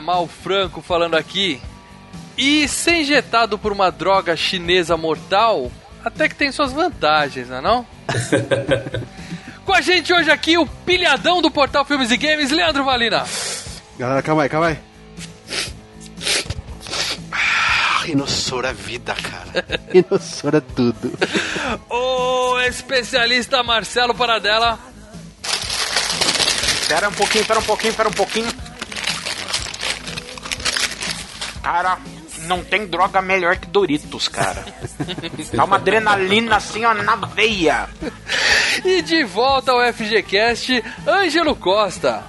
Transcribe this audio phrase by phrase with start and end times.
[0.00, 1.60] Mal Franco falando aqui.
[2.36, 5.70] E ser injetado por uma droga chinesa mortal,
[6.04, 7.86] até que tem suas vantagens, não é não?
[9.64, 13.24] Com a gente hoje aqui, o pilhadão do portal Filmes e Games, Leandro Valina.
[13.98, 14.78] Galera, calma aí, calma aí.
[17.30, 19.64] Ah, Rinossoro é vida, cara.
[19.92, 21.12] Rinossoro é tudo.
[21.90, 24.78] O especialista Marcelo Paradela.
[26.82, 28.48] Espera um pouquinho, espera um pouquinho, espera um pouquinho.
[31.62, 31.98] Cara,
[32.46, 34.64] não tem droga melhor que Doritos, cara.
[35.52, 37.88] Dá uma adrenalina assim, ó, na veia.
[38.84, 42.24] E de volta ao FGCast, Ângelo Costa.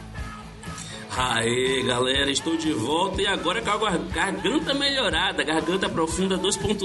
[1.18, 6.82] Aê, galera, estou de volta e agora com a gar- garganta melhorada, garganta profunda 2.0.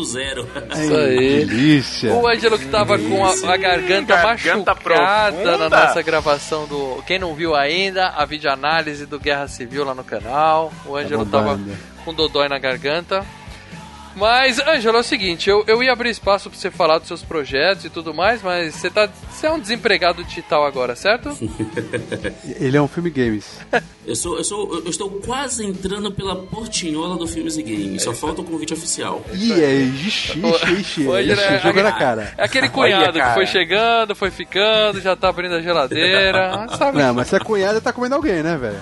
[0.72, 1.44] Isso aí.
[1.46, 2.12] Delícia.
[2.12, 5.58] O Ângelo que tava com a, a garganta, Garganta machucada profunda.
[5.58, 7.00] na nossa gravação do.
[7.06, 10.72] Quem não viu ainda, a videoanálise do Guerra Civil lá no canal.
[10.84, 11.60] O Ângelo Tá tava.
[12.06, 13.26] Com dodói na garganta.
[14.14, 17.22] Mas, Ângelo, é o seguinte, eu, eu ia abrir espaço pra você falar dos seus
[17.22, 19.06] projetos e tudo mais, mas você tá.
[19.30, 21.36] Você é um desempregado digital agora, certo?
[22.58, 23.58] Ele é um filme games.
[24.06, 28.14] Eu, sou, eu, sou, eu estou quase entrando pela portinhola do Filmes e Games, só
[28.14, 29.22] falta o convite oficial.
[29.34, 31.02] Ih, é ixi, ixi, ixi.
[31.02, 32.32] Ixi, é- Jogou na cara.
[32.38, 36.66] É aquele cunhado que foi chegando, foi ficando, já tá abrindo a geladeira.
[36.78, 36.96] Sabe?
[36.96, 38.80] Não, mas se é cunhada, tá comendo alguém, né, velho?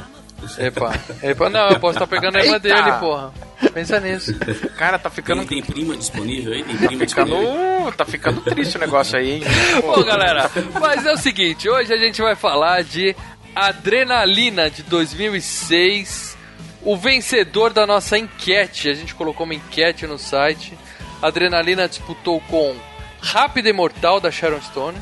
[0.58, 2.68] Epa, epa, não, eu posso estar pegando a irmã Eita!
[2.68, 3.32] dele, porra.
[3.72, 4.34] Pensa nisso.
[4.76, 5.44] Cara, tá ficando.
[5.44, 6.62] Tem, tem prima disponível aí?
[6.62, 7.92] Tem prima ficando disponível?
[7.92, 9.42] tá ficando triste o negócio aí, hein?
[9.82, 10.50] Bom, galera,
[10.80, 13.14] mas é o seguinte, hoje a gente vai falar de
[13.54, 16.36] Adrenalina de 2006,
[16.82, 18.88] o vencedor da nossa enquete.
[18.88, 20.76] A gente colocou uma enquete no site.
[21.22, 22.74] Adrenalina disputou com
[23.20, 24.98] Rápida e Mortal da Sharon Stone,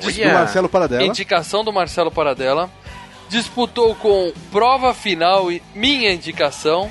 [0.00, 1.04] Do Olha, Marcelo Paradela.
[1.04, 2.70] indicação do Marcelo Paradela.
[3.34, 6.88] Disputou com Prova Final e minha indicação.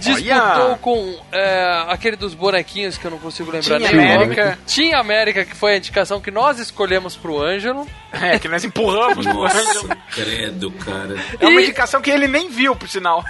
[0.00, 0.78] Disputou Olha!
[0.78, 4.14] com é, aquele dos bonequinhos que eu não consigo lembrar Team nem o nome.
[4.24, 4.58] América.
[4.66, 7.86] Team América, que foi a indicação que nós escolhemos pro Ângelo.
[8.12, 9.24] É, que nós empurramos.
[9.24, 11.16] Nossa, credo, cara.
[11.40, 13.24] É uma E- indicação que ele nem viu, por sinal.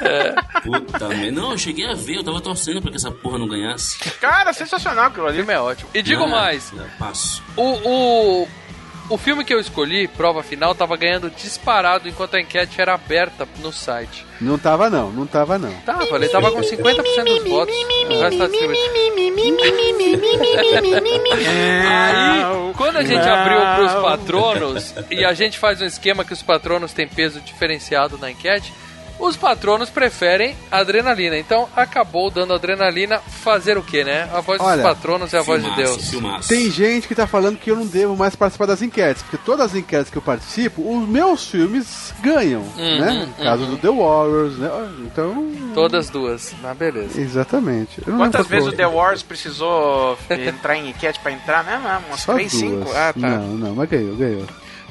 [0.65, 1.33] Puta merda.
[1.41, 3.99] Não, eu cheguei a ver, eu tava torcendo pra que essa porra não ganhasse.
[4.21, 5.37] Cara, sensacional aquilo O ali.
[5.37, 5.91] filme é ótimo.
[5.95, 7.43] E digo Ah, mais, não, Passo.
[7.57, 8.49] o, o,
[9.09, 13.47] o filme que eu escolhi, Prova Final, tava ganhando disparado enquanto a enquete era aberta
[13.61, 14.27] no site.
[14.41, 15.11] Não tava, não.
[15.11, 15.73] Não tava, não.
[15.81, 17.75] Tava, ele tava com 50% dos votos.
[17.75, 18.81] O resto tá distribuído.
[21.89, 26.43] Aí, quando a gente abriu pros patronos e a gente faz um esquema que os
[26.43, 28.73] patronos têm peso diferenciado na enquete,
[29.19, 31.37] os patronos preferem adrenalina.
[31.39, 34.29] Então acabou dando adrenalina fazer o que, né?
[34.33, 36.11] A voz Olha, dos patronos é a voz de Deus.
[36.11, 36.49] Filmaço.
[36.49, 39.67] Tem gente que tá falando que eu não devo mais participar das enquetes, porque todas
[39.67, 43.29] as enquetes que eu participo, os meus filmes ganham, Uhum, né?
[43.39, 44.71] No caso do The Warriors, né?
[45.01, 45.53] Então.
[45.75, 46.55] Todas duas.
[46.63, 47.21] Mas beleza.
[47.21, 48.03] Exatamente.
[48.07, 48.87] Eu não Quantas vezes o The.
[48.87, 51.87] Wars precisou entrar em enquete pra entrar mesmo?
[52.09, 52.77] Umas Só 3, 5?
[52.85, 52.97] duas.
[52.97, 53.29] Ah, tá.
[53.29, 54.45] Não, não, mas ganhou, ganhou.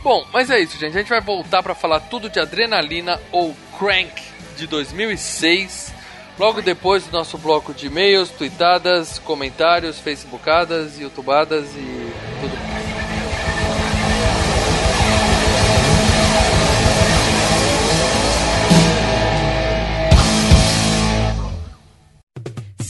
[0.06, 0.96] Bom, mas é isso, gente.
[0.96, 4.22] A gente vai voltar pra falar tudo de Adrenalina ou Crank
[4.56, 5.92] de 2006.
[6.38, 12.86] Logo depois do nosso bloco de e-mails, tweetadas, comentários, facebookadas, youtubadas e tudo mais.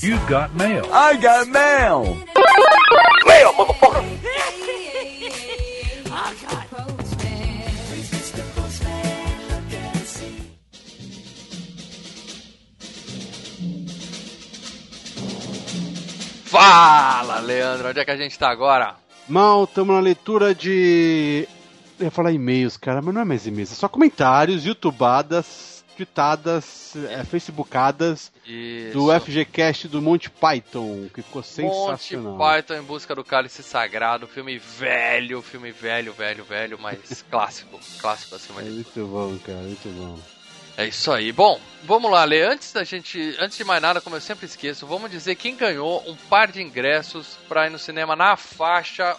[0.03, 0.83] You got mail.
[16.55, 18.95] Fala, Leandro, onde é que a gente tá agora?
[19.27, 21.45] Mal, estamos na leitura de.
[21.99, 26.95] Eu ia falar e-mails, cara, mas não é mais e-mails, é só comentários, youtubadas, tweetadas,
[27.09, 28.93] é, facebookadas Isso.
[28.93, 32.37] do FGCast do Monty Python, que ficou sensacional.
[32.37, 38.35] Python em busca do cálice sagrado, filme velho, filme velho, velho, velho, mas clássico, clássico
[38.35, 40.34] acima É de muito bom, cara, muito bom.
[40.77, 41.31] É isso aí.
[41.31, 42.43] Bom, vamos lá, Lê.
[42.43, 46.03] Antes da gente, antes de mais nada, como eu sempre esqueço, vamos dizer quem ganhou
[46.07, 49.15] um par de ingressos para ir no cinema na faixa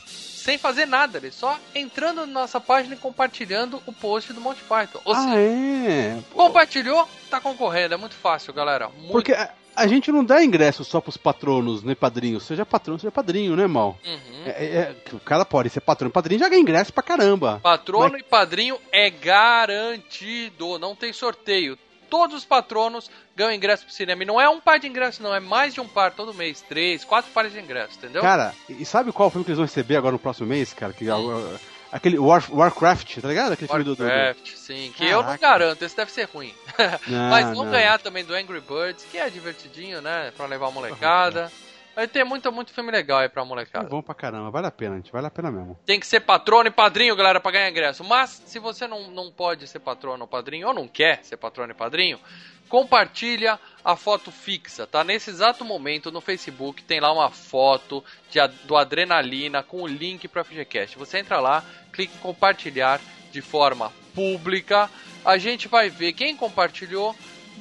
[0.47, 4.62] sem fazer nada, ele só entrando na nossa página e compartilhando o post do Monty
[4.62, 5.00] Python.
[5.05, 6.19] Ou ah, seja, é?
[6.32, 7.94] compartilhou, tá concorrendo.
[7.94, 8.88] É muito fácil, galera.
[8.88, 9.11] Muito...
[9.11, 9.35] Porque
[9.76, 12.44] a, gente não dá ingresso só pros patronos, nem padrinhos.
[12.44, 13.99] Seja patrono, seja padrinho, né, mal?
[14.05, 14.43] Uhum.
[14.46, 16.12] É, é, o cara pode ser patrono.
[16.12, 17.61] Padrinho já ganha ingresso pra caramba.
[17.62, 21.78] Patrono Mas- e padrinho é garantido, não tem sorteio.
[22.08, 24.23] Todos os patronos ganham ingresso pro cinema.
[24.23, 26.62] E não é um par de ingressos, não, é mais de um par todo mês.
[26.62, 28.23] Três, quatro pares de ingressos, entendeu?
[28.23, 30.93] Cara, e sabe qual filme que eles vão receber agora no próximo mês, cara?
[30.93, 31.58] Que, uh,
[31.96, 33.52] aquele War- Warcraft, tá ligado?
[33.52, 33.90] Aquele filme do.
[34.02, 35.38] Warcraft, sim, que eu não Caraca.
[35.48, 36.54] garanto, esse deve ser ruim.
[37.06, 37.70] Não, Mas não.
[37.70, 40.32] ganhar também do Angry Birds, que é divertidinho, né?
[40.37, 41.50] Pra levar a molecada.
[41.96, 43.88] Vai ter muito, muito filme legal aí pra É molecada.
[43.88, 45.78] bom pra caramba, vale a pena, gente, vale a pena mesmo.
[45.87, 48.04] Tem que ser patrono e padrinho, galera, pra ganhar ingresso.
[48.04, 51.72] Mas, se você não, não pode ser patrono ou padrinho, ou não quer ser patrono
[51.72, 52.20] e padrinho,
[52.69, 55.02] compartilha a foto fixa, tá?
[55.02, 60.28] Nesse exato momento, no Facebook, tem lá uma foto de, do Adrenalina com o link
[60.28, 60.99] pro FGCast.
[60.99, 61.64] Você entra lá,
[61.94, 63.00] clica em compartilhar
[63.32, 64.90] de forma pública.
[65.25, 67.16] A gente vai ver quem compartilhou.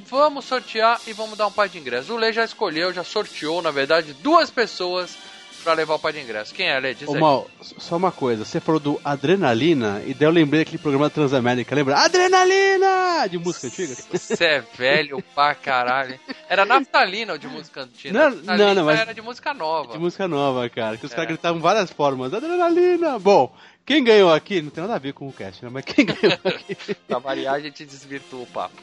[0.10, 2.10] Vamos sortear e vamos dar um par de ingressos.
[2.10, 5.18] O Lê já escolheu, já sorteou, na verdade, duas pessoas
[5.64, 6.54] pra levar o par de ingressos.
[6.54, 6.94] Quem é, Lê?
[6.94, 7.20] Diz Ô, aí.
[7.20, 11.74] Mal, só uma coisa, você falou do Adrenalina, e daí eu lembrei daquele programa Transamérica,
[11.74, 11.98] lembra?
[11.98, 13.28] Adrenalina!
[13.28, 13.96] De música antiga.
[14.14, 16.20] Você é velho pra caralho.
[16.48, 18.14] Era naftalina ou de música antiga?
[18.14, 19.94] Não, Naftalina não, não, mas- era de música nova.
[19.94, 21.16] De música nova, cara, que os É.
[21.16, 22.32] caras gritavam várias formas.
[22.32, 23.18] Adrenalina!
[23.18, 23.52] Bom,
[23.86, 25.70] quem ganhou aqui, não tem nada a ver com o cast, né?
[25.72, 26.76] Mas quem ganhou aqui?
[27.08, 28.74] Pra variar, a gente desvirtua o papo.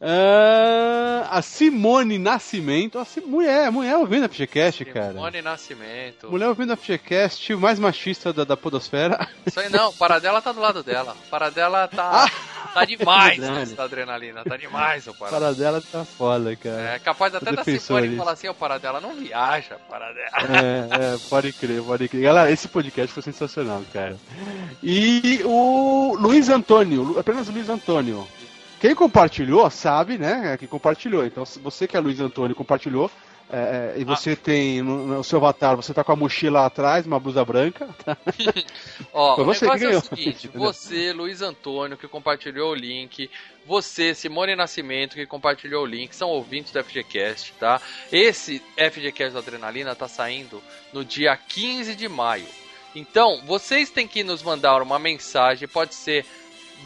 [0.00, 2.98] Ah, a Simone Nascimento.
[2.98, 5.12] A Sim- mulher, mulher ouvindo a FGCast, cara.
[5.12, 6.30] Simone Nascimento.
[6.30, 9.28] Mulher ouvindo a FGCast, mais machista da, da podosfera.
[9.46, 11.16] Isso aí não, o Paradela tá do lado dela.
[11.26, 12.30] O Paradela tá,
[12.72, 14.44] tá demais essa adrenalina.
[14.44, 15.40] Tá demais o Paradela.
[15.40, 16.94] cara dela tá foda, cara.
[16.94, 17.64] É capaz até da.
[17.64, 20.30] Simone falar assim, o Paradela não viaja, Paradela.
[20.48, 22.22] É, é, pode crer, pode crer.
[22.22, 24.16] Galera, esse podcast foi sensacional, cara.
[24.82, 28.26] E o Luiz Antônio, apenas o Luiz Antônio.
[28.80, 30.56] Quem compartilhou sabe, né?
[30.56, 31.24] Que compartilhou.
[31.26, 33.10] Então, se você que é Luiz Antônio compartilhou,
[33.52, 37.04] é, é, e você tem no, no seu avatar, você tá com a mochila atrás,
[37.04, 37.88] uma blusa branca.
[39.12, 42.74] Ó, Foi o você que negócio é o seguinte, você, Luiz Antônio, que compartilhou o
[42.74, 43.28] link,
[43.66, 47.80] você, Simone Nascimento, que compartilhou o link, são ouvintes do FGCast, tá?
[48.12, 50.62] Esse FGCast do Adrenalina tá saindo
[50.92, 52.46] no dia 15 de maio.
[52.94, 56.24] Então, vocês têm que nos mandar uma mensagem, pode ser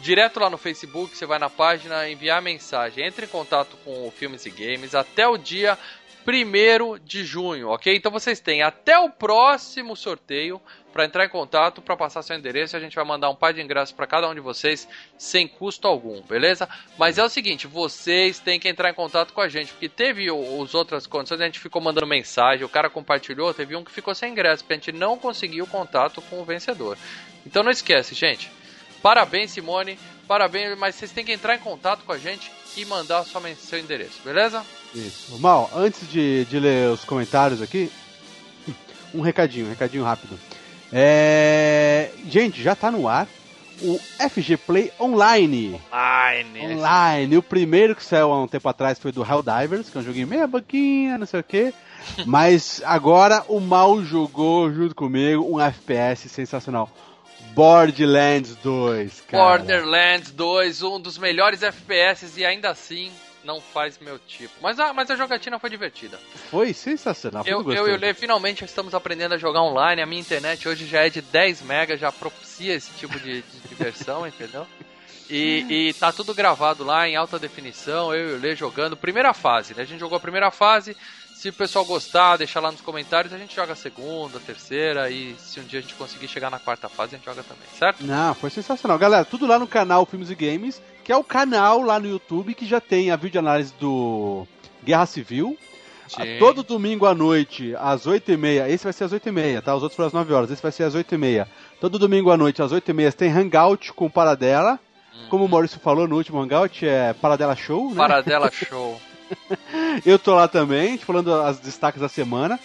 [0.01, 4.11] direto lá no Facebook, você vai na página, enviar mensagem, entre em contato com o
[4.11, 5.77] Filmes e Games até o dia
[6.27, 7.95] 1 de junho, ok?
[7.95, 10.61] Então vocês têm até o próximo sorteio
[10.91, 13.61] para entrar em contato, para passar seu endereço, a gente vai mandar um par de
[13.61, 14.87] ingressos para cada um de vocês
[15.17, 16.69] sem custo algum, beleza?
[16.97, 20.31] Mas é o seguinte, vocês têm que entrar em contato com a gente, porque teve
[20.31, 24.15] os outras condições, a gente ficou mandando mensagem, o cara compartilhou, teve um que ficou
[24.15, 26.97] sem ingresso, porque a gente não conseguiu contato com o vencedor.
[27.45, 28.49] Então não esquece, gente.
[29.01, 29.99] Parabéns, Simone.
[30.27, 33.55] Parabéns, mas vocês têm que entrar em contato com a gente e mandar sua men-
[33.55, 34.63] seu endereço, beleza?
[34.93, 35.37] Isso.
[35.39, 37.91] Mal, antes de, de ler os comentários aqui,
[39.13, 40.37] um recadinho, um recadinho rápido.
[40.91, 42.09] É...
[42.29, 43.27] Gente, já tá no ar
[43.81, 43.99] o
[44.29, 45.79] FG Play Online.
[45.91, 47.37] Ai, Online.
[47.37, 50.27] O primeiro que saiu há um tempo atrás foi do Helldivers, que é um joguinho
[50.27, 51.73] meia boquinha, não sei o quê.
[52.25, 56.89] Mas agora o Mal jogou junto comigo um FPS sensacional.
[57.55, 59.43] Borderlands 2, cara.
[59.43, 63.11] Borderlands 2, um dos melhores FPS e ainda assim
[63.45, 64.53] não faz meu tipo.
[64.61, 66.19] Mas a, mas a jogatina foi divertida.
[66.51, 67.43] Foi sensacional.
[67.43, 67.97] Foi Eu, eu e o.
[67.97, 70.01] Lê finalmente estamos aprendendo a jogar online.
[70.01, 73.59] A minha internet hoje já é de 10 megas, já propicia esse tipo de, de
[73.69, 74.67] diversão, entendeu?
[75.29, 78.97] E, e tá tudo gravado lá em alta definição, eu e o Lê jogando.
[78.97, 79.83] Primeira fase, né?
[79.83, 80.95] A gente jogou a primeira fase.
[81.45, 85.11] Se o pessoal gostar, deixar lá nos comentários, a gente joga a segunda, a terceira.
[85.11, 87.67] E se um dia a gente conseguir chegar na quarta fase, a gente joga também,
[87.77, 88.03] certo?
[88.03, 88.97] Não, foi sensacional.
[88.97, 92.55] Galera, tudo lá no canal Filmes e Games, que é o canal lá no YouTube
[92.55, 94.47] que já tem a videoanálise do
[94.83, 95.55] Guerra Civil.
[96.07, 96.39] Sim.
[96.39, 98.67] Todo domingo à noite, às 8h30.
[98.67, 99.75] Esse vai ser às 8h30, tá?
[99.75, 100.49] Os outros foram às 9 horas.
[100.49, 101.45] Esse vai ser às 8h30.
[101.79, 104.79] Todo domingo à noite, às 8h30, tem Hangout com Paradela.
[105.29, 107.97] Como o Maurício falou no último Hangout, é Paradela Show, né?
[107.97, 108.99] Paradela Show.
[110.05, 112.59] Eu tô lá também, falando as destaques da semana.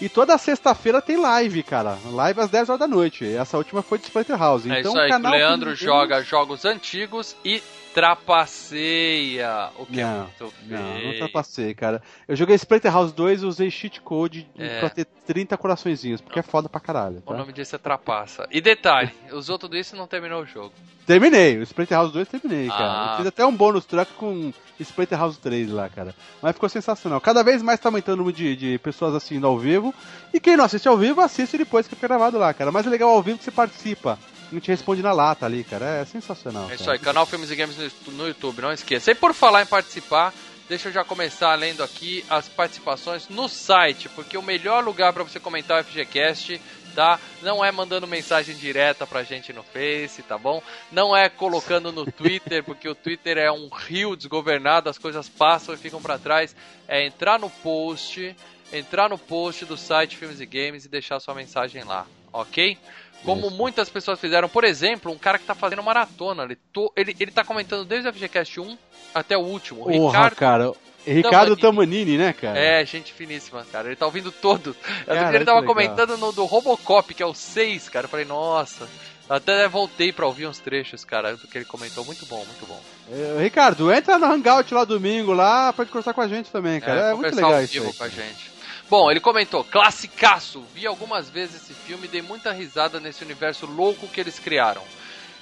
[0.00, 1.96] E toda sexta-feira tem live, cara.
[2.06, 3.24] Live às 10 horas da noite.
[3.24, 4.66] Essa última foi de Splinter House.
[4.66, 7.62] É então, isso aí, que o canal Leandro joga jogos antigos e
[7.94, 9.70] trapaceia.
[9.78, 11.12] O que é Não, muito Não, não feio.
[11.12, 12.02] ultrapassei, cara.
[12.26, 14.80] Eu joguei Splatterhouse 2 e usei cheat code É.
[14.80, 17.18] pra ter 30 coraçõezinhos, porque é foda pra caralho.
[17.24, 17.38] O Tá?
[17.38, 18.46] nome disso é trapaça.
[18.50, 20.72] E detalhe, usou tudo isso e não terminou o jogo.
[21.06, 22.84] Terminei, o Splatterhouse 2 terminei, cara.
[22.84, 23.10] Ah.
[23.12, 26.14] Eu fiz até um bônus track com Splatterhouse 3 lá, cara.
[26.42, 27.20] Mas ficou sensacional.
[27.20, 29.94] Cada vez mais tá aumentando o número de, de pessoas assistindo ao vivo.
[30.32, 32.72] E quem não assiste ao vivo, assiste depois que fica gravado lá, cara.
[32.72, 34.18] Mas é legal ao vivo que você participa.
[34.54, 35.84] Não te responde na lata ali, cara.
[35.84, 36.70] É sensacional.
[36.70, 36.96] É isso cara.
[36.96, 39.10] aí, canal Filmes e Games no, YouTube, não esqueça.
[39.10, 40.32] E por falar em participar,
[40.68, 45.24] deixa eu já começar lendo aqui as participações no site, porque o melhor lugar para
[45.24, 46.60] você comentar o FGCast,
[46.94, 47.18] tá?
[47.42, 50.62] Não é mandando mensagem direta pra gente no Face, tá bom?
[50.92, 55.74] Não é colocando no Twitter, porque o Twitter é um rio desgovernado, as coisas passam
[55.74, 56.54] e ficam pra trás.
[56.86, 58.36] É entrar no post,
[58.72, 62.78] entrar no post do site Filmes e Games e deixar sua mensagem lá, ok?
[63.24, 63.56] Como Isso.
[63.56, 67.30] muitas pessoas fizeram, por exemplo, um cara que tá fazendo maratona, ele, to- ele, ele
[67.30, 68.78] tá comentando desde o FGCast 1
[69.14, 69.84] até o último.
[69.84, 70.72] Porra, Ricardo cara.
[71.06, 72.16] Ricardo Tamanini.
[72.16, 72.58] Tamanini, né, cara?
[72.58, 73.88] é, gente finíssima, cara.
[73.88, 74.74] Ele tá ouvindo todo.
[75.06, 78.06] Cara, ele tava comentando no do Robocop, que é o 6, cara.
[78.06, 78.88] Eu falei, nossa.
[79.28, 82.04] Até voltei pra ouvir uns trechos, cara, do que ele comentou.
[82.04, 82.78] Muito bom, muito bom.
[83.10, 87.00] É, Ricardo, entra no Hangout lá domingo lá, pode conversar com a gente também, cara.
[87.00, 87.92] É, muito conversar legal isso aí.
[87.94, 88.53] com a gente.
[88.88, 93.66] Bom, ele comentou, classicaço, vi algumas vezes esse filme e dei muita risada nesse universo
[93.66, 94.82] louco que eles criaram.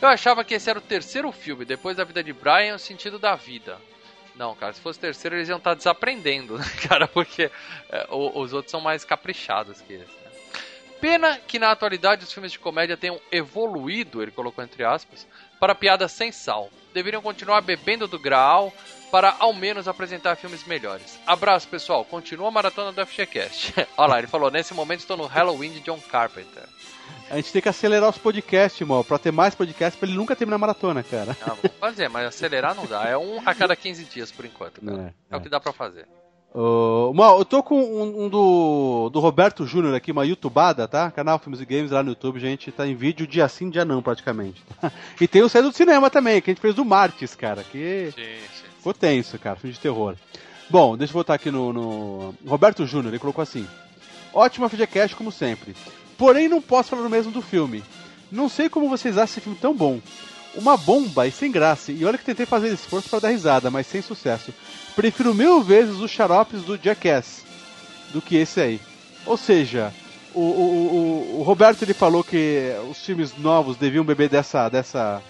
[0.00, 3.18] Eu achava que esse era o terceiro filme, depois da vida de Brian, o sentido
[3.18, 3.78] da vida.
[4.36, 7.50] Não, cara, se fosse terceiro eles iam estar desaprendendo, né, cara, porque
[7.90, 10.04] é, os outros são mais caprichados que esse.
[10.04, 10.30] né?
[11.00, 15.26] Pena que na atualidade os filmes de comédia tenham evoluído, ele colocou entre aspas,
[15.58, 16.70] para piadas sem sal.
[16.94, 18.72] Deveriam continuar bebendo do graal
[19.12, 21.20] para ao menos apresentar filmes melhores.
[21.26, 22.02] Abraço, pessoal.
[22.02, 23.74] Continua a maratona do FGCast.
[23.98, 26.62] Olha lá, ele falou: nesse momento estou no Halloween de John Carpenter.
[27.30, 30.34] A gente tem que acelerar os podcasts, irmão, pra ter mais podcasts pra ele nunca
[30.34, 31.36] terminar a maratona, cara.
[31.42, 33.04] Ah, vamos fazer, mas acelerar não dá.
[33.04, 35.14] É um a cada 15 dias por enquanto, cara.
[35.30, 36.06] É, É, o que dá pra fazer.
[37.14, 41.10] Mal, eu tô com um, um do, do Roberto Júnior aqui, uma YouTubada, tá?
[41.10, 42.70] Canal Filmes e Games lá no YouTube, gente.
[42.70, 44.62] Tá em vídeo dia sim, dia não, praticamente.
[45.20, 47.62] E tem o Cedo do Cinema também, que a gente fez do Martes, cara.
[47.64, 48.71] Que Sim, sim.
[48.82, 49.56] Ficou tenso, cara.
[49.56, 50.16] Filme de terror.
[50.68, 52.34] Bom, deixa eu voltar aqui no, no...
[52.44, 53.66] Roberto Júnior, ele colocou assim.
[54.34, 55.76] Ótima FGCast, como sempre.
[56.18, 57.84] Porém, não posso falar o mesmo do filme.
[58.30, 60.00] Não sei como vocês acham esse filme tão bom.
[60.54, 61.92] Uma bomba e sem graça.
[61.92, 64.52] E olha que tentei fazer esforço para dar risada, mas sem sucesso.
[64.96, 67.44] Prefiro mil vezes os xaropes do Jackass
[68.12, 68.80] do que esse aí.
[69.24, 69.92] Ou seja,
[70.34, 75.22] o, o, o, o Roberto ele falou que os filmes novos deviam beber dessa, dessa,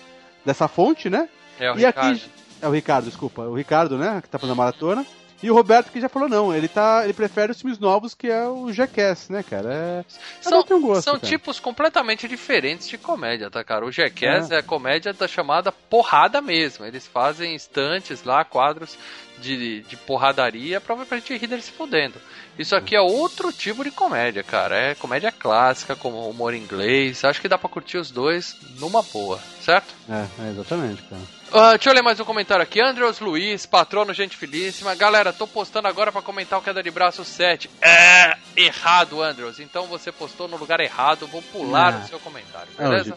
[0.45, 1.29] dessa fonte, né?
[1.59, 2.17] É o e Ricardo.
[2.17, 2.42] aqui.
[2.63, 3.43] É o Ricardo, desculpa.
[3.43, 4.21] O Ricardo, né?
[4.23, 5.05] Que tá fazendo a maratona.
[5.43, 7.01] E o Roberto que já falou, não, ele tá.
[7.03, 9.75] Ele prefere os filmes novos que é o Jackass, né, cara?
[9.75, 10.05] É.
[10.41, 11.27] São, um gosto, são cara.
[11.27, 13.85] tipos completamente diferentes de comédia, tá, cara?
[13.85, 16.85] O Jackass é, a comédia da chamada porrada mesmo.
[16.85, 18.97] Eles fazem instantes lá, quadros
[19.41, 22.15] de, de porradaria pra, pra gente rir deles se fudendo.
[22.57, 24.77] Isso aqui é outro tipo de comédia, cara.
[24.77, 27.25] É comédia clássica, com humor inglês.
[27.25, 29.93] Acho que dá pra curtir os dois numa boa, certo?
[30.09, 31.42] É, é, exatamente, cara.
[31.55, 32.81] Ah, deixa eu ler mais um comentário aqui.
[32.81, 34.95] Andrews Luiz, patrono, gente finíssima.
[34.95, 37.69] Galera, tô postando agora pra comentar o Queda de Braço 7.
[37.83, 39.61] É errado, Andrews.
[39.61, 41.27] Então você postou no lugar errado.
[41.27, 41.99] Vou pular Ah.
[41.99, 43.11] o seu comentário, É beleza?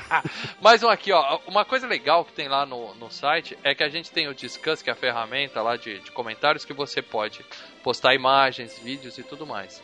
[0.62, 1.38] Mais um aqui, ó.
[1.46, 4.34] Uma coisa legal que tem lá no, no site é que a gente tem o
[4.34, 7.44] Discuss, que é a ferramenta lá de, de comentários que você pode
[7.82, 9.82] postar imagens, vídeos e tudo mais.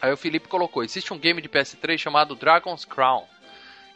[0.00, 3.24] Aí o Felipe colocou: existe um game de PS3 chamado Dragon's Crown,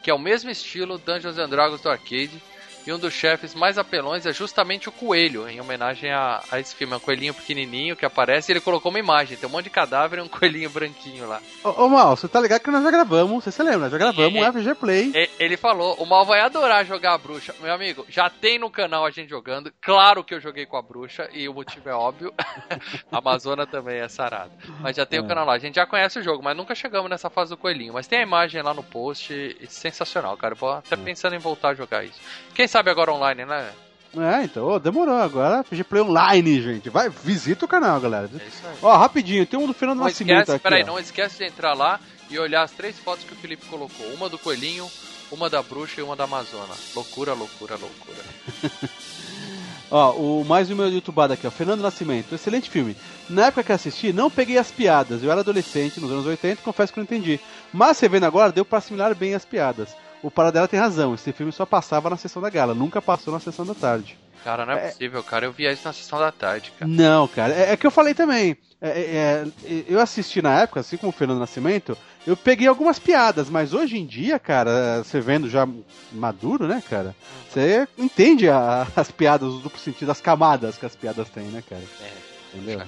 [0.03, 2.39] que é o mesmo estilo Dungeons and Dragons do arcade.
[2.85, 6.75] E um dos chefes mais apelões é justamente o coelho, em homenagem a, a esse
[6.75, 6.93] filme.
[6.93, 9.37] É um coelhinho pequenininho que aparece e ele colocou uma imagem.
[9.37, 11.41] Tem um monte de cadáver e um coelhinho branquinho lá.
[11.63, 13.79] Ô, ô Mal, você tá ligado que nós já gravamos, você se lembra?
[13.89, 14.51] Nós já gravamos um É.
[14.51, 15.11] FG Play.
[15.15, 17.55] E- Ele falou, o Mal vai adorar jogar a bruxa.
[17.61, 19.71] Meu amigo, já tem no canal a gente jogando.
[19.81, 22.33] Claro que eu joguei com a bruxa e o motivo é óbvio.
[23.09, 24.51] a Amazona também é sarada.
[24.81, 25.27] Mas já tem o É.
[25.27, 25.53] canal lá.
[25.53, 27.93] A gente já conhece o jogo, mas nunca chegamos nessa fase do coelhinho.
[27.93, 30.53] Mas tem a imagem lá no post e sensacional, cara.
[30.53, 32.19] Eu vou até pensando em voltar a jogar isso.
[32.53, 33.69] Quem sabe agora online, né?
[34.17, 35.63] É, então, ô, demorou agora.
[35.63, 36.89] FG Play online, gente.
[36.89, 38.27] Vai, visita o canal, galera.
[38.33, 38.75] É isso aí.
[38.81, 40.63] Ó, rapidinho, tem um do Fernando Não Nascimento esquece, aqui.
[40.63, 40.87] peraí, ó.
[40.87, 41.99] não esquece de entrar lá
[42.31, 44.07] e olhar as três fotos que o Felipe colocou.
[44.13, 44.89] Uma do coelhinho,
[45.31, 46.73] uma da bruxa e uma da Amazona.
[46.95, 48.17] Loucura, loucura, loucura.
[49.91, 52.97] Ó, o mais um meu youtubado aqui, ó, Fernando Nascimento, excelente filme.
[53.29, 55.21] Na época que assisti, não peguei as piadas.
[55.21, 57.39] Eu era adolescente, nos anos 80, confesso que não entendi.
[57.71, 59.95] Mas você vendo agora, deu pra assimilar bem as piadas.
[60.23, 63.39] O Paradela tem razão, esse filme só passava na sessão da gala, nunca passou na
[63.39, 64.17] sessão da tarde.
[64.43, 65.45] Cara, não é, possível, cara.
[65.45, 66.89] Eu via isso na sessão da tarde, cara.
[66.91, 68.57] Não, cara, é, é que eu falei também.
[68.81, 72.99] É, é, é, eu assisti na época, assim como o Fernando Nascimento, eu peguei algumas
[72.99, 75.67] piadas, mas hoje em dia, cara, você vendo já
[76.11, 77.15] maduro, né, cara?
[77.49, 81.63] Você entende a- as piadas, o duplo sentido, as camadas que as piadas têm, né,
[81.69, 81.83] cara?
[82.53, 82.81] Entendeu?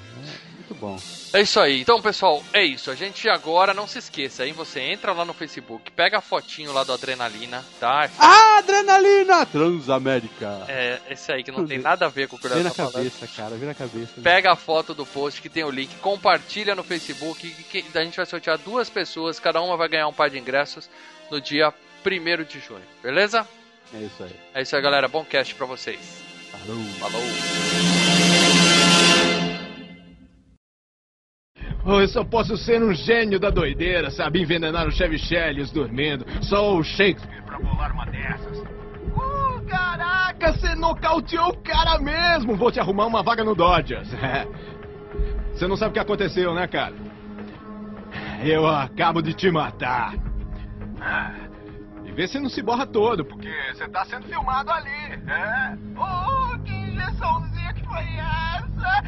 [0.65, 0.99] É, muito bom.
[1.33, 1.81] É isso aí.
[1.81, 2.89] Então, pessoal, é isso.
[2.89, 4.53] A gente agora, não se esqueça, hein?
[4.53, 8.09] Você entra lá no Facebook, pega a fotinho lá do Adrenalina, tá?
[8.17, 9.45] Ah, adrenalina!
[9.45, 10.65] Transamérica!
[10.67, 12.75] É, esse aí que não tem nada a ver com o que Vem na tá
[12.75, 12.93] falando.
[12.93, 14.21] cabeça, cara, vem na cabeça.
[14.21, 17.47] Pega a foto do post que tem o link, compartilha no Facebook.
[17.69, 20.89] Que- a gente vai sortear duas pessoas, cada uma vai ganhar um par de ingressos
[21.29, 21.73] no dia
[22.05, 23.47] 1 de junho, beleza?
[23.93, 24.35] É isso aí.
[24.53, 25.07] É isso aí, galera.
[25.07, 25.99] Bom cast pra vocês.
[26.51, 26.83] Falou.
[26.99, 27.94] Falou.
[31.85, 34.41] Eu só posso ser um gênio da doideira, sabe?
[34.41, 36.25] Envenenar o Chevy Chelios dormindo.
[36.41, 38.63] Só o Shakespeare pra bolar uma dessas.
[39.15, 42.55] Oh, caraca, você nocauteou o cara mesmo.
[42.55, 44.09] Vou te arrumar uma vaga no Dodgers.
[45.53, 46.93] Você não sabe o que aconteceu, né, cara?
[48.43, 50.13] Eu acabo de te matar.
[50.99, 51.31] Ah,
[52.03, 54.89] E vê se não se borra todo, porque você tá sendo filmado ali.
[55.27, 55.77] É.
[55.97, 56.54] Oh,
[57.75, 58.65] que foi essa?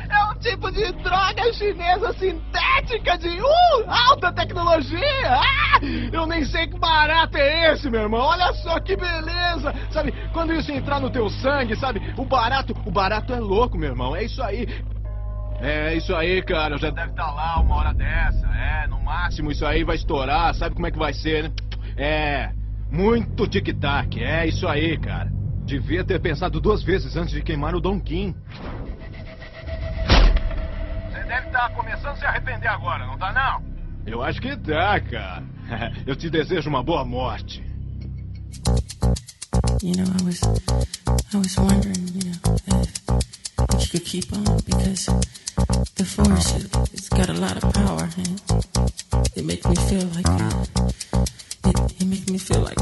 [0.09, 4.99] É um tipo de droga chinesa sintética de uh, alta tecnologia.
[5.25, 5.79] Ah,
[6.11, 8.21] eu nem sei que barato é esse, meu irmão.
[8.21, 9.73] Olha só que beleza.
[9.91, 13.89] Sabe, quando isso entrar no teu sangue, sabe, o barato, o barato é louco, meu
[13.89, 14.15] irmão.
[14.15, 14.67] É isso aí.
[15.59, 16.77] É isso aí, cara.
[16.77, 18.47] Já deve estar lá uma hora dessa.
[18.47, 20.53] É, no máximo isso aí vai estourar.
[20.55, 21.51] Sabe como é que vai ser, né?
[21.97, 22.51] É,
[22.91, 24.21] muito tic-tac.
[24.21, 25.36] É isso aí, cara.
[25.67, 28.33] Devia ter pensado duas vezes antes de queimar o Don Kim.
[31.11, 33.61] Você deve estar começando a se arrepender agora, não tá não?
[34.05, 35.43] Eu acho que tá, cara.
[36.07, 37.61] Eu te desejo uma boa morte.
[39.83, 40.41] You know, I was,
[41.33, 42.87] I was wondering, you know, if,
[43.75, 45.11] if you could keep on because
[45.95, 48.41] the force, it, it's got a lot of power and
[49.35, 50.25] it makes me feel like,
[51.65, 52.77] it, it makes me feel like.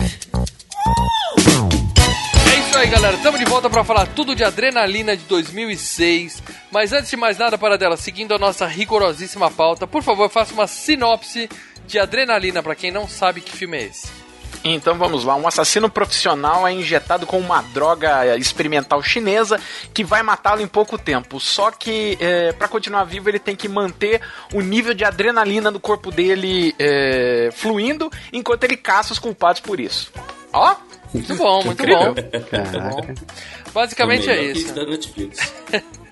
[2.85, 3.17] Aí, galera.
[3.17, 6.43] Estamos de volta para falar tudo de Adrenalina de 2006.
[6.69, 10.53] Mas antes de mais nada, para dela, seguindo a nossa rigorosíssima pauta, por favor, faça
[10.53, 11.49] uma sinopse
[11.87, 14.07] de Adrenalina para quem não sabe que filme é esse.
[14.63, 19.59] Então vamos lá, um assassino profissional é injetado com uma droga experimental chinesa
[19.91, 21.39] que vai matá-lo em pouco tempo.
[21.39, 24.21] Só que é, para continuar vivo ele tem que manter
[24.53, 29.79] o nível de adrenalina do corpo dele é, fluindo enquanto ele caça os culpados por
[29.79, 30.11] isso.
[30.53, 30.75] Ó,
[31.15, 32.13] Muito bom, muito Incrível.
[32.13, 32.39] bom.
[32.49, 33.15] Caraca.
[33.73, 34.73] Basicamente é isso.
[34.73, 35.53] da Netflix.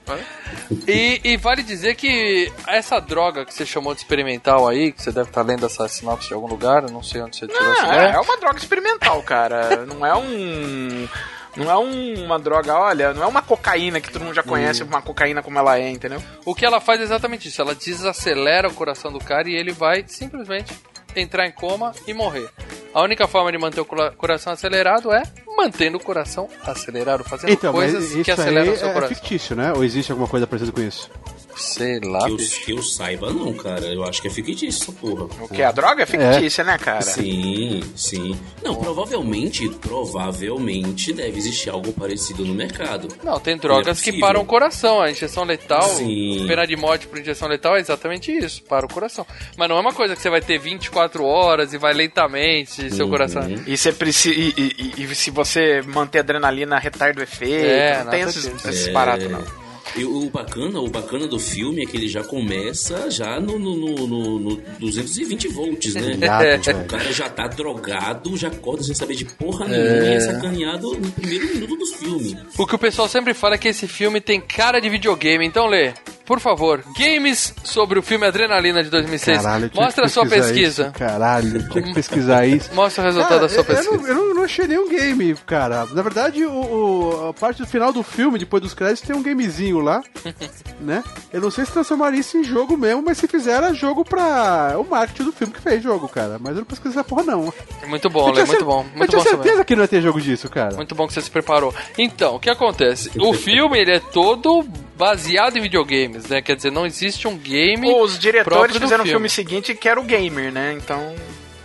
[0.85, 5.11] E, e vale dizer que essa droga que você chamou de experimental aí, que você
[5.13, 7.95] deve estar lendo essa sinopse de algum lugar, não sei onde você tirou essa Ah,
[7.95, 8.09] ideia.
[8.15, 9.85] é uma droga experimental, cara.
[9.87, 11.07] Não é um.
[11.55, 14.81] Não é um- uma droga, olha, não é uma cocaína que todo mundo já conhece,
[14.83, 16.21] uma cocaína como ela é, entendeu?
[16.45, 17.61] O que ela faz é exatamente isso.
[17.61, 20.73] Ela desacelera o coração do cara e ele vai simplesmente
[21.21, 22.49] entrar em coma e morrer.
[22.93, 25.23] A única forma de manter o cora- coração acelerado é
[25.57, 29.15] mantendo o coração acelerado, fazendo Então, coisas que aceleram o seu é coração.
[29.15, 29.73] fictício, né?
[29.73, 31.09] Ou existe alguma coisa parecida com isso?
[31.55, 33.85] Sei lá, Que eu, que eu saiba, não, cara.
[33.87, 35.25] Eu acho que é fictício essa porra.
[35.41, 35.61] O que?
[35.61, 37.01] A droga é fictícia, né, cara?
[37.01, 38.37] Sim, sim.
[38.63, 43.07] Não, provavelmente, provavelmente deve existir algo parecido no mercado.
[43.23, 45.01] Não, tem drogas Não é que param o coração.
[45.01, 46.45] A injeção letal, Sim.
[46.47, 49.25] pena de morte por injeção letal é exatamente isso, para o coração.
[49.57, 53.05] Mas não é uma coisa que você vai ter 24 horas e vai lentamente seu
[53.05, 53.11] Uhum.
[53.11, 53.43] coração.
[53.67, 57.65] E, você precisa, e, e- e- se você manter a adrenalina, retarda o efeito.
[57.65, 58.91] É, não tem esses, esses É.
[58.91, 59.62] baratos, não.
[59.95, 63.75] E o bacana, o bacana do filme é que ele já começa já no, no,
[63.75, 66.17] no, no- no 220 volts, né?
[66.59, 69.69] Tipo, o cara já tá drogado, já acorda sem saber de porra É.
[69.69, 72.37] nenhuma e é sacaneado no primeiro minuto do filme.
[72.57, 75.45] O que o pessoal sempre fala é que esse filme tem cara de videogame.
[75.45, 75.93] Então, Lê,
[76.25, 79.41] por favor, games sobre o filme Adrenalina de 2006.
[79.41, 80.83] Caralho, eu Mostra a sua pesquisa.
[80.83, 82.73] Isso, caralho, eu tinha que pesquisar isso.
[82.73, 83.89] Mostra o resultado da sua eu- pesquisa.
[83.91, 85.85] Eu, não, eu não- achei nenhum game, cara.
[85.91, 89.23] Na verdade, o, o- a parte do final do filme, depois dos créditos, tem um
[89.23, 90.01] gamezinho lá,
[90.81, 91.03] né?
[91.31, 94.75] Eu não sei se transformaria isso em jogo mesmo, mas se fizer, era jogo pra.
[94.77, 96.37] o marketing do filme que fez jogo, cara.
[96.39, 97.53] Mas eu não pesquisei essa porra, não.
[97.87, 98.85] Muito bom, eu Lê, muito bom.
[98.91, 99.43] eu Muito tinha bom saber.
[99.43, 100.75] certeza que não ia ter jogo disso, cara.
[100.75, 101.73] Muito bom que você se preparou.
[101.97, 103.11] Então, o que acontece?
[103.19, 104.65] O filme, ele é todo
[105.03, 106.41] baseado em videogames, né?
[106.41, 109.09] Quer dizer, não existe um game Os diretores fizeram o filme.
[109.09, 110.73] filme seguinte que era o gamer, né?
[110.73, 111.13] Então.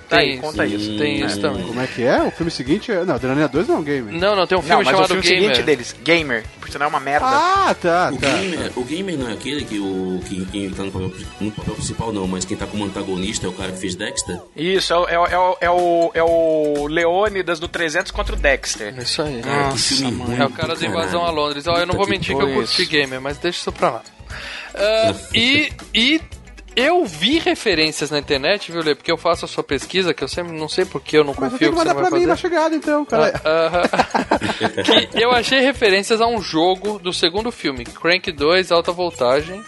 [0.09, 0.97] Tá Tem aí, conta isso.
[0.97, 1.66] Tem isso também.
[1.66, 2.23] Como é que é?
[2.23, 3.05] O filme seguinte é.
[3.05, 4.18] Não, Adrenalina 2 não é um game.
[4.18, 5.42] Não, não, tem um Não, filme mas o chamado filme Gamer.
[5.42, 7.27] seguinte deles, Gamer, por sinal é uma merda.
[7.27, 8.29] Ah, tá, O tá.
[8.38, 11.75] gamer, o gamer não é aquele que o que, quem tá no papel, no papel
[11.75, 14.40] principal não, mas quem tá como antagonista é o cara que fez Dexter.
[14.57, 18.35] Isso, é, o- é, o- é, o- é o, é o Leônidas do 300 contra
[18.35, 18.94] o Dexter.
[18.99, 19.42] Isso aí.
[19.42, 21.66] Cara, que filme ruim É o cara da invasão a Londres.
[21.66, 22.55] Ó, eu não vou que mentir que eu pariu.
[22.62, 24.03] curti gamer, mas deixa isso pra lá.
[24.75, 26.21] Ah, e, e
[26.81, 28.95] eu vi referências na internet, viu, Lê?
[28.95, 31.51] Porque eu faço a sua pesquisa, que eu sempre não sei porque eu não Mas
[31.53, 32.27] confio tem que que você mandar vai pra mim fazer.
[32.27, 33.41] na chegada, então, cara.
[33.45, 33.83] Aham.
[35.12, 39.62] que eu achei referências a um jogo do segundo filme, Crank 2 Alta Voltagem.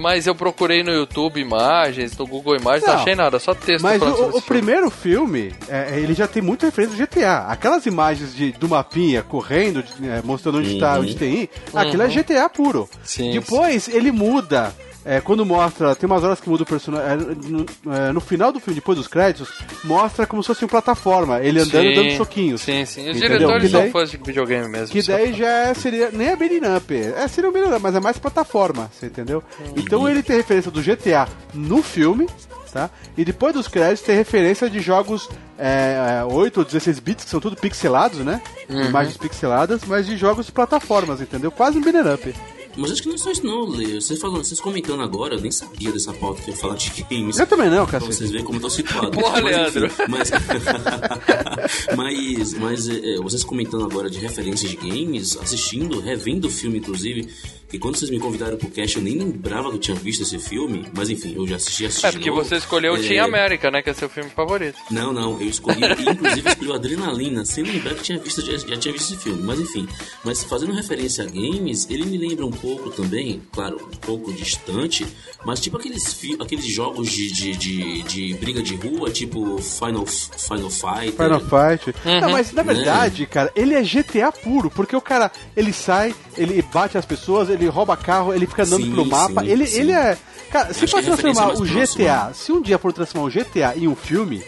[0.00, 3.82] Mas eu procurei no YouTube imagens, no Google Imagens, não, Não, achei nada, só texto
[3.82, 7.46] Mas o, o primeiro filme, é, ele já tem muita referência do GTA.
[7.48, 12.04] Aquelas imagens de, do mapinha correndo, de- é, mostrando onde tá, onde tem ir, aquilo
[12.04, 12.82] é GTA puro.
[12.82, 12.86] Uhum.
[13.02, 14.72] Sim, Depois ele muda.
[15.10, 17.26] É, quando mostra, tem umas horas que muda o personagem.
[17.46, 19.48] no, é, no final do filme, depois dos créditos,
[19.84, 21.40] mostra como se fosse uma plataforma.
[21.40, 22.60] Ele andando Sim, dando soquinhos.
[22.60, 23.08] Sim, sim.
[23.08, 23.38] Os Entendeu?
[23.38, 24.88] diretores Que são daí- fãs de videogame mesmo.
[24.88, 26.10] Que daí já é- seria.
[26.12, 26.94] Nem é beating up.
[26.94, 29.42] É, seria um beating up, mas é mais plataforma, você entendeu?
[29.74, 32.28] Então ele tem referência do GTA no filme,
[32.72, 32.90] tá?
[33.16, 37.30] E depois dos créditos tem referência de jogos é, é, 8 ou 16 bits, que
[37.30, 38.40] são tudo pixelados, né?
[38.68, 41.50] Imagens pixeladas, mas de jogos de plataformas, entendeu?
[41.50, 42.34] Quase um beating up.
[42.80, 44.00] Mas acho que não é só isso não, Lê.
[44.00, 47.38] Vocês, falando, vocês comentando agora, eu nem sabia dessa pauta que ia falar de games.
[47.38, 48.14] Eu também não, Pra cacete.
[48.14, 49.10] vocês verem como eu tô situado.
[49.10, 49.86] Porra, Mas, Leandro.
[49.86, 50.30] enfim, Mas,
[51.96, 56.78] mas, mas, é, é, vocês comentando agora de referências de games, assistindo, revendo o filme,
[56.78, 57.28] inclusive,
[57.68, 60.38] que quando vocês me convidaram pro cast, eu nem lembrava que eu tinha visto esse
[60.38, 62.42] filme, mas enfim, eu já assisti, assisti É porque novo.
[62.44, 63.82] você escolheu É, Team América, né?
[63.82, 64.78] Que é seu filme favorito.
[64.90, 68.76] Não, não, eu escolhi, inclusive escolhi o Adrenalina, sem lembrar que tinha visto, já, já
[68.76, 69.86] tinha visto esse filme, mas enfim.
[70.24, 75.06] Mas fazendo referência a games, ele me lembra um pouco também, claro, um pouco distante,
[75.44, 80.70] mas tipo aqueles, aqueles jogos de, de, de, de briga de rua, tipo Final, Final
[80.70, 81.12] Fight.
[81.12, 81.94] Final Fight.
[82.04, 82.20] Uhum.
[82.20, 86.62] Não, mas na verdade, cara, ele é GTA puro, porque o cara, ele sai, ele
[86.72, 89.80] bate as pessoas, ele rouba carro, ele fica andando Sim, pelo mapa, sim, ele, sim.
[89.80, 90.16] ele é...
[90.50, 92.34] Cara, se for transformar o GTA, próxima.
[92.34, 94.42] se um dia for transformar o GTA em um filme,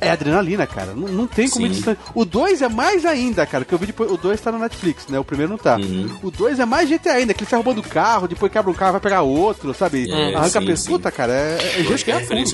[0.00, 0.94] é adrenalina, cara.
[0.96, 1.66] Não, não tem como.
[2.14, 4.10] O 2 é mais ainda, cara, que eu vi depois.
[4.10, 5.18] O 2 tá no Netflix, né?
[5.18, 5.76] O primeiro não tá.
[5.76, 6.10] Uhum.
[6.22, 8.92] O 2 é mais GTA ainda, que ele sai roubando carro, depois quebra um carro,
[8.92, 10.10] vai pegar outro, sabe?
[10.10, 11.10] É, Arranca sim, a pessoa, sim.
[11.10, 11.32] cara.
[11.32, 12.52] É, é GTA é mais.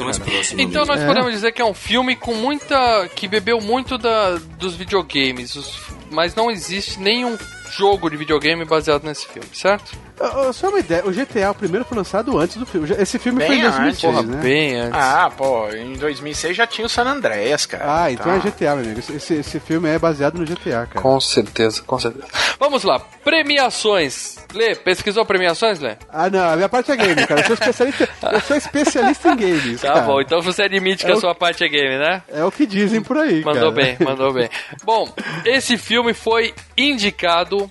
[0.59, 0.87] Então mesmo.
[0.87, 1.07] nós É.
[1.07, 3.09] podemos dizer que é um filme com muita.
[3.15, 5.55] que bebeu muito da, dos videogames.
[5.57, 5.79] os-
[6.11, 7.37] mas não existe nenhum
[7.71, 9.93] jogo de videogame baseado nesse filme, certo?
[10.21, 12.89] Ô, Só uma ideia, o GTA, o primeiro foi lançado antes do filme.
[12.99, 14.01] Esse filme foi em Bem antes.
[14.01, 14.43] 2006, Porra, né?
[14.43, 14.99] bem antes.
[15.01, 18.03] Ah, pô, em 2006 já tinha o San Andreas, cara.
[18.05, 18.35] Ah, então Tá.
[18.37, 18.99] é GTA, meu amigo.
[18.99, 21.01] Esse- Esse, filme é baseado no GTA, cara.
[21.01, 22.27] Com certeza, com certeza.
[22.59, 24.37] Vamos lá, premiações.
[24.55, 25.97] Lê, pesquisou premiações, Lê?
[26.11, 27.41] Ah, não, a minha parte é game, cara.
[27.43, 29.81] Eu sou especialista, eu sou especialista em games.
[29.83, 30.01] Tá cara.
[30.07, 32.23] bom, então você admite que É a sua parte é game, né?
[32.33, 33.85] É o que dizem por aí, Mandou cara.
[33.85, 34.49] bem, mandou bem.
[34.85, 35.09] Bom,
[35.45, 37.68] esse filme foi indicado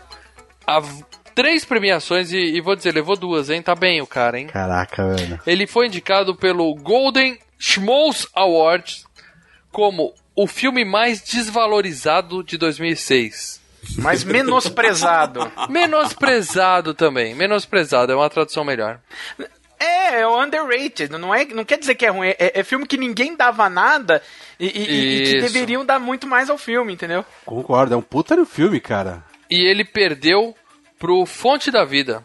[0.68, 0.82] a
[1.34, 3.62] três premiações e, e vou dizer, levou duas, hein?
[3.62, 4.48] Tá bem o cara, hein?
[4.48, 5.40] Caraca, velho.
[5.48, 9.06] Ele foi indicado pelo Golden Schmoes Awards
[9.72, 13.62] como o filme mais desvalorizado de 2006.
[14.00, 15.50] Mas menosprezado.
[15.70, 19.00] Menosprezado também, menosprezado, é uma tradução melhor.
[19.80, 21.10] É, é o underrated.
[21.12, 22.30] Não, é, não quer dizer que é ruim.
[22.30, 24.22] É, é filme que ninguém dava nada
[24.60, 27.24] e, e- e- que deveriam dar muito mais ao filme, entendeu?
[27.46, 29.24] Concordo, é um puta no filme, cara.
[29.50, 30.56] E ele perdeu
[31.00, 32.24] pro Fonte da Vida.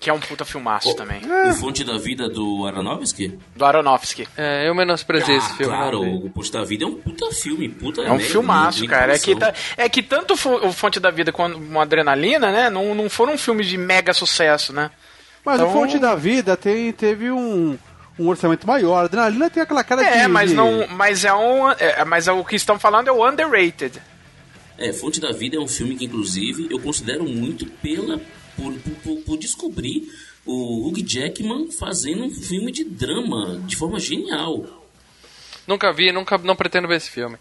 [0.00, 1.20] Que é um puta filmaço também.
[1.48, 3.38] O Fonte da Vida do Aronofsky?
[3.54, 4.26] Do Aronofsky.
[4.36, 5.72] É, eu menosprezei esse Ah, filme.
[5.76, 9.14] claro, o Fonte da Vida é um puta filme, puta É um merda, filmaço, cara.
[9.14, 12.68] É que, tá- é que tanto o Fonte da Vida quanto o Adrenalina, né?
[12.68, 14.90] Não, não foram filmes de mega sucesso, né?
[15.44, 17.78] Mas Então- o Fonte da Vida tem, teve um,
[18.18, 19.02] um orçamento maior.
[19.02, 20.08] A Adrenalina tem aquela cara de...
[20.08, 20.84] É, mas não.
[20.88, 21.70] Mas é um.
[21.70, 24.02] é, mas é o que estão falando é o underrated.
[24.78, 28.20] É, Fonte da Vida é um filme que, inclusive, eu considero muito pela
[28.56, 30.10] por, por, por- descobrir
[30.44, 34.64] o Hugh Jackman fazendo um filme de drama de forma genial.
[35.66, 37.36] Nunca vi, nunca não pretendo ver esse filme.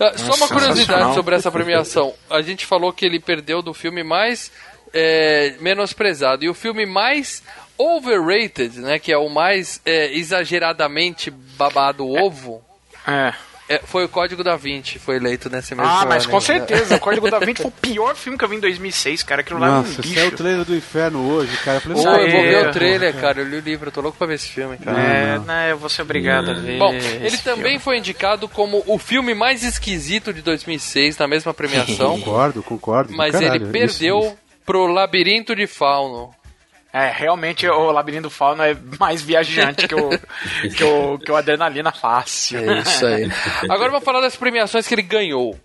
[0.00, 2.14] Ah, Só uma curiosidade sobre essa premiação.
[2.30, 4.50] A gente falou que ele perdeu do filme mais
[4.94, 7.42] é, menosprezado e o filme mais
[7.76, 12.64] overrated, né, que é o mais é, exageradamente babado ovo,
[13.06, 13.34] É.
[13.68, 16.44] é, foi o Código da Vinci, foi eleito nesse mesmo Ah, mas ano, com né?
[16.44, 16.96] certeza.
[16.96, 19.40] O Código da Vinci foi o pior filme que eu vi em 2006, cara.
[19.40, 20.14] Aquilo lá é um Nossa, lixo.
[20.14, 21.78] saiu o trailer do inferno hoje, cara.
[21.78, 22.68] Eu falei, Pô, "Pô, eu vou ver É.
[22.68, 23.40] o trailer, cara.
[23.40, 24.98] Eu li o livro, eu tô louco pra ver esse filme, cara.
[25.00, 26.78] É, né, eu vou ser obrigado a ver.
[26.78, 27.78] Bom, ele também filme.
[27.80, 33.10] foi indicado como o filme mais esquisito de 2006 na mesma premiação, Concordo, concordo.
[33.10, 33.62] do mas caralho.
[33.64, 36.30] ele perdeu Isso- pro Labirinto de Fauno.
[36.98, 40.08] É, realmente o Labirinto do Fauno é mais viajante que o,
[40.74, 42.70] que o, que o Adrenalina Fácil.
[42.70, 43.30] É isso aí.
[43.68, 45.60] Agora vamos falar das premiações que ele ganhou.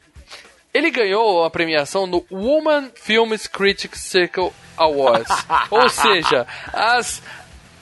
[0.74, 5.34] Ele ganhou a premiação no Woman Films Critics Circle Awards.
[5.72, 7.24] Ou seja, as,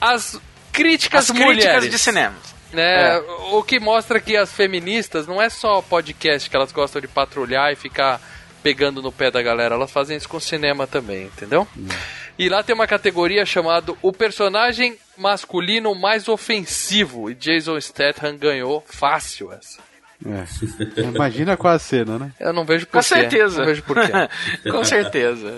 [0.00, 1.64] as críticas As mulheres.
[1.64, 2.36] críticas de cinema.
[2.72, 3.18] né?
[3.50, 7.72] O que mostra que as feministas não é só podcast que elas gostam de patrulhar
[7.72, 8.20] e ficar
[8.62, 11.66] pegando no pé da galera, elas fazem isso com cinema também, entendeu?
[12.40, 18.82] E lá tem uma categoria chamada o personagem masculino mais ofensivo e Jason Statham ganhou
[18.86, 19.89] fácil essa.
[20.26, 20.44] É.
[21.02, 22.30] Imagina qual a cena, né?
[22.38, 23.58] Eu não vejo por Com certeza.
[23.60, 24.12] Não vejo por quê.
[24.70, 25.54] Com certeza.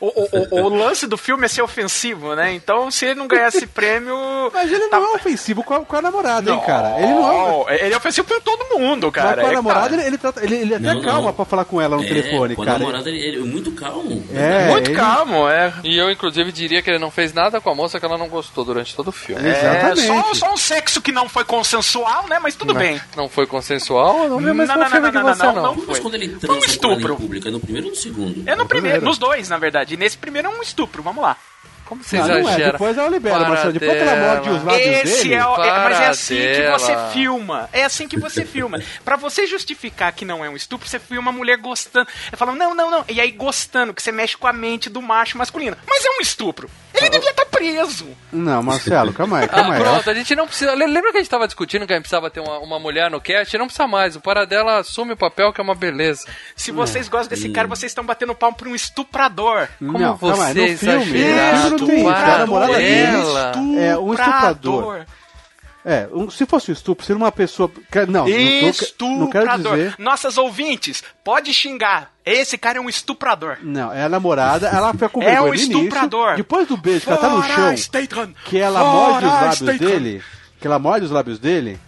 [0.00, 2.52] o, o- o- o lance do filme é ser ofensivo, né?
[2.52, 4.16] Então, se ele não ganhasse prêmio.
[4.52, 6.96] Mas ele tá- não é ofensivo com a, com a namorada, hein, cara?
[6.98, 7.48] Ele não é.
[7.50, 9.40] Não, ele é ofensivo com todo mundo, Mas cara.
[9.42, 10.00] com a É, namorada, cara.
[10.02, 11.32] ele, ele, trata- ele, ele até Não, calma não.
[11.32, 12.78] pra falar com ela no É, telefone, com a cara.
[12.78, 14.24] namorada ele, ele é muito calmo.
[14.34, 15.72] É, Muito ele- calmo, é.
[15.84, 18.28] E eu, inclusive, diria que ele não fez nada com a moça que ela não
[18.28, 19.46] gostou durante todo o filme.
[19.46, 19.50] É.
[19.50, 20.06] É, Exatamente.
[20.06, 22.38] só, só um sexo que não foi consensual, né?
[22.40, 23.00] Mas tudo bem.
[23.20, 24.24] Não foi consensual?
[24.24, 25.62] Eu não vi mais Não, não, não, filme não, que não, você não, não.
[25.62, 25.74] não.
[25.76, 26.00] Mas Foi.
[26.00, 27.12] quando ele Foi um estupro.
[27.12, 28.48] em público, é no primeiro ou no segundo?
[28.48, 29.04] É no primeiro, primeiro.
[29.04, 29.92] nos dois, na verdade.
[29.94, 31.36] E nesse primeiro é um estupro, vamos lá.
[31.84, 32.70] Como você Não, não é.
[32.70, 33.72] Depois ela libera, Para Marcelo.
[33.72, 34.72] Depois que ela morde os dela.
[34.72, 35.34] lábios Esse dele...
[35.34, 36.78] é, o, é- mas é assim que Paradela.
[36.78, 37.68] você filma.
[37.72, 38.78] É assim que você filma.
[39.04, 42.06] Pra você justificar que não é um estupro, você filma a mulher gostando.
[42.28, 43.04] Ela fala, não, não, não.
[43.08, 45.76] E aí gostando, que você mexe com a mente do macho masculino.
[45.88, 46.70] Mas é um estupro.
[47.00, 48.06] Ele devia estar preso.
[48.32, 49.80] Não, Marcelo, calma aí, Ah, calma aí.
[49.80, 50.74] pronto, a gente não precisa.
[50.74, 53.10] le- Lembra que a gente tava discutindo que a gente precisava ter uma, uma mulher
[53.10, 53.56] no cast?
[53.58, 54.16] Não precisa mais.
[54.16, 56.26] O Paradela assume o papel que é uma beleza.
[56.54, 59.68] Se vocês gostam desse cara, vocês estão batendo palmo pra um estuprador.
[59.78, 62.08] Como não, calma aí, você no filme, exagerado, filme não tem isso.
[62.08, 62.38] A Paradela.
[62.46, 65.04] namorada dele é um estuprador.
[65.84, 65.84] Estuprador.
[65.84, 67.70] É, um- se fosse um estupro, seria uma pessoa...
[68.08, 69.76] Não, não, tô- não quero Estuprador.
[69.76, 69.94] dizer...
[69.98, 72.10] Nossas ouvintes, pode xingar.
[72.24, 73.56] Esse cara é um estuprador.
[73.62, 76.36] Não, é a namorada, ela fica com É um no início, estuprador.
[76.36, 77.74] Depois do beijo, que ela tá no chão,
[78.44, 80.22] que ela morde os lábios dele,
[80.60, 81.80] que ela morde os lábios dele,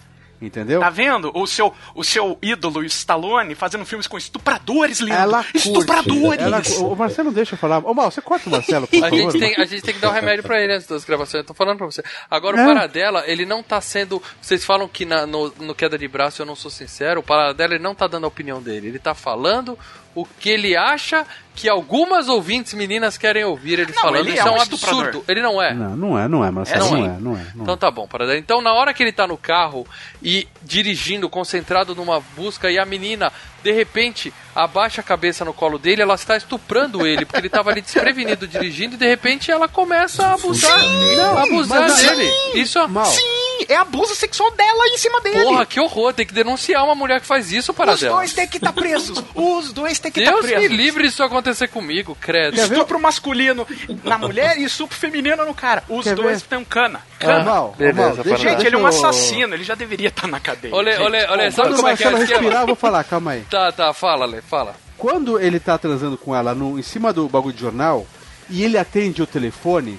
[0.47, 0.81] entendeu?
[0.81, 1.31] Tá vendo?
[1.35, 5.13] O seu, o seu ídolo, o Stallone, fazendo filmes com estupradores, lindo.
[5.17, 6.41] Ela estupradores.
[6.43, 7.79] Ela, o Marcelo deixa eu falar.
[7.79, 9.17] Ô, Mal, você corta o Marcelo, por A favor.
[9.33, 11.43] gente, tem, a gente tem que dar um remédio pra ele antes das gravações.
[11.43, 12.03] Eu tô falando pra você.
[12.31, 12.63] Agora, É.
[12.65, 14.23] o Paradela, ele não tá sendo.
[14.41, 17.21] Vocês falam que na- no, no queda de braço eu não sou sincero.
[17.21, 18.89] O Paradela, ele não tá dando a opinião dele.
[18.89, 19.79] Ele tá falando
[20.15, 24.21] o que ele acha que algumas ouvintes meninas querem ouvir ele Não, falando.
[24.21, 25.23] ele Isso é é um um absurdo.
[25.29, 25.75] Ele não é.
[25.75, 26.87] Não, não é, não é, Marcelo.
[26.87, 27.05] É não, sim.
[27.05, 27.77] é, não é, não Então é.
[27.77, 28.39] tá bom, Paradela.
[28.39, 29.87] Então na hora que ele tá no carro
[30.23, 33.31] e dirigindo, concentrado numa busca, e a menina,
[33.63, 37.71] de repente, abaixa a cabeça no colo dele, ela está estuprando ele, porque ele tava
[37.71, 40.79] ali desprevenido dirigindo, e de repente ela começa a abusar,
[41.17, 42.31] Não, abusar mas- dele.
[42.55, 43.05] Isso Mal.
[43.05, 43.21] Sim,
[43.69, 45.43] é abuso sexual dela em cima dele.
[45.45, 48.17] Porra, que horror, tem que denunciar uma mulher que faz isso, Os Paradela.
[48.17, 49.23] dois têm que estar presos.
[49.35, 50.77] Os dois têm que estar Deus me presos.
[50.77, 52.55] livre disso acontecer comigo, credo.
[52.55, 52.75] Quer ver?
[52.75, 53.67] Estupro masculino
[54.05, 55.83] na mulher e estupro feminino no cara.
[55.89, 57.01] Os Quer dois têm um cana.
[57.19, 57.45] Cana.
[57.45, 58.37] Mal, ô, Beleza, Mal.
[58.37, 60.75] Gente, ele é um assassino, ele já deveria estar na cadeia.
[60.75, 61.03] Olê, gente.
[61.03, 63.43] olê, olê, sabe Quando o como é que é respirar, eu vou falar, calma aí.
[63.51, 64.75] Tá, tá, fala, Lê, fala.
[64.99, 68.07] Quando ele tá transando com ela no, em cima do bagulho de jornal
[68.49, 69.99] e ele atende o telefone,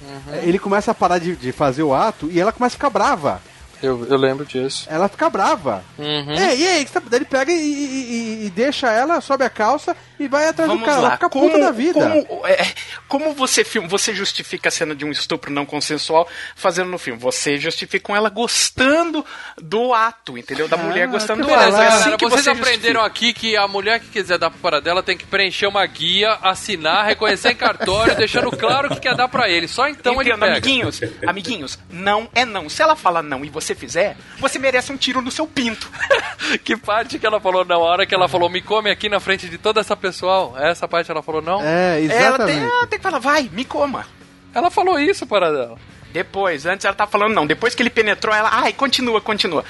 [0.00, 0.34] Uhum.
[0.42, 3.42] ele começa a parar de, de fazer o ato e ela começa a ficar brava.
[3.82, 4.86] Eu, eu lembro disso.
[4.90, 5.82] Ela fica brava.
[5.98, 6.32] Uhum.
[6.34, 9.96] Ei, e aí, que daí ele pega e, e- e- deixa ela, sobe a calça
[10.18, 10.98] e vai atrás Vamos do cara.
[10.98, 11.14] Ela lá.
[11.14, 11.94] fica Como, puta da vida.
[12.26, 12.66] como, é,
[13.08, 17.18] como você filma, você justifica a cena de um estupro não consensual fazendo no filme?
[17.20, 19.24] Você justifica com ela gostando
[19.56, 20.68] do ato, entendeu?
[20.68, 21.64] Da mulher gostando que do ato.
[21.64, 24.58] É assim galera, que vocês você aprenderam aqui que a mulher que quiser dar pro
[24.60, 29.16] Paradela tem que preencher uma guia, assinar, reconhecer em cartório, deixando claro o que quer
[29.16, 29.66] dar pra ele.
[29.66, 30.52] Só então ele Entendo, pega.
[30.52, 32.68] amiguinhos, amiguinhos, não é não.
[32.68, 35.90] Se ela fala não e você fizer, você merece um tiro no seu pinto.
[36.64, 37.82] que parte que ela falou não?
[37.82, 40.54] A hora que ela falou, me come aqui na frente de toda essa pessoal.
[40.58, 41.60] Essa parte ela falou não?
[41.62, 42.58] É, Ela tem, exatamente.
[42.58, 44.06] ela tem que falar, vai, me coma.
[44.54, 45.78] Ela falou isso, Paradela.
[46.12, 47.46] Depois, antes ela tá falando não.
[47.46, 49.64] Depois que ele penetrou, ela, ai, continua, continua.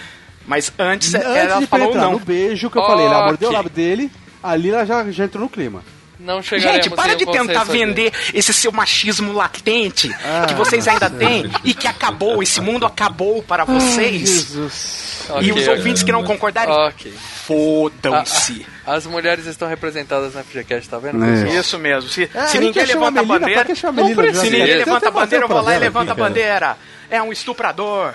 [0.46, 2.12] Mas antes, Antes ela de falou penetrar não.
[2.12, 4.10] no beijo que eu falei, ela mordeu o lábio dele,
[4.42, 5.82] ali ela já, já entrou no clima.
[6.20, 11.09] Não chegaremos Gente, para de tentar vender esse seu machismo latente Ah, que vocês ainda
[11.09, 14.20] têm e que acabou, esse mundo acabou para vocês.
[14.28, 15.24] Jesus.
[15.40, 17.12] e Ok, os ouvintes que não concordarem, Ok.
[17.46, 18.66] fodam-se.
[18.87, 21.24] As mulheres estão representadas na FGCast, tá vendo?
[21.24, 21.56] É.
[21.59, 22.11] Isso mesmo.
[22.11, 25.48] Se, É, se ninguém levanta a bandeira, a não se ninguém levanta a bandeira, eu
[25.48, 26.76] vou lá e levanto a bandeira.
[27.11, 28.14] É um estuprador,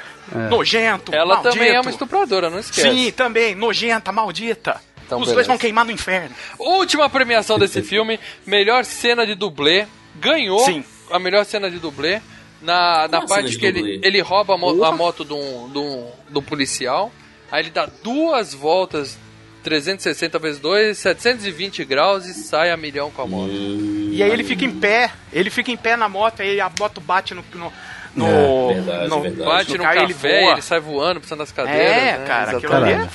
[0.50, 1.54] nojento, Ela maldito.
[1.54, 2.90] também é uma estupradora, não esquece.
[2.90, 4.80] Sim, também, nojenta, maldita.
[5.06, 5.36] Então, Os beleza.
[5.36, 6.36] dois vão queimar no inferno.
[6.58, 9.86] Última premiação desse filme, melhor cena de dublê.
[10.16, 10.84] Ganhou Sim.
[11.12, 12.22] a melhor cena de dublê
[12.62, 16.10] na, na parte que ele, ele rouba a, mo- a moto de um, de, um,
[16.30, 17.12] de um policial.
[17.52, 19.18] Aí ele dá duas voltas
[19.64, 23.52] 360 vezes 2, 720 graus e sai a milhão com a moto.
[23.52, 27.02] E aí ele fica em pé, ele fica em pé na moto, aí a moto
[27.02, 27.44] bate no.
[27.54, 27.72] no
[28.16, 28.26] no,
[28.72, 29.44] É, verdade, no, verdade.
[29.50, 31.82] Bate no no café, ele ele, sai voando, precisando das cadeiras.
[31.86, 32.26] É, né?
[32.26, 32.94] cara, aquilo Exatamente.
[32.96, 33.10] ali é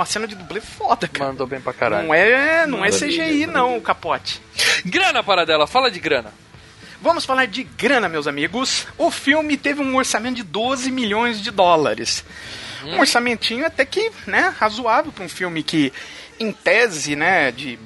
[0.00, 1.30] uma cena de dublê foda, cara.
[1.30, 2.06] Mandou bem pra caralho.
[2.06, 4.40] Não é, não é CGI, não, o capote.
[4.84, 6.32] Grana para dela, fala de grana.
[7.02, 8.86] Vamos falar de grana, meus amigos.
[8.98, 12.24] O filme teve um orçamento de 12 milhões de dólares.
[12.84, 15.92] Um orçamentinho até que, né, razoável para um filme que,
[16.38, 17.78] em tese, né, de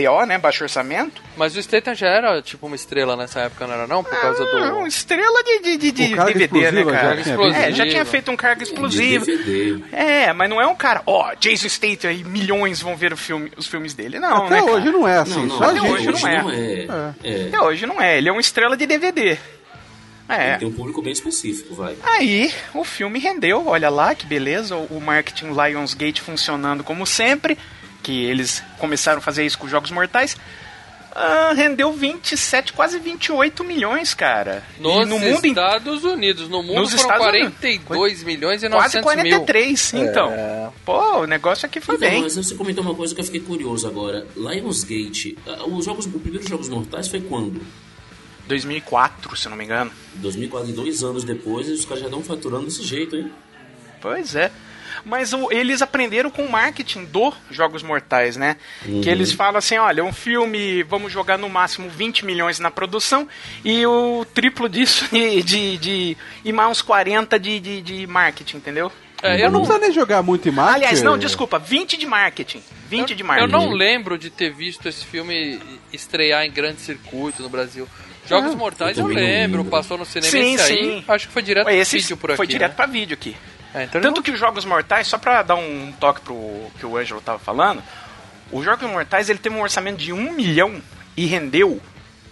[0.00, 1.22] BO, né, baixo orçamento.
[1.36, 4.04] Mas o Statham já era tipo uma estrela nessa época, não era não?
[4.04, 4.86] Por causa Não, do...
[4.86, 7.22] estrela de, de, de, de DVD, né, explosiva já cara?
[7.22, 7.56] tinha.
[7.56, 9.24] É, já tinha feito um carga De explosivo.
[9.24, 9.84] DVD.
[9.92, 13.50] É, mas não é um cara, ó, Jason Statham e milhões vão ver o filme,
[13.56, 14.18] os filmes dele.
[14.18, 14.72] Não, Até né, cara?
[14.72, 15.46] hoje não é assim.
[15.46, 15.92] Não, não, até gente.
[15.92, 16.42] hoje não é.
[16.42, 17.14] não é.
[17.24, 17.46] É.
[17.48, 19.38] Até hoje não é, ele é uma estrela de DVD.
[20.28, 20.58] É.
[20.58, 21.96] Tem um público bem específico, vai.
[22.02, 27.56] Aí o filme rendeu, olha lá que beleza, o o marketing Lionsgate funcionando como sempre,
[28.02, 30.36] que eles começaram a fazer isso com os Jogos Mortais.
[31.20, 34.62] Ah, rendeu 27, quase 28 milhões, cara.
[34.78, 36.48] Nos e no mundo Estados Unidos.
[36.48, 37.54] No mundo Nos foram Estados Unidos.
[37.58, 39.32] 42 milhões e quase 900 mil.
[39.40, 40.30] 43, então.
[40.30, 40.68] É.
[40.84, 42.22] Pô, o negócio aqui foi Então, bem.
[42.22, 44.26] mas você comentou uma coisa que eu fiquei curioso agora.
[44.36, 47.60] Lionsgate, ah, os jogos, o primeiro Jogos Mortais foi quando?
[48.46, 49.90] 2004, se eu não me engano.
[50.16, 53.30] 2004, dois anos depois, e os caras já estão faturando desse jeito, hein?
[54.00, 54.52] Pois é.
[55.08, 58.56] Mas o- eles aprenderam com o marketing do Jogos Mortais, né?
[58.82, 63.26] Que eles falam assim, olha, um filme, vamos jogar no máximo 20 milhões na produção
[63.64, 65.42] e o triplo disso de...
[65.42, 68.92] de, de e mais uns 40 de, de, de marketing, entendeu?
[69.22, 70.76] É, Eu eu não não, precisa nem jogar muito em marketing.
[70.84, 72.62] Aliás, não, desculpa, 20 de marketing.
[72.88, 73.50] 20 de eu marketing.
[73.52, 75.58] não lembro de ter visto esse filme
[75.92, 77.88] estrear em grande circuito no Brasil.
[78.28, 79.64] Jogos Ah, Mortais eu eu, lembro, lembro.
[79.70, 80.72] passou no cinema Sim, esse sim.
[80.74, 81.04] aí.
[81.08, 82.36] Acho que foi direto Esse vídeo por aqui.
[82.36, 82.76] foi direto né?
[82.76, 83.36] pra vídeo aqui.
[83.74, 86.86] É, então Tanto não- que os Jogos Mortais, só pra dar um toque pro que
[86.86, 87.82] o Ângelo tava falando,
[88.50, 90.80] os Jogos Mortais ele teve um orçamento de 1 milhão
[91.16, 91.80] e rendeu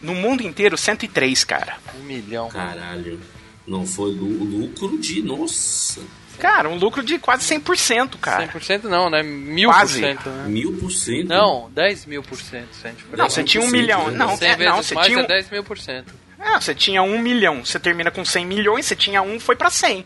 [0.00, 1.76] no mundo inteiro 103, cara.
[1.98, 2.48] um milhão.
[2.48, 3.20] Caralho.
[3.66, 5.22] Não foi lu- lucro de.
[5.22, 6.00] Nossa!
[6.38, 8.46] Cara, um lucro de quase 100%, cara.
[8.48, 9.22] 100% não, né?
[9.22, 10.00] Mil Quase.
[10.00, 10.44] por cento, né?
[10.48, 11.28] Mil por cento?
[11.28, 12.68] Não, 10 mil por cento.
[13.16, 14.10] Não, você tinha um 100%, milhão.
[14.10, 14.18] né?
[14.18, 16.14] Não, 100 é, vezes não, você mais tinha é um, 10 mil por cento.
[16.38, 17.64] é, você tinha um milhão.
[17.64, 20.04] Você termina com 100 milhões, você tinha um, foi pra 100.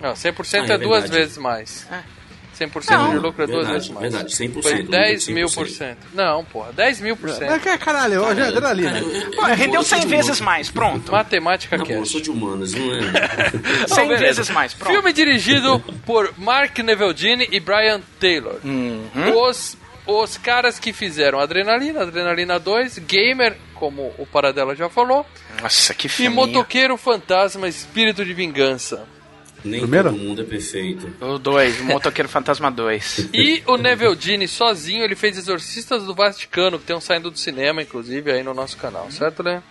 [0.00, 1.86] Não, 100% Ah, é, é duas vezes mais.
[1.90, 2.02] É.
[2.58, 3.10] 100% Não.
[3.10, 4.12] de lucro é duas Verdade, vezes mais.
[4.12, 5.54] verdade, 100%, Foi lucro de 10 mil 100%.
[5.54, 5.98] por cento.
[6.14, 7.60] Não, porra, 10 mil por cento.
[7.60, 11.10] que- caralho, é eu- eu- Pô, eu- rendeu eu sou 100 de vezes mais, pronto.
[11.12, 13.00] Matemática Não, pô, eu sou de humanas, não é?
[13.88, 14.24] 100 beleza.
[14.24, 14.92] vezes mais, pronto.
[14.92, 18.58] Filme dirigido por Mark Neveldine e Brian Taylor.
[18.64, 19.10] Uhum.
[19.48, 25.26] Os, os caras que fizeram Adrenalina, Adrenalina 2, Gamer, como o Paradela já falou,
[25.62, 26.34] Nossa, que e filme.
[26.36, 29.06] Motoqueiro Fantasma Espírito de Vingança.
[29.64, 30.10] Nem Primeiro?
[30.10, 31.10] todo mundo é perfeito.
[31.20, 33.30] O 2, o Motoqueiro Fantasma 2.
[33.34, 37.82] E o Neveldine sozinho, ele fez Exorcistas do Vaticano, que tem um saindo do cinema,
[37.82, 39.62] inclusive, aí no nosso canal, certo, né?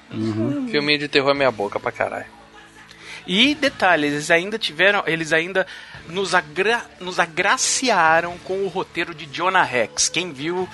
[0.71, 2.25] Filminho de terror é meia boca pra caralho.
[3.25, 5.65] E detalhe, eles ainda tiveram, eles ainda
[6.09, 10.09] nos, agra, nos agraciaram com o roteiro de Jonah Rex.
[10.09, 10.67] Quem viu,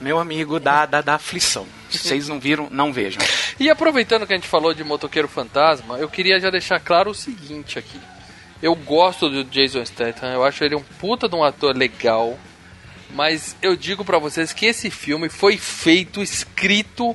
[0.00, 1.66] meu amigo, da, da, da aflição.
[1.88, 3.22] Se vocês não viram, não vejam.
[3.58, 7.14] E aproveitando que a gente falou de Motoqueiro Fantasma, eu queria já deixar claro o
[7.14, 7.98] seguinte aqui.
[8.62, 12.36] Eu gosto do Jason Statham, eu acho ele um puta de um ator legal,
[13.14, 17.14] mas eu digo pra vocês que esse filme foi feito, escrito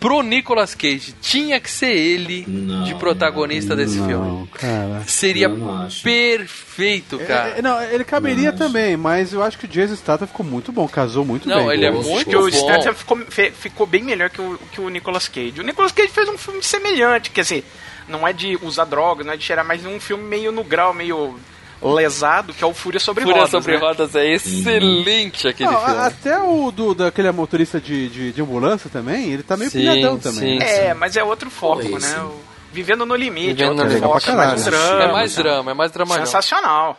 [0.00, 1.14] pro Nicolas Cage.
[1.22, 4.14] Tinha que ser ele Não, de protagonista desse filme.
[4.14, 5.04] Não, cara.
[5.06, 7.50] Seria não perfeito, cara.
[7.50, 10.72] É, não, ele caberia Não, também, mas eu acho que o Jason Statham ficou muito
[10.72, 11.74] bom, casou muito Não, bem.
[11.74, 12.50] ele é muito que o bom.
[12.50, 13.18] Statham ficou,
[13.54, 15.60] ficou bem melhor que o, que o Nicolas Cage.
[15.60, 17.64] O Nicolas Cage fez um filme semelhante, quer dizer,
[18.12, 20.92] não é de usar droga, não é de cheirar, mas um filme meio no grau,
[20.94, 21.34] meio
[21.82, 23.50] lesado, que é o Fúria sobre Fúria Rodas.
[23.50, 23.78] sobre né?
[23.80, 26.00] Rodas é excelente aquele Não, filme.
[26.00, 30.18] até o do, daquele motorista de, de, de ambulância também, ele tá meio Sim, pilhadão
[30.18, 30.60] também.
[30.60, 30.64] sim.
[30.64, 32.18] É, mas é outro foco, Foi né?
[32.20, 34.64] O- Vivendo no limite, Vivendo é outro no foco, é mais caralho.
[34.64, 35.02] drama.
[35.04, 36.14] É mais drama, é mais drama.
[36.14, 36.98] Sensacional.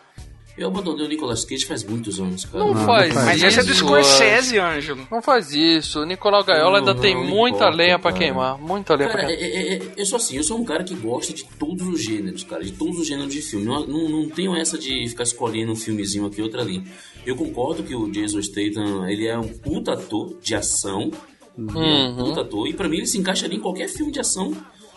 [0.56, 2.64] Eu abandonei o Nicolas Cage faz muitos anos, cara.
[2.64, 3.26] Não, Não, faz não faz.
[3.26, 3.46] Mas isso.
[3.48, 5.08] esse é do Scorsese, Ângelo.
[5.10, 6.02] Não faz isso.
[6.02, 8.24] O Nicolau Gaiola Não, ainda não, tem não muita importa, lenha pra cara.
[8.24, 8.58] queimar.
[8.60, 9.52] Muita lenha pra Cara, queimar.
[9.52, 12.00] é, é- é- eu sou assim, eu sou um cara que gosta de todos os
[12.04, 13.66] gêneros, cara, de todos os gêneros de filme.
[13.66, 16.84] Não, não, não tenho essa de ficar escolhendo um filmezinho aqui, outro ali.
[17.26, 21.10] Eu concordo que o Jason Statham, ele é um puta ator de ação,
[21.58, 22.26] ele é um Uhum.
[22.26, 24.56] puta ator, e pra mim ele se encaixaria em qualquer filme de ação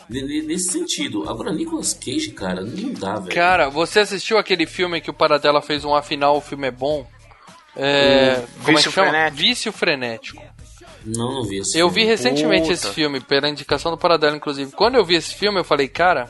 [0.09, 1.29] nesse sentido.
[1.29, 3.35] Agora, Nicolas Cage, cara, não dá, velho.
[3.35, 7.07] Cara, você assistiu aquele filme que o Paradela fez um afinal, o filme é bom?
[7.77, 9.09] É, como é Vício que chama?
[9.11, 9.37] Frenético.
[9.43, 10.43] Vício Frenético.
[11.05, 12.11] Não, não vi esse Eu vi filme.
[12.11, 12.73] recentemente Puta.
[12.75, 14.73] esse filme, pela indicação do Paradela, inclusive.
[14.73, 16.29] Quando eu vi esse filme, eu falei, cara,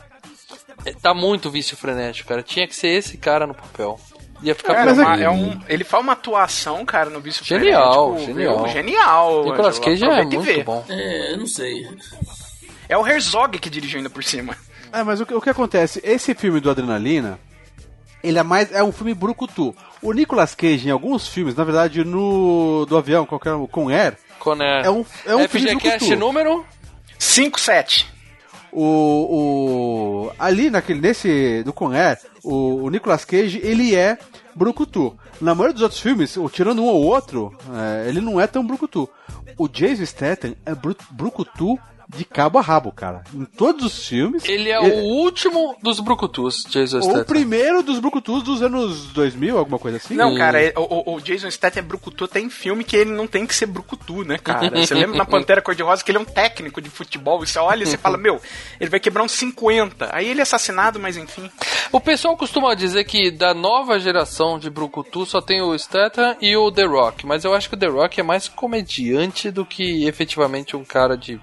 [0.84, 2.42] é, tá muito vício frenético, cara.
[2.42, 3.98] Tinha que ser esse cara no papel.
[4.42, 8.34] Ia ficar É, uma- é um, ele faz uma atuação, cara, no Vício Genial, Frenético,
[8.38, 8.68] genial.
[8.68, 9.44] Genial.
[9.46, 10.62] Nicolas Cage é muito vê.
[10.62, 10.84] bom.
[10.90, 11.88] É, eu não sei.
[12.88, 14.56] É o Herzog que dirigiu ainda por cima.
[14.92, 16.00] É, mas o que, o que acontece?
[16.04, 17.38] Esse filme do Adrenalina,
[18.22, 18.72] ele é mais.
[18.72, 19.74] É um filme brucutu.
[20.00, 22.86] O Nicolas Cage, em alguns filmes, na verdade, no.
[22.86, 24.82] do avião, qualquer um, com Air, Coné.
[24.84, 26.16] é um, é um filme brucutu.
[26.16, 26.64] número?
[27.18, 28.14] 5, 7.
[28.72, 34.18] O, o ali naquele nesse do Conair, o, o Nicolas Cage ele é
[34.54, 35.18] brucutu.
[35.40, 38.66] Na maioria dos outros filmes, o tirando um ou outro, é, ele não é tão
[38.66, 39.08] brucutu.
[39.56, 41.78] O Jason Statham é bru, brucutu
[42.08, 43.24] de cabo a rabo, cara.
[43.34, 44.44] Em todos os filmes.
[44.48, 47.24] Ele é o último dos brucutus, Jason o Statham.
[47.24, 50.14] primeiro dos brucutus dos anos 2000, alguma coisa assim.
[50.14, 53.10] Não, cara, é- o, o- o Jason Statham é brucutu até em filme que ele
[53.10, 54.70] não tem que ser brucutu, né, cara?
[54.70, 57.82] Você lembra na Pantera Cor-de-Rosa que ele é um técnico de futebol e você olha
[57.82, 58.40] e você fala, meu,
[58.80, 60.08] ele vai quebrar uns 50.
[60.12, 61.50] Aí ele é assassinado, mas enfim.
[61.90, 66.56] O pessoal costuma dizer que da nova geração de brucutu só tem o Statham e
[66.56, 70.06] o The Rock, mas eu acho que o The Rock é mais comediante do que
[70.06, 71.40] efetivamente um cara de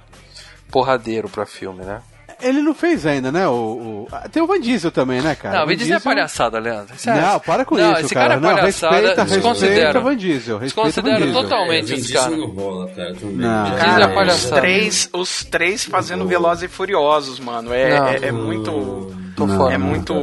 [0.73, 2.01] porradeiro pra filme, né?
[2.41, 3.47] Ele não fez ainda, né?
[3.47, 5.59] O, o- ah, Tem o Van Diesel também, né, cara?
[5.59, 6.93] não, Van Diesel é palhaçada, Leandro.
[6.93, 8.27] Isso é- Não, para com Não, isso, esse cara.
[8.29, 9.75] cara é Não, palhaçada, respeita, desconsidera.
[9.75, 10.57] respeita Van Diesel.
[10.57, 11.43] Respeita Desconsidera Van Diesel.
[11.43, 12.35] totalmente Vin esse Diesel cara.
[12.35, 13.15] não rola, cara.
[13.21, 13.63] Não.
[13.75, 14.61] Diesel é os palhaçada.
[14.61, 17.71] três, os três fazendo Velozes e Furiosos, mano.
[17.73, 18.07] É, Não.
[18.07, 19.15] é, é muito.
[19.37, 19.73] Tô fora.
[19.73, 20.13] É muito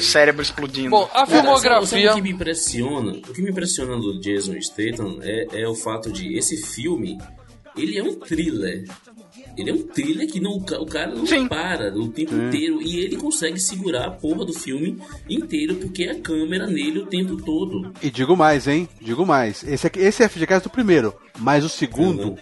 [0.00, 0.90] cérebro explodindo.
[0.90, 2.12] Bom, a Cara, filmografia.
[2.12, 3.12] o que me impressiona?
[3.12, 7.18] O que me impressiona do Jason Statham é, é o fato de esse filme,
[7.76, 8.84] ele é um thriller.
[9.56, 11.48] Ele é um thriller que não, o cara não Sim.
[11.48, 14.98] para o tempo inteiro e ele consegue segurar a porra do filme
[15.28, 17.92] inteiro porque é a câmera nele o tempo todo.
[18.02, 18.88] E digo mais, hein?
[19.00, 19.64] Digo mais.
[19.64, 22.36] Esse, aqui, esse é FGCast do primeiro, mas o segundo, Uhum.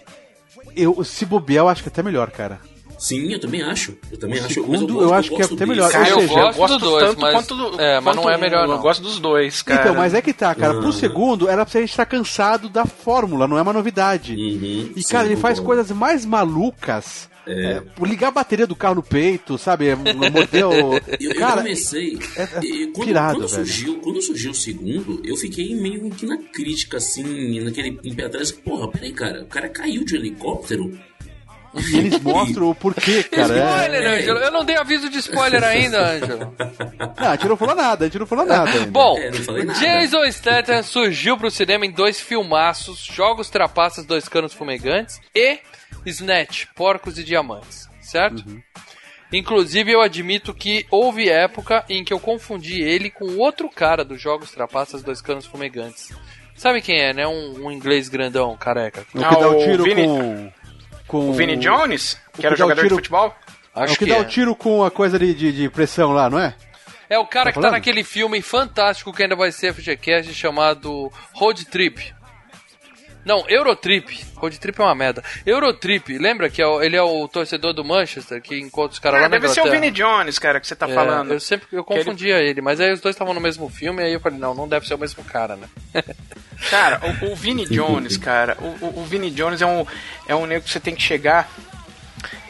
[0.75, 2.59] eu, se bobear, eu acho que é até melhor, cara.
[2.97, 3.97] Sim, eu também acho.
[4.11, 4.53] Eu também O acho.
[4.53, 5.91] segundo, mas eu gosto- acho que é até melhor.
[5.91, 8.15] Cara, Ou eu, seja, eu eu gosto gosto dos dois, tanto mas- quanto é, mas
[8.15, 8.75] não é melhor, não.
[8.75, 9.81] Eu gosto dos dois, cara.
[9.81, 10.73] Então, mas é que tá, cara.
[10.75, 10.81] Uhum.
[10.81, 14.33] Pro segundo, era pra gente estar cansado da fórmula, não é uma novidade.
[14.33, 15.83] Uhum, E, sim, cara, ele faz concordo.
[15.83, 17.29] coisas mais malucas.
[17.47, 19.85] É, ligar a bateria do carro no peito, sabe?
[19.89, 20.95] É, Morder o.
[20.95, 22.17] Eu, eu Cara, comecei.
[22.35, 23.65] é- é quando, pirado, quando velho.
[23.65, 28.25] surgiu, quando surgiu o segundo, eu fiquei meio que na crítica, assim, naquele em pé
[28.25, 28.51] atrás.
[28.51, 30.97] Porra, peraí, cara, o cara caiu de um helicóptero.
[31.75, 33.53] E eles mostram o porquê, cara.
[33.57, 33.65] É...
[33.65, 34.39] Spoiler, Ângelo.
[34.39, 36.55] Eu não dei aviso de spoiler ainda, Ângelo.
[37.19, 38.69] Não, a gente não falou nada, a gente não falou nada.
[38.71, 38.85] ainda.
[38.91, 39.79] Bom, É, não falei nada.
[39.79, 45.59] Jason Statham surgiu pro cinema em dois filmaços, Jogos Trapaças, Dois Canos Fumegantes e
[46.05, 48.43] Snatch, Porcos e Diamantes, certo?
[49.33, 54.21] Inclusive, eu admito que houve época em que eu confundi ele com outro cara dos
[54.21, 56.11] Jogos Trapaças, Dois Canos Fumegantes.
[56.55, 57.27] Sabe quem é, né?
[57.27, 59.01] Um, um inglês grandão, careca.
[59.13, 60.51] O que Ah, dá o o tiro Vini- com.
[61.07, 63.35] Com O Vini Jones, o que era que jogador de tiro- futebol.
[63.75, 64.21] É Acho o que, que dá é.
[64.21, 66.55] o tiro com a coisa de, de, de pressão lá, não é?
[67.09, 67.71] É o cara Tá que tá falando?
[67.73, 72.13] naquele filme fantástico que ainda vai ser FGCast chamado Road Trip.
[73.25, 74.23] Não, Eurotrip.
[74.35, 75.23] Road Trip é uma merda.
[75.45, 79.17] Eurotrip, lembra que é o- ele é o torcedor do Manchester que encontra os caras
[79.19, 79.81] Ah, lá na deve ser o Inglaterra?
[79.81, 81.31] Vini Jones, cara, que você tá É, falando.
[81.33, 82.61] Eu sempre eu Que ele- confundia ele...
[82.61, 84.93] mas aí os dois estavam no mesmo filme, aí eu falei, não, não deve ser
[84.93, 85.67] o mesmo cara, né?
[86.69, 89.85] Cara, o, o Vini Jones, cara, o, o, o Vini Jones é um,
[90.27, 91.49] é um nego que você tem que chegar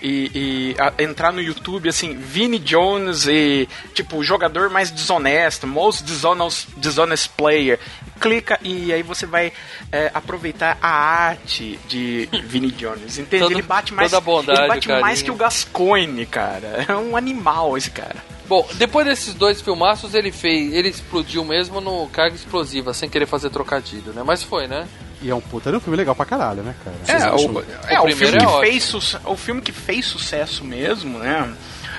[0.02, 6.04] e, e a- entrar no YouTube, assim, Vini Jones e, tipo, jogador mais desonesto, most
[6.04, 7.80] dishonest, dishonest player.
[8.20, 9.52] Clica e aí você vai
[9.92, 13.44] é, aproveitar a arte de Vini Jones, entende?
[13.44, 16.86] Todo- ele bate mais, bondade, ele bate mais que o Gascoigne, cara.
[16.88, 18.24] É um animal esse cara.
[18.48, 20.74] Bom, depois desses dois filmaços, ele fez.
[20.74, 24.24] Ele explodiu mesmo no Carga Explosiva, sem querer fazer trocadilho, né?
[24.24, 24.88] Mas foi, né?
[25.22, 26.96] E é um puta de um filme legal pra caralho, né, cara?
[27.08, 28.62] É, o, é, O o, filme é que ótimo.
[28.62, 31.52] fez o filme que fez sucesso mesmo, né?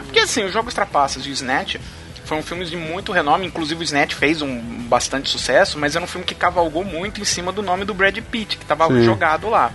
[0.05, 1.77] Porque assim, os Jogos Trapaças e o Snatch
[2.25, 6.09] foram filmes de muito renome, inclusive o Snatch fez um bastante sucesso, mas era um
[6.09, 9.05] filme que cavalgou muito em cima do nome do Brad Pitt, que estava Sim.
[9.05, 9.73] jogado lá.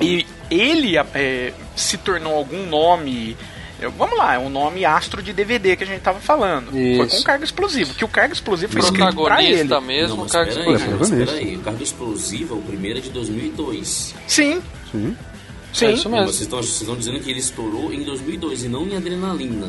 [0.00, 3.36] E ele é, se tornou algum nome.
[3.80, 6.70] Eu- Vamos lá, é um nome astro de DVD que a gente tava falando.
[6.70, 7.16] Foi Isso.
[7.18, 9.64] com carga explosiva, que o carga explosiva foi escrito pra ele.
[9.64, 11.16] Não, mesmo, mas Carga mas Protagonista.
[11.32, 11.56] peraí.
[11.56, 14.14] O Carga Explosiva, o primeiro é de 2002.
[14.26, 14.62] Sim,
[14.92, 15.16] Sim.
[15.72, 15.86] sim.
[15.86, 16.26] É isso mesmo.
[16.26, 19.68] Vocês estão, vocês estão dizendo que ele estourou em 2002 e não em Adrenalina.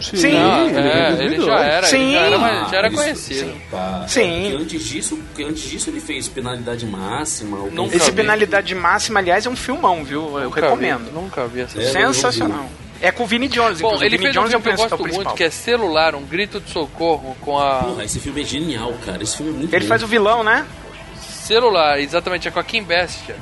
[0.00, 0.34] Sim.
[0.34, 1.44] Ah, ele é, ele 2002.
[1.44, 2.12] já era, ele Sim.
[2.14, 3.52] já era, mas já era ele- conhecido.
[4.08, 4.42] Sim.
[4.50, 7.58] Porque antes disso, porque antes disso ele fez penalidade máxima.
[7.58, 8.14] Nunca Esse confinamento.
[8.16, 10.38] penalidade máxima, aliás, é um filmão, viu?
[10.38, 11.04] Eu Nunca recomendo.
[11.04, 12.64] Vi, nunca vi essa É, cena.
[13.02, 14.06] É com o Vini Jones, Bom, inclusive.
[14.06, 15.24] ele Vini fez um Jones é o filme que eu é gosto principal.
[15.24, 17.76] muito, que é Celular, um grito de socorro com a...
[17.84, 19.22] Porra, esse filme é genial, cara.
[19.22, 19.88] Esse filme é muito Ele bom.
[19.88, 20.66] faz o vilão, né?
[21.18, 23.36] Celular, exatamente, é com a Kim Bestinger.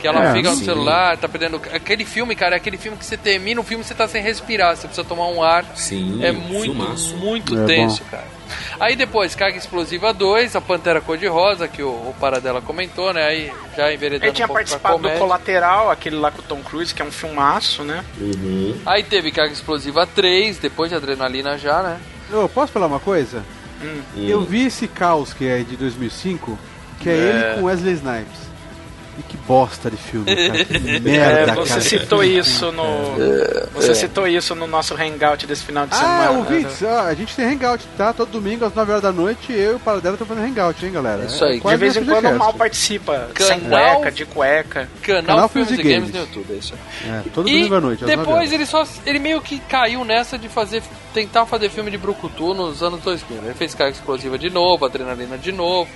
[0.00, 0.64] Que ela É, fica no sim.
[0.64, 1.60] celular, tá perdendo.
[1.72, 4.22] Aquele filme, cara, é aquele filme que você termina o filme e você tá sem
[4.22, 5.64] respirar, você precisa tomar um ar.
[5.74, 7.16] Sim, É muito, filmaço.
[7.16, 8.37] muito É tenso, cara.
[8.80, 13.24] Aí depois, Carga Explosiva 2, a Pantera Cor-de-Rosa, que o, o Paradela comentou, né?
[13.24, 15.18] Aí já enveredando Ele tinha um pouco pra participado do.
[15.18, 18.04] Colateral, aquele lá com o Tom Cruise, que é um filmaço, né?
[18.20, 18.76] Uhum.
[18.86, 22.00] Aí teve Carga Explosiva 3, depois de Adrenalina já, né?
[22.32, 23.42] Ô, posso falar uma coisa?
[23.82, 24.02] Hum.
[24.16, 26.58] Eu vi esse caos que é de 2005,
[27.00, 28.48] que é, ele com Wesley Snipes.
[29.18, 30.64] E que bosta de filme, cara.
[30.64, 31.60] Que merda, É, cara.
[31.60, 32.84] você citou isso no.
[33.74, 36.30] Você citou isso no nosso hangout desse final de Ah, semana.
[36.38, 38.12] ouvintes, ó, a gente tem hangout, tá?
[38.12, 40.92] Todo domingo às 9 horas da noite, eu e o Paradela estamos fazendo hangout, hein,
[40.92, 41.24] galera?
[41.24, 41.50] Isso aí.
[41.52, 43.28] É De quase vez em quando o mal participa.
[43.38, 44.88] Sem Canal- cueca, de cueca.
[45.02, 46.28] Canal, Canal Filmes e Filmes e Games Games.
[46.30, 46.74] no YouTube, é isso.
[47.04, 50.04] É, todo E domingo à noite, às 9 depois ele só ele meio que caiu
[50.04, 50.80] nessa de fazer
[51.12, 53.38] tentar fazer filme de brucutu nos anos 2000.
[53.44, 55.90] Ele fez Carga Explosiva de novo, Adrenalina de novo.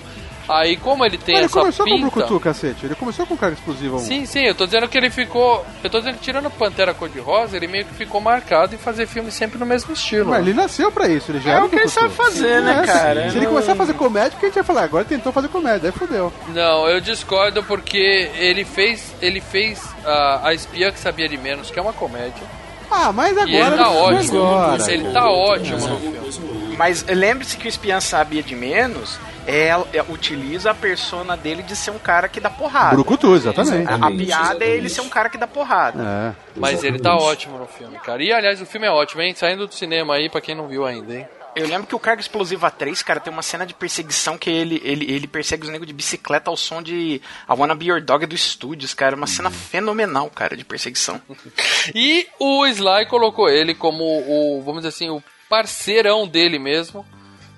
[0.48, 2.86] Aí como ele tem Mas ele essa começou com o pinta, Brucutu, cacete.
[2.86, 3.98] Ele começou com carga explosiva 1.
[4.00, 5.64] Sim, sim, eu tô dizendo que ele ficou.
[5.82, 9.30] Eu tô dizendo que tirando Pantera Cor-de-Rosa, ele meio que ficou marcado em fazer filme
[9.30, 10.30] sempre no mesmo estilo.
[10.30, 12.80] Mas ele nasceu pra isso, ele já É era o que ele sabe fazer, né,
[12.82, 13.30] É, cara?
[13.30, 14.82] Se ele começar a fazer comédia, que a gente vai falar?
[14.82, 16.32] Agora tentou fazer comédia, aí fodeu.
[16.48, 19.14] Não, eu discordo porque ele fez.
[19.20, 22.42] Ele fez a, a Espia que Sabia de Menos, que é uma comédia.
[22.90, 23.50] Ah, mas agora...
[23.50, 24.38] E ele tá ótimo.
[24.38, 24.92] Agora.
[24.92, 26.76] Ele tá ótimo rolou.
[26.76, 29.18] Mas lembre-se que o espião sabia de menos.
[29.46, 32.94] É, é- utiliza a persona dele de ser um cara que dá porrada.
[32.94, 33.74] Brucutu, exatamente.
[33.88, 34.90] A, a Exatamente, piada é ele exatamente.
[34.94, 36.02] ser um cara que dá porrada.
[36.02, 36.60] É.
[36.60, 37.30] Mas ele tá Exatamente.
[37.32, 38.22] ótimo no filme, cara.
[38.22, 39.34] E aliás, o filme é ótimo, hein?
[39.36, 41.26] Saindo do cinema aí, pra quem não viu ainda, hein?
[41.54, 44.80] Eu lembro que o Carga Explosiva 3, cara, tem uma cena de perseguição que ele,
[44.82, 47.20] ele, ele persegue os negros de bicicleta ao som de I
[47.50, 49.14] Wanna Be Your Dog do Studios, cara.
[49.14, 51.20] Uma cena fenomenal, cara, de perseguição.
[51.94, 57.04] E o Sly colocou ele como o, vamos dizer assim, o parceirão dele mesmo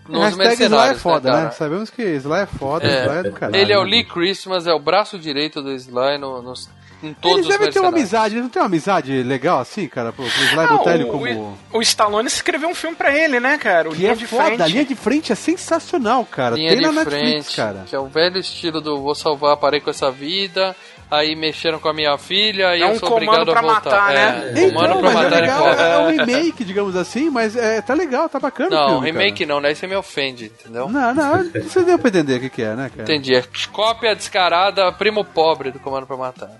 [0.09, 1.51] nos Sly é mercenários, foda, né, né?
[1.53, 3.05] Sabemos que Sly é foda, É.
[3.05, 3.57] Sly é do caralho.
[3.57, 3.91] Ele é o né?
[3.91, 6.69] Lee Christmas, é o braço direito do Sly no, nos,
[7.03, 9.87] em todos Eles os devem ter uma amizade, eles não tem uma amizade legal assim,
[9.89, 10.13] cara?
[10.13, 11.57] Pro, pro Sly Ah, ele como...
[11.73, 13.89] o, o Stallone escreveu um filme pra ele, né, cara?
[13.89, 14.63] O Que Linha é de foda, Frente.
[14.63, 16.57] a linha de frente é sensacional, cara.
[16.57, 17.85] Linha tem de na Netflix, frente, cara.
[17.87, 20.75] que é o velho estilo do vou salvar, parei com essa vida,
[21.11, 23.63] aí mexeram com a minha filha, aí É eu um sou comando obrigado pra a
[23.63, 23.91] voltar.
[23.91, 24.15] matar, é,
[24.53, 24.69] né?
[24.69, 27.81] comando Então, pra mas é matar legal, e é um remake, digamos assim, mas é,
[27.83, 29.55] tá legal, tá bacana o Não, filme, remake cara.
[29.55, 30.89] não, daí você me ofende, entendeu?
[30.89, 33.03] Não, não, você deu pra entender o que, que é, né, cara?
[33.03, 36.51] Entendi, é cópia descarada, primo pobre do Comando pra Matar.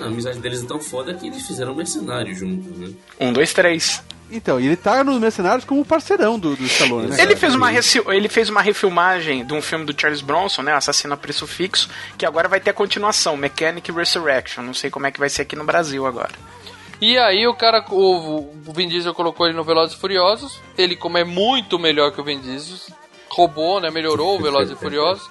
[0.00, 2.88] A amizade deles é tão foda que eles fizeram mercenário juntos, né?
[3.20, 4.02] Um, dois, três.
[4.30, 7.16] Então, e ele tá nos Mercenários como parceirão do, do Stallone, né?
[7.16, 7.36] Ele cara?
[7.36, 7.70] fez, uma
[8.14, 10.72] ele fez uma refilmagem de um filme do Charles Bronson, né?
[10.72, 14.64] Assassino a Preço Fixo, que agora vai ter a continuação, Mechanic Resurrection.
[14.64, 16.32] Não sei como é que vai ser aqui no Brasil agora.
[17.00, 20.96] E aí o cara, o, o Vin Diesel colocou ele no Velozes e Furiosos, ele
[20.96, 22.78] como é muito melhor que o Vin Diesel,
[23.28, 25.28] roubou, né, melhorou o Velozes e Furiosos.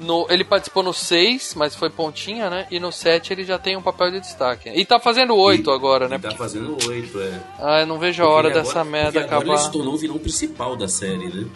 [0.00, 2.66] No, ele participou no 6, mas foi pontinha, né?
[2.70, 4.68] E no 7 ele já tem um papel de destaque.
[4.70, 6.18] E tá fazendo 8 agora, né?
[6.18, 7.40] Tá fazendo oito, é.
[7.58, 9.52] Ah, eu não vejo a hora Porque dessa agora- merda agora acabar.
[9.54, 11.46] ele se tornou o vilão principal da série, né?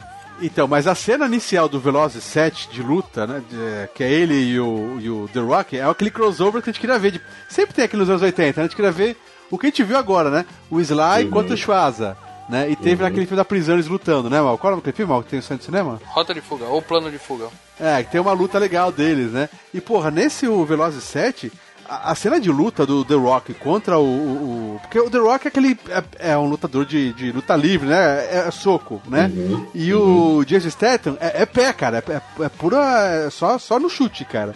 [0.40, 3.42] Então, mas a cena inicial do Velozes 7 de luta, né?
[3.48, 6.72] de- que é ele e o, e o The Rock, é aquele crossover que a
[6.72, 7.12] gente queria ver.
[7.12, 8.64] de- sempre tem aqui nos anos 80, né?
[8.64, 9.16] a gente queria ver
[9.50, 10.44] o que a gente viu agora, né?
[10.68, 12.16] O Sly contra o Schwarza.
[12.52, 12.70] Né?
[12.70, 14.58] E teve naquele filme da prisão eles lutando, né, Mal?
[14.58, 15.98] Qual é o filme, Mal, que tem no centro de cinema?
[16.04, 17.46] Rota de fuga, ou plano de fuga.
[17.80, 19.48] É, que tem uma luta legal deles, né?
[19.72, 21.50] E, porra, nesse o Velozes 7,
[21.88, 24.04] a, a cena de luta do The Rock contra o...
[24.04, 25.78] o- o- porque o The Rock é aquele...
[26.18, 27.96] É, é um lutador de, de luta livre, né?
[28.26, 29.30] É, é soco, né?
[29.74, 32.04] E o Jason Statham é, é pé, cara.
[32.06, 32.78] É, é, é pura...
[33.26, 34.54] é só, só no chute, cara.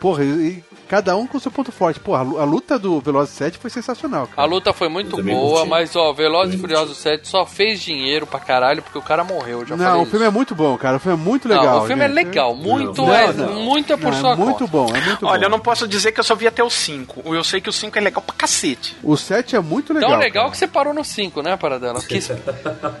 [0.00, 2.00] Porra, e, e cada um com seu ponto forte.
[2.00, 4.48] Porra, a lu- a luta do Velozes 7 foi sensacional, A cara.
[4.48, 8.38] luta foi muito boa, mas ó, Velozes e Também Furiosos 7 só fez dinheiro pra
[8.40, 10.34] caralho porque o cara morreu, já Não, falei o filme é isso.
[10.36, 10.96] muito bom, cara.
[10.96, 11.82] O filme é muito Não, legal.
[11.82, 12.14] o filme é gente.
[12.14, 13.52] legal, muito Não, é, não.
[13.54, 14.66] muito é por Não, sua é muito conta.
[14.70, 15.26] bom, é muito bom.
[15.28, 17.34] Olha, eu não posso dizer que eu só vi até o 5.
[17.34, 18.96] Eu sei que o 5 é legal pra cacete.
[19.02, 20.10] O 7 é muito legal.
[20.10, 20.50] Tão legal cara.
[20.52, 22.00] que você parou no 5, né, Paradela?
[22.02, 22.30] Quis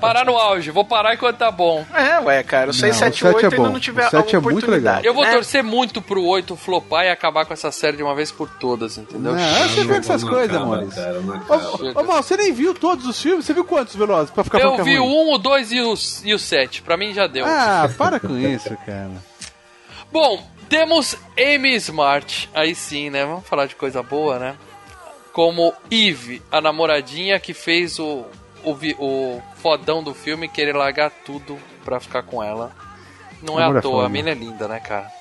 [0.00, 1.84] parar no auge, vou parar enquanto tá bom.
[1.94, 2.70] É, ué, cara.
[2.70, 3.72] O 6, Não, 7 o 7 8 é ainda bom.
[3.72, 5.06] não tiver O 7 é a muito oportunidade.
[5.06, 5.32] Eu vou né?
[5.32, 6.56] torcer muito pro 8
[6.88, 9.34] flopar e acabar com essa série de uma vez por todas, entendeu?
[9.34, 13.44] Não, você vê essas coisas, não Ô, ô, Mal, você nem viu todos os filmes?
[13.44, 15.30] Você viu quantos Velozes pra ficar Eu é vi o ruim?
[15.30, 16.82] 1, o 2 e o, e o 7.
[16.82, 17.44] Pra mim já deu.
[17.46, 19.10] Ah, para com isso, cara.
[20.10, 22.48] Bom, temos Amy Smart.
[22.54, 23.24] Aí sim, né?
[23.24, 24.56] Vamos falar de coisa boa, né?
[25.32, 28.24] Como Eve, a namoradinha que fez o,
[28.64, 32.72] o, o fodão do filme querer largar tudo pra ficar com ela.
[33.40, 35.17] Não é à é toa, a mina é linda, né, cara?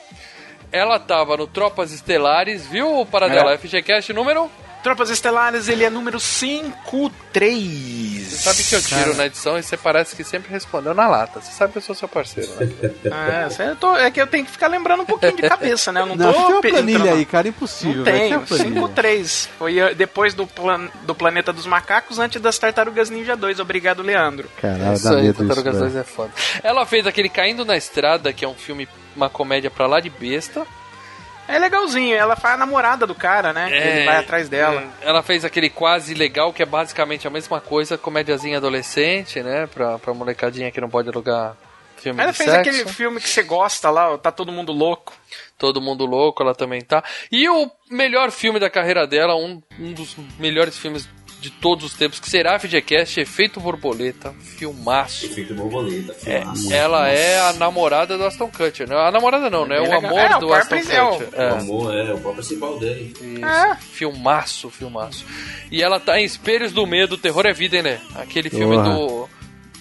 [0.72, 3.53] Ela tava no Tropas Estelares, viu, Paradela?
[3.53, 3.57] É.
[3.57, 4.51] FGCast número
[4.84, 8.28] Tropas Estelares, ele é número 53.
[8.28, 11.41] Você sabe que eu tiro na edição e você parece que sempre respondeu na lata.
[11.41, 12.70] Você sabe que eu sou seu parceiro, né?
[13.59, 16.01] É, eu tô- é que eu tenho que ficar lembrando um pouquinho de cabeça, né?
[16.01, 17.97] Eu não, Não, tô tem uma pe- planilha entrando- aí, cara, impossível.
[17.97, 18.38] Não velho, tenho, tem
[18.78, 19.22] uma planilha.
[19.22, 19.49] 5-3.
[19.57, 23.59] Foi uh, depois do, plan- do Planeta dos Macacos, antes das Tartarugas Ninja 2.
[23.59, 24.47] Obrigado, Leandro.
[24.61, 25.86] Caralho, Isso dá aí, isso, Tartarugas velho.
[25.91, 26.32] 2 é foda.
[26.63, 28.88] Ela fez aquele Caindo na Estrada, que é um filme,
[29.18, 30.65] uma comédia pra lá de besta.
[31.49, 33.70] É legalzinho, ela faz a namorada do cara, né?
[33.72, 34.84] Ele vai atrás dela.
[35.01, 39.65] é, Ela fez aquele Quase Legal, que é basicamente a mesma coisa, comédiazinha adolescente, né?
[39.68, 41.55] Pra, pra molecadinha que não pode alugar
[41.95, 42.70] filme Ela fez sexo.
[42.70, 45.13] aquele filme que você gosta lá, Tá Todo Mundo Louco.
[45.57, 47.01] Todo Mundo Louco, ela também tá.
[47.32, 51.07] E o melhor filme da carreira dela, um, um dos melhores filmes
[51.39, 55.25] de todos os tempos, que será a FGCast, Efeito Borboleta, filmaço.
[55.27, 56.15] Efeito borboleta.
[56.25, 56.73] É, filmaço.
[56.73, 58.95] ela é a namorada do Aston Kutcher, né?
[58.95, 59.77] A namorada não, né?
[59.77, 59.97] É O legal.
[60.05, 60.77] amor É, o do par Aston.
[60.77, 61.03] Kutcher.
[61.03, 61.49] O É.
[61.49, 63.13] amor é o próprio principal dele.
[63.21, 63.45] Isso.
[63.45, 63.75] É.
[63.75, 65.25] Filmaço, filmaço.
[65.71, 68.01] E ela tá em Espelhos do Medo, Terror é Vida, hein, né?
[68.15, 69.29] Aquele filme do.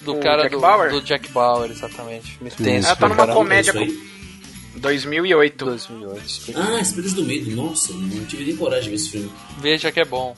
[0.02, 0.90] Do O cara Jack do, Bauer?
[0.92, 2.32] do Jack Bauer, exatamente.
[2.36, 2.86] Filme tenso.
[2.86, 3.80] Ela tá numa comédia com...
[3.80, 3.98] aí?
[4.76, 5.64] 2008.
[5.64, 6.52] 2008.
[6.54, 7.50] Ah, Espíritos do Medo.
[7.56, 9.32] Nossa, não tive nem coragem de ver esse filme.
[9.58, 10.36] Veja que é bom.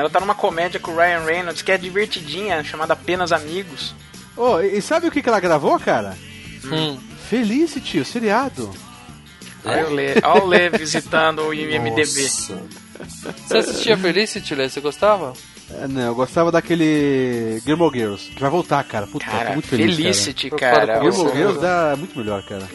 [0.00, 3.94] Ela tá numa comédia com o Ryan Reynolds, que é divertidinha, chamada Apenas Amigos.
[4.36, 6.16] Ô, e e sabe o que, que ela gravou, cara?
[6.64, 6.98] Hum.
[7.28, 8.70] Felicity, o seriado.
[9.64, 12.00] Olha o Lê, olha o Lê visitando o IMDB.
[12.00, 12.62] Nossa.
[13.46, 14.68] Você assistia Felicity, Lê?
[14.68, 15.34] Você gostava?
[15.78, 19.06] É, não, eu gostava daquele Gilmore Girls, que vai voltar, cara.
[19.06, 20.86] Puta, tô Cara, muito feliz, Felicity, cara.
[20.86, 21.00] cara.
[21.00, 21.36] Gilmore Nossa.
[21.36, 22.68] Girls dá muito melhor, cara.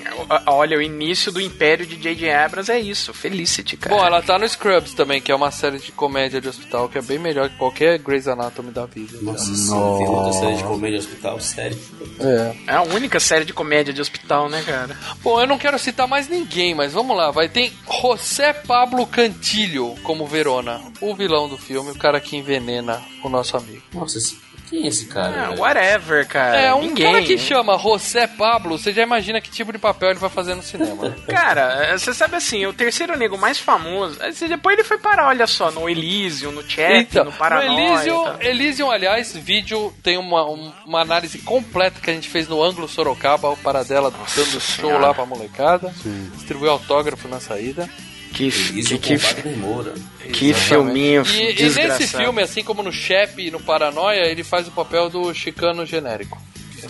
[0.47, 2.31] Olha, o início do império de J.J.
[2.31, 3.95] Abrams é isso, Felicity, cara.
[3.95, 6.97] Bom, ela tá no Scrubs também, que é uma série de comédia de hospital que
[6.97, 9.17] é bem melhor que qualquer Grey's Anatomy da vida.
[9.21, 11.77] Nossa senhora, tem outra série de comédia hospital, sério.
[12.19, 12.55] É.
[12.67, 14.97] É a única série de comédia de hospital, né, cara?
[15.21, 17.49] Bom, eu não quero citar mais ninguém, mas vamos lá, vai.
[17.49, 22.84] Tem José Pablo Cantillo como Verona, o vilão do filme, o cara que envenena
[23.23, 23.81] o nosso amigo.
[23.93, 25.49] Nossa, esse- quem é esse cara?
[25.49, 26.57] Ah, whatever, cara.
[26.59, 27.13] É, um Ninguém.
[27.13, 30.55] cara que chama José Pablo, você já imagina que tipo de papel ele vai fazer
[30.55, 31.09] no cinema.
[31.09, 31.15] né?
[31.29, 34.17] Cara, você sabe assim, o terceiro nego mais famoso.
[34.23, 37.69] assim, Depois ele foi parar, olha só, no Elysium, no Chat, no Paranoia.
[37.71, 38.37] no Elysium, tá?
[38.41, 42.87] Elysium, aliás, vídeo tem uma, um- uma análise completa que a gente fez no ângulo
[42.87, 44.97] Sorocaba, o Paradela dando show Senhora.
[44.97, 45.93] lá pra molecada.
[46.33, 47.87] Distribuiu autógrafo na saída.
[48.35, 49.93] Que, Isso que, com que, Moura.
[50.33, 51.99] que filminho E, e desgraçado.
[51.99, 55.85] nesse filme, assim como no Shep e no Paranoia, ele faz o papel do chicano
[55.85, 56.37] genérico.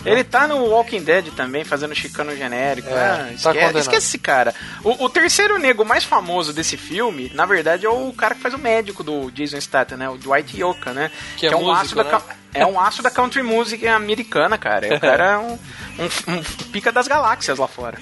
[0.04, 2.88] Ele tá no Walking Dead também, fazendo chicano genérico.
[2.90, 3.78] É, ah, tá esquece, condenado.
[3.78, 4.54] esquece esse cara.
[4.84, 8.52] O, o terceiro nego mais famoso desse filme, na verdade, é o cara que faz
[8.52, 10.08] o médico do Jason Statham, né?
[10.10, 11.10] O Dwight Yoakam, né?
[11.38, 12.10] Que é um músico, aço da né?
[12.10, 14.96] ca- É um aço da country music americana, cara.
[14.96, 16.42] O cara é um, um- um
[16.72, 17.96] pica das galáxias lá fora.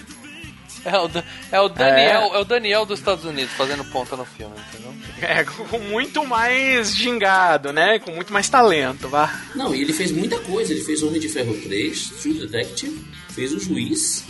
[0.85, 2.39] É o, Da- é o Daniel, é.
[2.39, 4.93] o Daniel dos Estados Unidos fazendo ponta no filme, entendeu?
[5.23, 7.99] É, com muito mais gingado, né?
[7.99, 9.33] Com muito mais talento, vá.
[9.55, 10.73] Não, e ele fez muita coisa.
[10.73, 14.25] Ele fez Homem de Ferro 3, True Detective, fez o Juiz.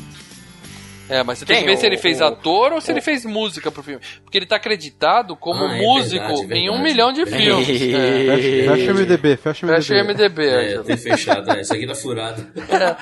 [1.09, 1.64] É, mas você tem Quem?
[1.66, 4.00] que ver se ele fez o- ator ou se o- ele fez música pro filme.
[4.24, 6.82] Porque ele tá acreditado como Ah, é músico verdade, em um verdade.
[6.82, 7.68] milhão de filmes.
[7.94, 8.36] é.
[8.36, 9.82] Fecha, fecha o MDB, fecha o MDB.
[9.82, 10.46] Fecha o MDB.
[10.46, 11.50] É, tem fechado.
[11.52, 12.46] É, isso aqui tá furado.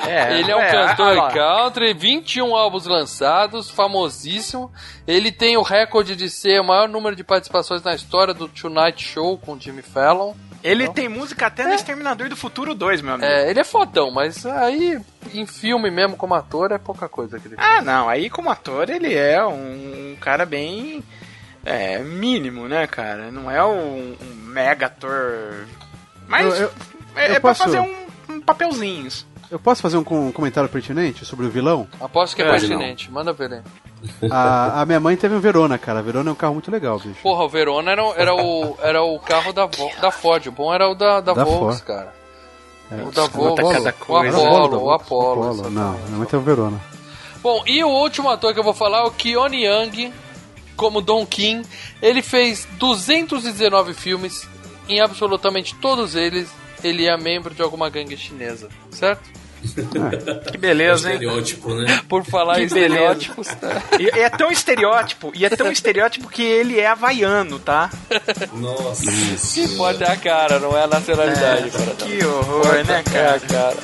[0.08, 1.30] É, ele é um é, cantor lá.
[1.30, 4.72] country, 21 álbuns lançados, famosíssimo.
[5.06, 9.02] Ele tem o recorde de ser o maior número de participações na história do Tonight
[9.04, 10.34] Show com Jimmy Fallon.
[10.62, 13.28] Ele tem música até no Exterminador do Futuro 2, meu amigo.
[13.28, 15.00] É, ele é fodão, mas aí
[15.34, 17.68] em filme mesmo como ator é pouca coisa que ele fez.
[17.68, 21.02] Ah, não, aí como ator ele é um, cara bem
[21.64, 23.30] é, mínimo, né, cara?
[23.30, 25.66] Não é um, um mega ator.
[26.28, 26.72] Mas Eu- eu-
[27.16, 29.26] é, eu é pra posso- fazer um, um papelzinhos.
[29.52, 31.86] Eu posso fazer um com- comentário pertinente sobre o vilão?
[32.00, 33.10] Aposto que é, É, pertinente.
[33.10, 34.30] Manda ver aí.
[34.30, 35.98] A, a minha mãe teve um Verona, cara.
[35.98, 37.20] A Verona é um carro muito legal, bicho.
[37.22, 39.68] Porra, o Verona era, o- era, o, era o carro da,
[40.00, 40.46] da Ford.
[40.46, 41.86] O bom era o da, da, Da Volks, Ford.
[41.86, 42.14] cara.
[42.90, 43.68] É, o da Volks.
[43.72, 44.36] cada O coisa.
[44.38, 45.42] Apollo, o Apollo.
[45.50, 45.70] Apollo.
[45.70, 46.80] Não, minha mãe teve um Verona.
[47.42, 50.12] Bom, e o último ator que eu vou falar é o Keone Young,
[50.76, 51.68] como Don King.
[52.00, 54.48] Ele fez 219 filmes,
[54.88, 56.48] em absolutamente todos eles
[56.82, 59.30] ele é membro de alguma gangue chinesa, certo?
[60.50, 61.14] Que beleza, hein?
[61.14, 62.00] Estereótipo, né?
[62.08, 63.48] Por falar Que em estereótipos,
[63.98, 67.90] E, e é tão estereótipo, e é tão estereótipo que ele é havaiano, tá?
[68.54, 69.10] Nossa
[69.54, 71.92] que pode é a cara, não é a nacionalidade, cara.
[71.94, 73.40] Que horror, né, É cara?
[73.40, 73.76] cara.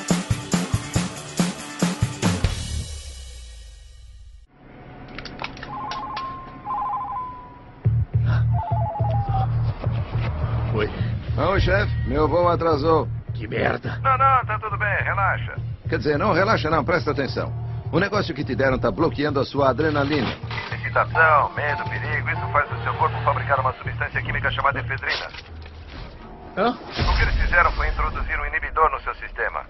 [10.75, 10.89] Oi.
[11.35, 13.07] Não, chefe, meu voo atrasou.
[13.39, 13.97] Que merda.
[14.03, 15.55] Não, não, tá tudo bem, relaxa.
[15.87, 17.49] Quer dizer, não relaxa não, presta atenção.
[17.89, 20.35] O negócio que te deram tá bloqueando a sua adrenalina.
[20.73, 25.27] Excitação, medo, perigo, isso faz o seu corpo fabricar uma substância química chamada efedrina.
[26.57, 26.71] Hã?
[26.71, 29.61] O que eles fizeram foi introduzir um inibidor no seu sistema.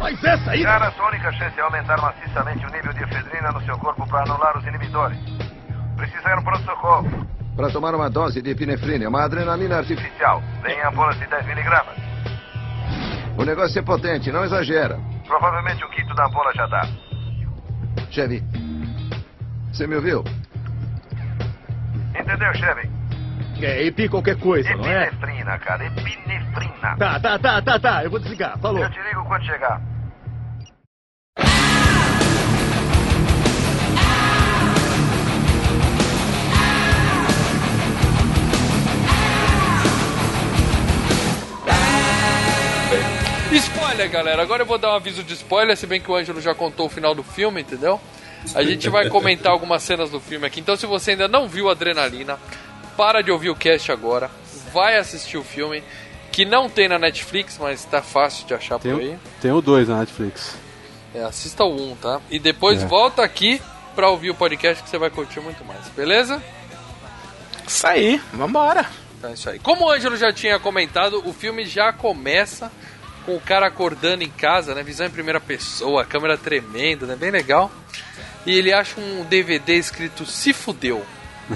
[0.00, 0.62] Mas essa aí...
[0.62, 4.22] Cara, sua única chance é aumentar maciçamente o nível de efedrina no seu corpo para
[4.22, 5.18] anular os inibidores.
[5.96, 7.26] Precisa ir no pronto-socorro.
[7.56, 10.40] Para tomar uma dose de epinefrina, uma adrenalina artificial.
[10.62, 12.13] Vem em ampolas de 10 miligramas.
[13.36, 14.98] O negócio é potente, não exagera.
[15.26, 16.86] Provavelmente o quinto da ampola já dá.
[18.10, 18.42] Chevy,
[19.72, 20.24] você me ouviu?
[22.14, 22.90] Entendeu, Chevy?
[23.60, 25.06] É, epi qualquer coisa, não é?
[25.06, 26.96] Epinefrina, cara, epinefrina.
[26.96, 28.04] Tá, tá, tá, tá, tá.
[28.04, 28.58] Eu vou desligar.
[28.58, 28.82] Falou.
[28.82, 29.80] Eu te ligo quando chegar.
[43.94, 44.42] Spoiler, galera.
[44.42, 46.86] Agora eu vou dar um aviso de spoiler, se bem que o Ângelo já contou
[46.86, 48.00] o final do filme, entendeu?
[48.52, 50.58] A gente vai comentar algumas cenas do filme aqui.
[50.58, 52.36] Então, se você ainda não viu Adrenalina,
[52.96, 54.28] para de ouvir o cast agora.
[54.72, 55.80] Vai assistir o filme,
[56.32, 59.16] que não tem na Netflix, mas tá fácil de achar Tem, por aí.
[59.40, 60.56] tem o 2 na Netflix.
[61.14, 62.20] É, assista o 1, tá?
[62.28, 62.86] E depois É.
[62.86, 63.62] volta aqui
[63.94, 66.42] pra ouvir o podcast que você vai curtir muito mais, beleza?
[67.64, 68.86] Isso aí, vambora.
[69.16, 69.60] Então é isso aí.
[69.60, 72.72] Como o Ângelo já tinha comentado, o filme já começa
[73.24, 74.82] com o cara acordando em casa, né?
[74.82, 77.16] Visão em primeira pessoa, a câmera tremendo, né?
[77.16, 77.70] Bem legal.
[78.46, 81.04] E ele acha um DVD escrito Se Fudeu.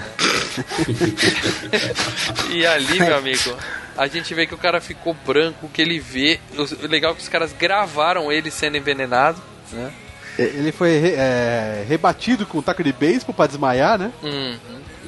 [2.50, 3.56] e ali, meu amigo,
[3.96, 6.40] a gente vê que o cara ficou branco, que ele vê.
[6.56, 9.40] O legal é que os caras gravaram ele sendo envenenado,
[9.72, 9.92] né?
[10.38, 14.12] Ele foi re- é, rebatido com um taco de beisebol pra desmaiar, né?
[14.22, 14.56] Uhum.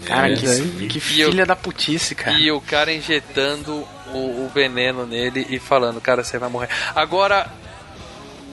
[0.05, 2.37] Cara, É, que, que filha da putice, cara.
[2.39, 6.69] E o cara injetando o, o veneno nele e falando, cara, você vai morrer.
[6.95, 7.51] Agora,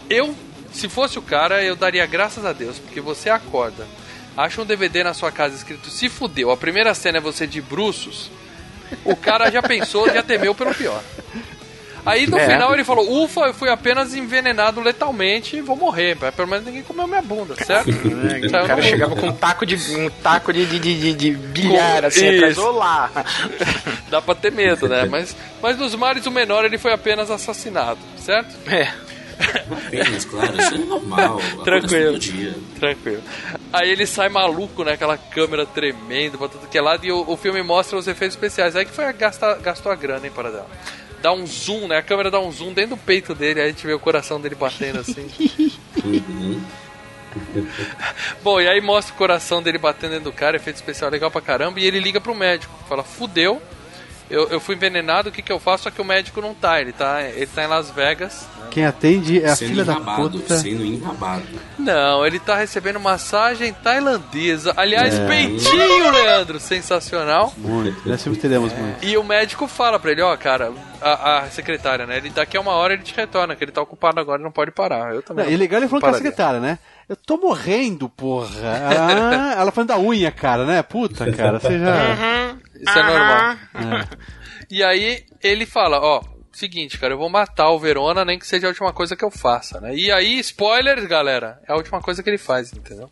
[0.09, 0.35] eu,
[0.71, 3.87] se fosse o cara, eu daria graças a Deus, porque você acorda,
[4.35, 6.51] acha um DVD na sua casa escrito se fudeu.
[6.51, 8.29] A primeira cena é você de bruços.
[9.03, 11.03] O cara já pensou, já temeu pelo pior.
[12.07, 12.47] Aí no É.
[12.47, 16.17] final ele falou: Ufa, eu fui apenas envenenado letalmente e vou morrer.
[16.19, 17.89] Mas Pelo menos ninguém comeu minha bunda, certo?
[18.47, 22.05] O Saiu cara chegava com um taco de, um taco de, de, de, de- bilhar,
[22.05, 22.53] assim, atrás.
[22.53, 22.65] Isso.
[22.65, 23.11] Olá!
[24.09, 25.05] Dá pra ter medo, né?
[25.05, 28.55] Mas, mas nos mares o menor ele foi apenas assassinado, certo?
[28.71, 28.91] É.
[29.69, 31.39] Apenas, claro, isso é normal.
[31.63, 32.13] Tranquilo.
[32.13, 32.55] todo dia.
[32.79, 33.21] Tranquilo.
[33.71, 34.93] Aí ele sai maluco, né?
[34.93, 37.05] Aquela câmera tremendo pra tudo que é lado.
[37.05, 38.75] E o, o filme mostra os efeitos especiais.
[38.75, 40.67] Aí que foi a gastar, gastou a grana, hein, para dela.
[41.21, 41.97] Dá um zoom, né?
[41.97, 43.59] A câmera dá um zoom dentro do peito dele.
[43.59, 45.29] Aí a gente vê o coração dele batendo assim.
[46.03, 46.61] Uhum.
[48.43, 50.57] Bom, e aí mostra o coração dele batendo dentro do cara.
[50.57, 51.79] Efeito especial legal pra caramba.
[51.79, 52.73] E ele liga pro médico.
[52.87, 53.61] Fala, fudeu.
[54.29, 55.83] Eu, eu fui envenenado, o que, que eu faço?
[55.83, 56.81] Só que o médico não tá.
[56.81, 58.45] Ele tá, ele tá em Las Vegas.
[58.69, 60.57] Quem atende é a sendo filha da enrabado, puta.
[60.57, 61.43] sendo enrabado.
[61.79, 64.73] Não, ele tá recebendo massagem tailandesa.
[64.75, 65.25] Aliás, É.
[65.27, 67.53] peitinho, Leandro, sensacional.
[67.57, 68.07] Muito.
[68.07, 69.03] Nós sempre teremos muito.
[69.05, 70.71] E o médico fala pra ele, ó, cara,
[71.01, 72.17] a, a secretária, né?
[72.17, 74.51] Ele daqui a uma hora ele te retorna, que ele tá ocupado agora e não
[74.51, 75.13] pode parar.
[75.15, 75.45] Eu também.
[75.45, 76.77] Não, e legal ele falou com a secretária, né?
[77.09, 78.49] Eu tô morrendo, porra.
[78.63, 80.83] Ah, ela falando da unha, cara, né?
[80.83, 82.57] Puta, cara, você já.
[82.75, 84.07] Isso é normal.
[84.69, 88.67] E aí ele fala, ó, seguinte, cara, eu vou matar o Verona, nem que seja
[88.67, 89.95] a última coisa que eu faça, né?
[89.95, 93.09] E aí, spoilers, galera, é a última coisa que ele faz, entendeu?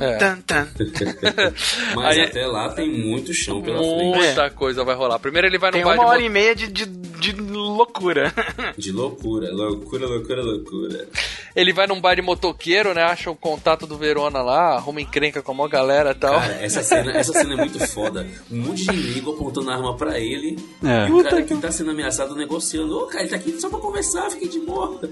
[0.00, 0.18] É.
[1.94, 4.16] Mas Aí- até lá tem muito chão pela frente.
[4.16, 5.18] Muita coisa vai rolar.
[5.18, 6.86] Primeiro ele vai no Tem bar uma de hora e meia de, de,
[7.20, 8.32] de loucura.
[8.76, 11.08] De loucura, loucura, loucura, loucura.
[11.54, 13.02] Ele vai num bar de motoqueiro, né?
[13.02, 16.34] Acha o contato do Verona lá, arruma encrenca com a maior galera e tal.
[16.34, 18.26] Cara, essa cena, essa cena é muito foda.
[18.50, 20.58] Um monte de inimigo apontando a arma pra ele.
[20.84, 21.08] É.
[21.08, 22.98] E o cara que tá sendo ameaçado negociando.
[22.98, 25.00] Ô, cara, ele tá aqui só pra conversar, fique de boa.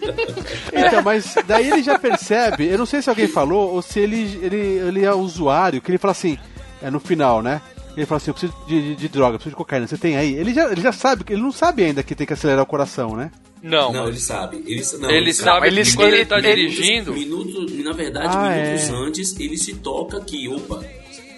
[0.72, 4.38] Então, mas daí ele já percebe, eu não sei se alguém falou ou se ele,
[4.42, 6.38] ele, ele é usuário, que ele fala assim,
[6.82, 7.62] é no final, né?
[7.96, 10.34] Ele fala assim, eu preciso de, de, de droga, preciso de cocaína, você tem aí?
[10.34, 13.14] Ele já, ele já sabe, ele não sabe ainda que tem que acelerar o coração,
[13.16, 13.30] né?
[13.62, 14.62] Não, Não, ele sabe.
[14.66, 17.14] Ele, não, ele sabe ele- que quando ele, ele- tá ele- dirigindo.
[17.14, 18.92] Minutos, na verdade, Ah, minutos é.
[18.92, 20.84] antes, ele se toca que, opa.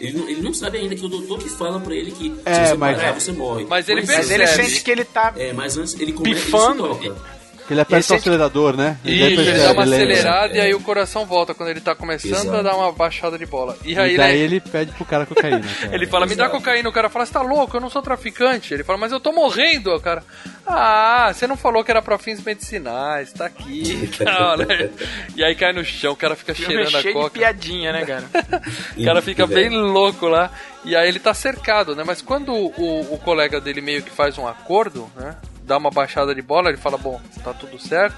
[0.00, 2.52] Ele não, ele não sabe ainda que o doutor que fala pra ele que É,
[2.54, 3.64] se você mas- parar, você morre.
[3.68, 5.32] Mas ele Mas ele sente que ele tá.
[5.36, 6.84] É, mas antes ele começa Pifando.
[6.86, 7.35] ele se toca.
[7.66, 8.96] Que ele aperta Esse é o acelerador, né?
[9.04, 10.12] Isso, daí ele dá uma lembra.
[10.14, 10.62] acelerada e É.
[10.62, 12.54] aí o coração volta quando ele tá começando Exato.
[12.56, 13.76] a dar uma baixada de bola.
[13.84, 15.60] E E aí daí né, ele pede pro cara cocaína.
[15.80, 15.94] cara.
[15.94, 16.88] ele fala, me dá cocaína.
[16.88, 18.72] O cara fala, você tá louco, eu não sou traficante.
[18.72, 19.92] Ele fala, mas eu tô morrendo.
[19.92, 20.22] O cara,
[20.64, 24.04] ah, você não falou que era pra fins medicinais, tá aqui.
[24.04, 24.88] e tal, né?
[25.34, 27.30] E aí cai no chão, o cara fica Filme cheirando a cheio de coca.
[27.30, 28.24] piadinha, né, cara?
[28.96, 30.50] O cara fica bem louco lá.
[30.84, 32.04] E aí ele tá cercado, né?
[32.06, 35.34] Mas quando o, o colega dele meio que faz um acordo, né?
[35.66, 38.16] Dá uma baixada de bola, ele fala, bom, tá tudo certo.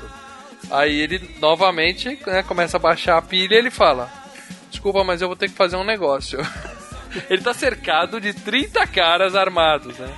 [0.71, 4.11] Aí ele novamente né, começa a baixar a pilha e ele fala:
[4.71, 6.39] Desculpa, mas eu vou ter que fazer um negócio.
[7.31, 10.15] ele tá cercado de 30 caras armados, né?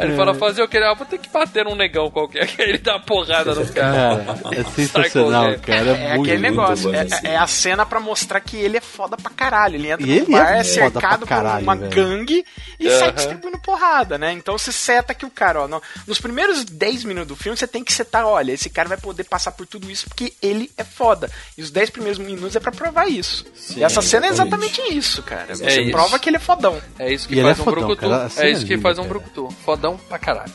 [0.00, 0.16] Aí ele É.
[0.16, 0.78] fala, fazer o que?
[0.78, 2.44] Ah, vou ter que bater num negão qualquer.
[2.58, 3.70] Aí ele dá uma porrada caras.
[3.70, 4.24] Cara,
[4.56, 5.90] é sensacional, cara.
[5.90, 7.26] É, É muito aquele negócio, é, assim.
[7.26, 9.74] é a cena pra mostrar que ele é foda pra caralho.
[9.76, 11.90] Ele entra E no ele bar, é é, foda cercado caralho, por uma velho.
[11.92, 12.44] gangue
[12.78, 14.32] e sai distribuindo porrada, né?
[14.32, 17.66] Então você seta que o cara, ó, no- nos primeiros 10 minutos do filme, você
[17.66, 20.84] tem que setar, olha, esse cara vai poder passar por tudo isso porque ele é
[20.84, 21.30] foda.
[21.58, 23.44] E os 10 primeiros minutos é pra provar isso.
[23.76, 25.54] e essa cena é exatamente isso, cara.
[25.54, 25.90] Você É isso.
[25.90, 26.80] prova que ele é fodão.
[26.98, 28.06] É isso que E faz é um fodão, brucutu.
[28.40, 29.08] É isso é que faz um cara.
[29.14, 29.48] brucutu.
[29.64, 30.52] Fodão pra caralho.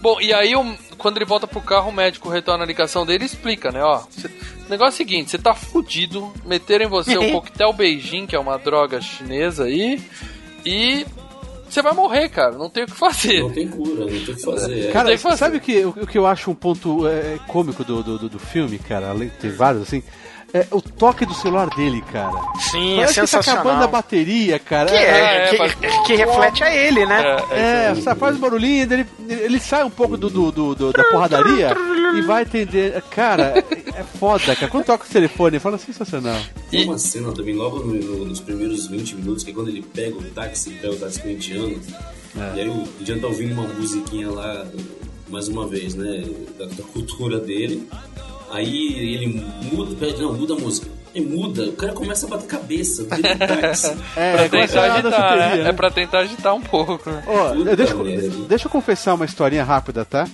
[0.00, 3.24] Bom, e aí o- quando ele volta pro carro, o médico retorna a ligação dele
[3.24, 3.82] e explica, né?
[3.82, 7.72] Ó, cê- o negócio é o seguinte, você tá fudido, meteram em você um coquetel
[7.72, 10.00] beijing, que é uma droga chinesa aí,
[10.64, 11.06] e
[11.68, 12.52] você vai morrer, cara.
[12.52, 13.40] Não tem o que fazer.
[13.42, 14.88] Não tem cura, não tem o que fazer.
[14.88, 14.90] é.
[14.92, 15.36] Cara, tem que fazer.
[15.36, 18.28] sabe o que, o, o que eu acho um ponto é, cômico do, do, do-
[18.28, 19.10] do filme, cara?
[19.10, 20.02] Além de ter vários, assim.
[20.52, 22.32] É o toque do celular dele, cara.
[22.70, 23.88] Sim, Parece é que tá acabando a sensacional.
[23.88, 24.88] bateria, cara.
[24.88, 25.74] Que, é, É, é, que, faz-
[26.06, 27.22] que reflete a ele, né?
[27.50, 31.04] É, sabe, faz um barulhinho, ele, ele sai um pouco do, do, do- do- da
[31.04, 31.76] porradaria
[32.16, 33.00] e vai atender.
[33.10, 33.62] Cara,
[33.94, 34.68] é foda, cara.
[34.68, 36.40] Quando toca o telefone, fala sensacional.
[36.70, 39.82] Tem uma cena também, logo no- no- nos primeiros 20 minutos, que é quando ele
[39.82, 41.78] pega o táxi, pega o táxi com o indiano,
[42.56, 44.66] e aí o indiano tá ouvindo uma musiquinha lá,
[45.28, 46.24] mais uma vez, né,
[46.58, 47.86] da, da cultura dele.
[48.50, 50.88] Aí ele muda, pede, não, muda a música.
[51.14, 53.06] E muda, o cara começa a bater cabeça.
[54.16, 55.56] É, Pra tentar agitar, né?
[55.56, 55.68] né?
[55.68, 57.22] É pra tentar agitar um pouco, né?
[57.54, 57.94] Puta deixa,
[58.48, 60.26] deixa eu confessar uma historinha rápida, tá?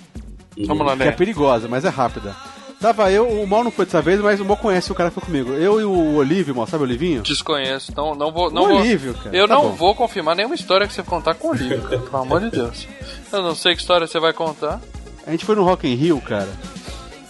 [0.67, 1.13] Vamos lá, Que é né?
[1.13, 2.35] perigosa, mas é rápida.
[2.81, 5.15] Tava eu, o Mal não foi dessa vez, mas o Mal conhece o cara que
[5.15, 5.53] foi comigo.
[5.53, 7.23] Eu e o Olívio, Mal, sabe o Olivinho?
[7.23, 8.51] Desconheço, não, não vou.
[8.51, 9.35] Não O vou Olívio, cara.
[9.35, 9.71] eu Tá não bom.
[9.71, 12.87] vou confirmar nenhuma história que você contar com o Olívio, cara, pelo amor de Deus.
[13.33, 14.81] Eu não sei que história você vai contar.
[15.27, 16.49] A gente foi no Rock in Rio, cara.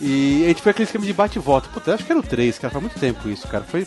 [0.01, 1.69] E a gente foi aquele esquema de bate e volta.
[1.69, 2.73] Puta, acho que era o 3, cara.
[2.73, 3.65] Faz muito tempo isso, cara.
[3.65, 3.87] Foi.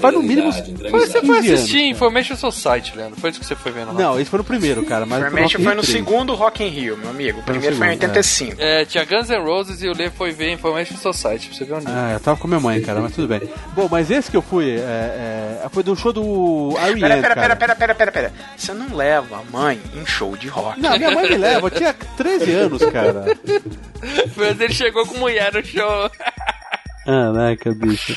[0.00, 0.52] Faz no mínimo.
[0.52, 1.00] Foi.
[1.06, 3.20] Você foi 15 assistir anos, Information Society, Leandro.
[3.20, 3.94] Foi isso que você foi vendo lá.
[3.94, 5.06] Não, esse foi no primeiro, cara.
[5.06, 5.96] Mas Information Rock in foi no 3.
[5.96, 7.40] segundo Rock in Rio, meu amigo.
[7.40, 8.56] O Foi no primeiro foi em segundo, 85.
[8.58, 11.74] É, tinha Guns N' Roses e o Lê foi ver Information Society, pra você ver
[11.74, 11.86] onde.
[11.88, 13.42] Ah, eu tava com minha mãe, cara, mas tudo bem.
[13.74, 17.34] Bom, mas esse que eu fui, é, é, foi do show do Iron Pera, pera,
[17.34, 18.32] pera, pera, pera, pera, pera.
[18.56, 20.80] Você não leva a mãe em show de rock.
[20.80, 23.24] Não, minha mãe me leva, eu tinha 13 anos, cara.
[24.36, 26.10] Mas ele chegou com mulher no show.
[27.04, 28.16] Caraca, bicho.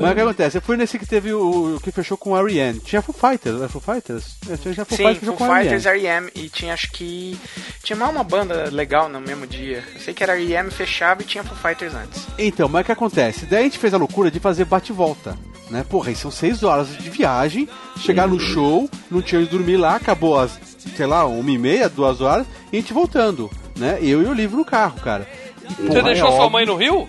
[0.00, 0.58] Mas o que acontece?
[0.58, 2.78] Eu fui nesse que teve o, o que fechou com o R.E.M.
[2.80, 4.36] Tinha Foo Fighters, era Foo Fighters?
[4.48, 6.30] É, Tinha já Foo Sim, Fighters Foo Fighters, R.E.M.
[6.34, 7.38] E tinha, acho que...
[7.82, 9.82] Tinha mais uma banda legal no mesmo dia.
[9.94, 10.70] Eu sei que era R.E.M.
[10.70, 12.26] fechava e tinha Foo Fighters antes.
[12.38, 13.46] Então, mas o que acontece?
[13.46, 15.36] Daí a gente fez a loucura de fazer bate-volta.
[15.68, 15.84] Né?
[15.88, 17.68] Porra, aí são seis horas de viagem,
[17.98, 20.58] chegar no show, não tinha onde dormir lá, acabou às,
[20.96, 23.96] sei lá, uma e meia, duas horas, e a gente voltando, né?
[24.02, 25.28] Eu e o livro no carro, cara.
[25.62, 27.08] E, Você porra, deixou é sua óbvio- mãe no Rio?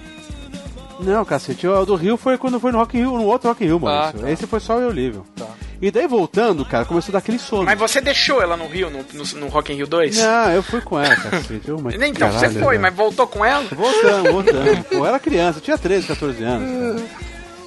[1.01, 3.63] Não, cacete, o do Rio foi quando foi no Rock in Rio, no outro Rock
[3.63, 4.13] in Rio, mano.
[4.19, 4.29] tá.
[4.31, 5.25] Esse foi só eu e o livro.
[5.35, 5.45] Tá.
[5.81, 7.63] E daí voltando, cara, começou a dar aquele sono.
[7.63, 10.17] Mas você deixou ela no Rio, no, no, no Rock in Rio 2?
[10.17, 11.67] Não, eu fui com ela, cacete.
[11.67, 12.81] Eu, mas Então, caralho, você foi, velho.
[12.81, 13.65] mas voltou com ela?
[13.71, 14.85] Voltamos, voltamos.
[14.91, 17.01] Eu era criança, eu tinha 13, 14 anos.
[17.01, 17.07] cara.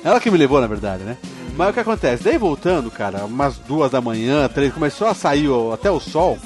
[0.05, 1.17] Ela que me levou, na verdade, né?
[1.57, 2.23] Mas o que acontece?
[2.23, 6.39] Daí voltando, cara, umas duas da manhã, três, começou a sair o- até o sol.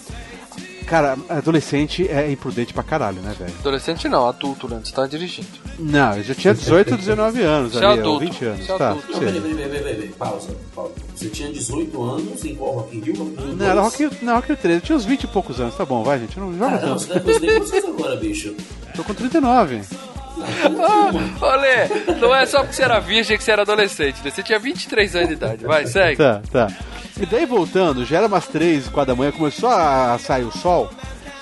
[0.88, 3.52] Cara, adolescente é imprudente pra caralho, né, velho?
[3.60, 4.86] Adolescente não, adulto, Leandro.
[4.88, 5.46] Você tá dirigindo.
[5.78, 8.20] Não, eu já tinha 18, 19 anos Você é ali, ou adulto.
[8.20, 8.90] 20 anos, Você é tá?
[8.90, 9.12] adulto.
[9.12, 10.92] Não, peraí, peraí, peraí, peraí, pausa, pausa.
[11.14, 13.16] Você tinha 18 anos em qual Rock in Rio?
[13.18, 13.84] Rock in Rio Não, era 2?
[13.84, 15.84] Rock, in- não, Rock in Rio 13, eu tinha uns 20 e poucos anos, tá
[15.84, 17.00] bom, vai, gente, não joga Ah, não, tanto.
[17.00, 18.54] você tá com vocês agora, bicho.
[18.96, 19.82] Tô com 39.
[21.40, 24.30] Olê, não é só porque você era virgem que você era adolescente, né?
[24.30, 25.64] Você tinha 23 anos de idade.
[25.64, 26.16] Vai, segue.
[26.16, 26.68] Tá, tá.
[27.20, 30.90] E daí voltando, já era umas 3, 4 da manhã, começou a sair o sol.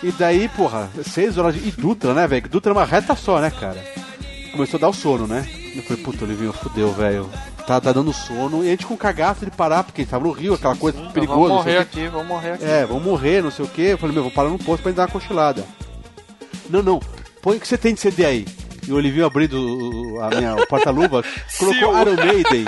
[0.02, 1.68] E daí, porra, 6 horas de.
[1.68, 2.48] E Dutra, né, velho?
[2.48, 3.82] Dutra é uma reta só, né, cara?
[4.52, 5.46] Começou a dar o sono, né?
[5.74, 7.28] Eu falei, puta, Olivinho, fudeu, velho.
[7.66, 8.64] Tá, tá dando sono.
[8.64, 10.98] E a gente com cagaço de parar, porque a gente tava no rio, aquela coisa
[11.10, 11.40] perigosa.
[11.40, 12.64] Vamos não sei morrer aqui, vamos morrer aqui.
[12.64, 13.82] É, vamos morrer, não sei o quê.
[13.90, 15.64] Eu falei, meu, vou parar no posto pra gente dar uma cochilada.
[16.70, 17.00] Não, não,
[17.42, 18.46] põe o que você tem de CD aí.
[18.86, 19.54] E o Olivinho abrindo
[20.14, 21.24] o- a minha o porta-luva,
[21.58, 22.64] colocou Iron Maiden.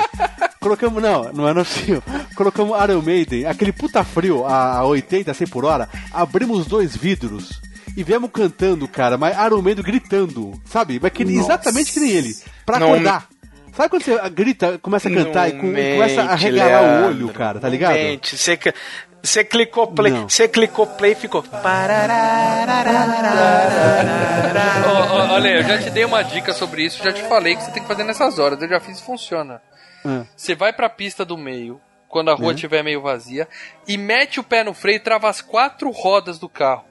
[0.60, 2.02] Colocamos, não, não é no fio.
[2.34, 5.88] Colocamos Iron Maiden, aquele puta frio a, a 80, 100 por hora.
[6.12, 7.60] Abrimos dois vidros
[7.96, 10.98] e viemos cantando, cara, mas Iron Maiden gritando, sabe?
[11.00, 12.34] Mas que, exatamente que nem ele,
[12.66, 13.28] pra Não- acordar.
[13.76, 16.86] Sabe quando você grita, começa a cantar e, com- e começa a Mente, regalar o
[16.86, 17.92] Leandro, olho, cara, tá ligado?
[17.94, 18.36] mente.
[18.36, 18.58] Você,
[19.22, 21.44] você clicou play, você clicou play e ficou.
[24.86, 27.62] Ó, ó, olha, eu já te dei uma dica sobre isso, já te falei que
[27.62, 28.60] você tem que fazer nessas horas.
[28.60, 29.60] Eu já fiz e funciona.
[30.04, 30.24] Ah.
[30.36, 33.48] Você vai pra pista do meio, quando a rua estiver meio vazia,
[33.86, 36.84] e mete o pé no freio e trava as quatro rodas do carro.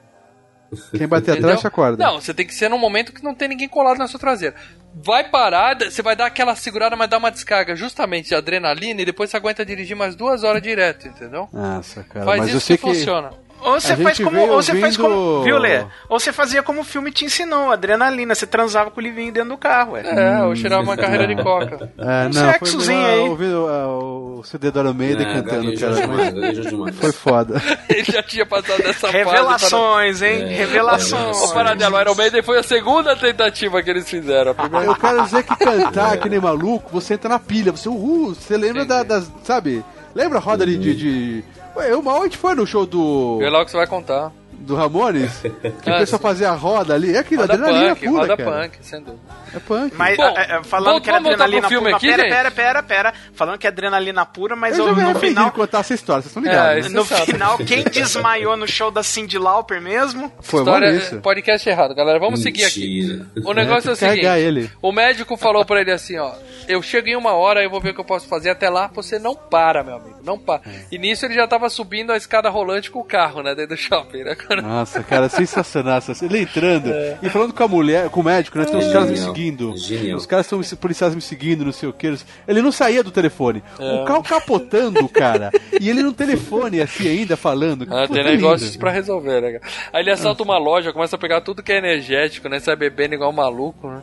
[0.96, 1.50] Quem bater Entendeu?
[1.50, 2.04] atrás, acorda.
[2.04, 4.54] Não, você tem que ser num momento que não tem ninguém colado na sua traseira.
[5.00, 9.04] Vai parar, você vai dar aquela segurada, mas dar uma descarga justamente de adrenalina e
[9.04, 11.48] depois você aguenta dirigir mais duas horas direto, entendeu?
[11.52, 12.24] Nossa, cara.
[12.24, 12.94] Faz mas isso eu sei que, que.
[12.94, 13.30] funciona.
[13.60, 14.38] Ou você A faz como.
[14.40, 15.14] Ou você faz como.
[15.14, 15.84] ouvindo- Viu, Lê?
[16.08, 18.34] Ou você fazia como o filme te ensinou, adrenalina.
[18.34, 20.02] Você transava com o livinho dentro do carro, ué.
[20.04, 21.90] É, eu tirava uma carreira de coca.
[21.98, 23.28] É, Um não, foi sexozinho melhor aí.
[23.28, 26.92] ouvir o, o CD do Iron Maiden Ah, cantando, cara.
[26.92, 27.60] Foi foda.
[27.88, 29.16] Ele já tinha passado dessa fase.
[29.18, 30.42] Revelações, hein?
[30.42, 31.36] É, Revelações.
[31.42, 34.52] Ô, Paradelo, o Iron Maiden foi a segunda tentativa que eles fizeram.
[34.52, 37.88] A primeira Eu quero dizer que cantar que nem maluco, você entra na pilha, você,
[37.88, 39.84] uhul, você lembra da- das, sabe?
[40.14, 40.94] Lembra a roda ali de...
[40.96, 41.44] de...
[41.78, 43.86] Ué, uma hora a gente foi no show do, Vê lá o que você vai
[43.86, 44.32] contar.
[44.68, 45.40] Do Ramones,
[45.82, 48.36] que o Ah, pessoal fazia a roda ali, é aquilo, Roda adrenalina punk, pura, roda
[48.36, 48.50] cara.
[48.62, 49.22] punk, sem dúvida.
[49.54, 49.94] É punk.
[49.96, 51.96] Mas Bom, a- a- falando vamos- que era voltar adrenalina pura.
[51.96, 53.14] aqui, pera, pera, pera, pera.
[53.32, 55.50] Falando que é adrenalina pura, mas eu eu- já no final.
[55.52, 56.98] contar essa história, vocês estão É, ligados, isso né?
[57.00, 57.32] No Você sabe.
[57.32, 60.30] final, quem desmaiou no show da Cindy Lauper mesmo?
[60.40, 61.20] Foi História, Maurício.
[61.22, 62.18] podcast errado, galera.
[62.18, 63.00] Vamos seguir aqui.
[63.08, 63.26] Mentira.
[63.48, 64.70] O negócio é, tem o seguinte: ele.
[64.82, 66.32] o médico falou pra ele assim, ó.
[66.68, 68.50] Eu chego em uma hora, eu vou ver o que eu posso fazer.
[68.50, 70.18] Até lá, você não para, meu amigo.
[70.22, 70.60] Não para.
[70.66, 70.80] É.
[70.92, 73.54] E nisso ele já tava subindo a escada rolante com o carro, né?
[73.54, 74.34] Dentro do shopping, né?
[74.62, 76.00] Nossa, cara, sensacional.
[76.22, 76.90] Ele entrando
[77.22, 78.64] e falando com a mulher, com o médico, né?
[78.64, 79.76] Tem os caras me seguindo.
[79.76, 80.16] Genial.
[80.16, 82.14] Os caras estão os policiais me seguindo, não sei o que.
[82.46, 83.62] Ele não saía do telefone.
[83.78, 85.50] O carro capotando, cara.
[85.80, 87.86] E ele no telefone, assim, ainda falando.
[87.90, 88.30] Ah, tem lindo.
[88.30, 89.52] negócios pra resolver, né?
[89.58, 89.72] cara?
[89.92, 92.58] Aí ele assalta uma loja, começa a pegar tudo que é energético, né?
[92.60, 94.02] Sai bebendo igual um maluco, né?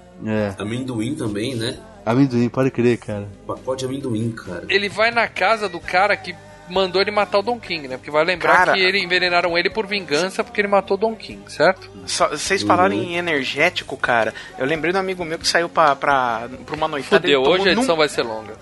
[0.58, 1.78] É, Amendoim também, né?
[2.06, 3.28] amendoim, pode crer, cara.
[3.48, 4.64] Pacote de amendoim, cara.
[4.70, 6.36] Ele vai na casa do cara que
[6.70, 7.98] mandou ele matar o Don King, né?
[7.98, 8.74] Porque vai lembrar Cara.
[8.74, 11.90] que ele envenenaram ele por vingança porque ele matou o Don King, certo?
[12.08, 14.34] Só- Vocês falaram em energético, cara.
[14.58, 17.22] Eu lembrei de um amigo meu que saiu pra, pra, pra uma noitada.
[17.22, 18.54] Fudeu, ele hoje a edição num- vai ser longa.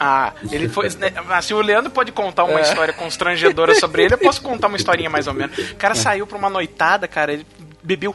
[0.00, 0.88] Ah, ele foi.
[0.98, 2.62] né, assim, o Leandro pode contar uma É.
[2.62, 4.14] história constrangedora sobre ele.
[4.14, 5.56] Eu posso contar uma historinha mais ou menos.
[5.56, 7.32] O cara saiu pra uma noitada, cara.
[7.32, 7.46] Ele
[7.82, 8.14] bebeu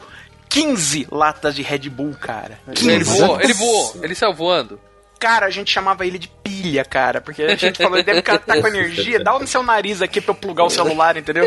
[0.50, 2.58] 15 latas de Red Bull, cara.
[2.66, 3.18] Ele 15.
[3.20, 4.78] voou, ele voou, ele saiu voando.
[5.18, 7.20] Cara, a gente chamava ele de pilha, cara.
[7.20, 9.18] Porque a gente falou, ele deve estar com energia.
[9.22, 11.44] Dá no seu nariz aqui pra eu plugar o celular, entendeu?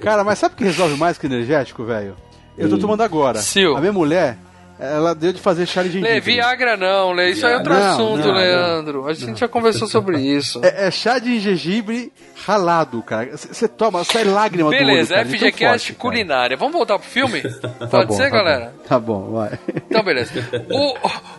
[0.00, 2.16] Cara, mas sabe o que resolve mais que energético, velho?
[2.56, 3.40] Eu tô tomando agora.
[3.42, 3.76] Sil.
[3.76, 4.38] A minha mulher,
[4.78, 6.10] ela deu de fazer chá de gengibre.
[6.14, 9.06] Lê, Viagra não, Lê, isso aí é outro Não, assunto, não, Leandro.
[9.06, 10.60] A gente já conversou sobre isso.
[10.64, 12.12] É, é chá de gengibre
[12.44, 13.36] ralado, cara.
[13.36, 16.00] Você toma, sai lágrima do olho, Beleza, FGCast cara.
[16.00, 16.56] culinária.
[16.56, 17.42] Vamos voltar pro filme?
[17.84, 18.72] Tá Pode bom, ser, tá galera?
[18.76, 18.88] bom.
[18.88, 19.58] Tá bom, vai.
[19.74, 20.32] Então, beleza.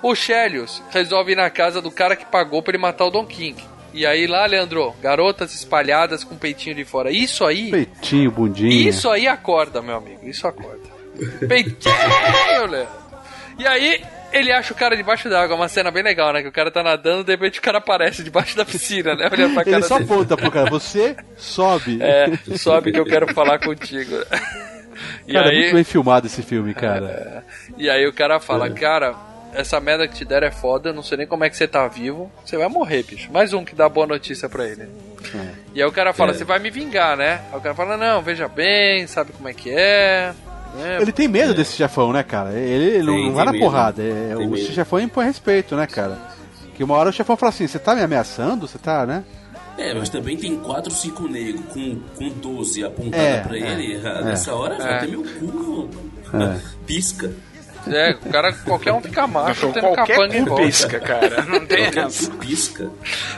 [0.02, 3.10] O, o Chelios resolve ir na casa do cara que pagou pra ele matar o
[3.10, 3.62] Don King.
[3.94, 7.12] E aí lá, Leandro, garotas espalhadas com peitinho de fora.
[7.12, 8.90] Isso aí, Peitinho, bundinha.
[8.90, 10.20] isso aí acorda, meu amigo.
[10.24, 10.82] Isso acorda.
[11.48, 11.96] Peitinho,
[12.70, 12.88] Leandro.
[13.58, 14.04] E aí,
[14.34, 15.56] ele acha o cara debaixo d'água.
[15.56, 16.42] Uma cena bem legal, né?
[16.42, 19.30] Que o cara tá nadando, de repente o cara aparece debaixo da piscina, né?
[19.32, 20.12] Olhando pra cara Ele só dele.
[20.12, 22.00] aponta pro cara, você sobe.
[22.02, 22.28] É,
[22.58, 24.16] sobe que eu quero falar contigo.
[25.28, 27.44] E cara, é aí, muito bem filmado esse filme, cara.
[27.78, 29.14] E aí o cara fala, cara,
[29.54, 31.86] essa merda que te deram é foda, não sei nem como é que você tá
[31.86, 33.30] vivo, você vai morrer, bicho.
[33.30, 34.88] Mais um que dá boa notícia pra ele.
[35.74, 36.34] E aí o cara fala, É.
[36.36, 37.42] você vai me vingar, né?
[37.52, 40.32] Aí o cara fala, não, veja bem, sabe como é que é.
[40.76, 41.02] Né?
[41.02, 42.54] Ele tem medo desse chefão, né, cara?
[42.54, 43.64] Ele, Tem, não vai na medo.
[43.64, 44.02] porrada.
[44.04, 44.58] É, o medo.
[44.58, 46.18] chefão impõe respeito, né, cara?
[46.76, 48.68] Que uma hora o chefão fala assim: você tá me ameaçando?
[48.68, 49.24] Você tá, né?
[49.78, 53.96] É, mas também tem 4, 5 negros com, com 12 apontada É, pra é, ele.
[53.96, 54.24] é.
[54.24, 54.96] Nessa hora, É.
[54.98, 55.90] até meu cu
[56.88, 57.32] pisca.
[57.88, 60.66] É, o cara, qualquer um fica macho, tendo Qualquer capanga em cu volta.
[60.66, 61.42] pisca, cara.
[61.44, 62.32] Não tem essa.
[62.32, 62.90] pisca.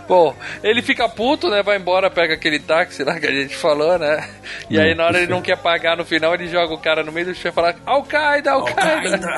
[0.07, 1.61] Bom, ele fica puto, né?
[1.61, 4.27] Vai embora, pega aquele táxi lá que a gente falou, né?
[4.69, 7.11] E aí na hora ele não quer pagar no final, ele joga o cara no
[7.11, 9.37] meio do chão e fala Al-Qaeda, Al-Qaeda.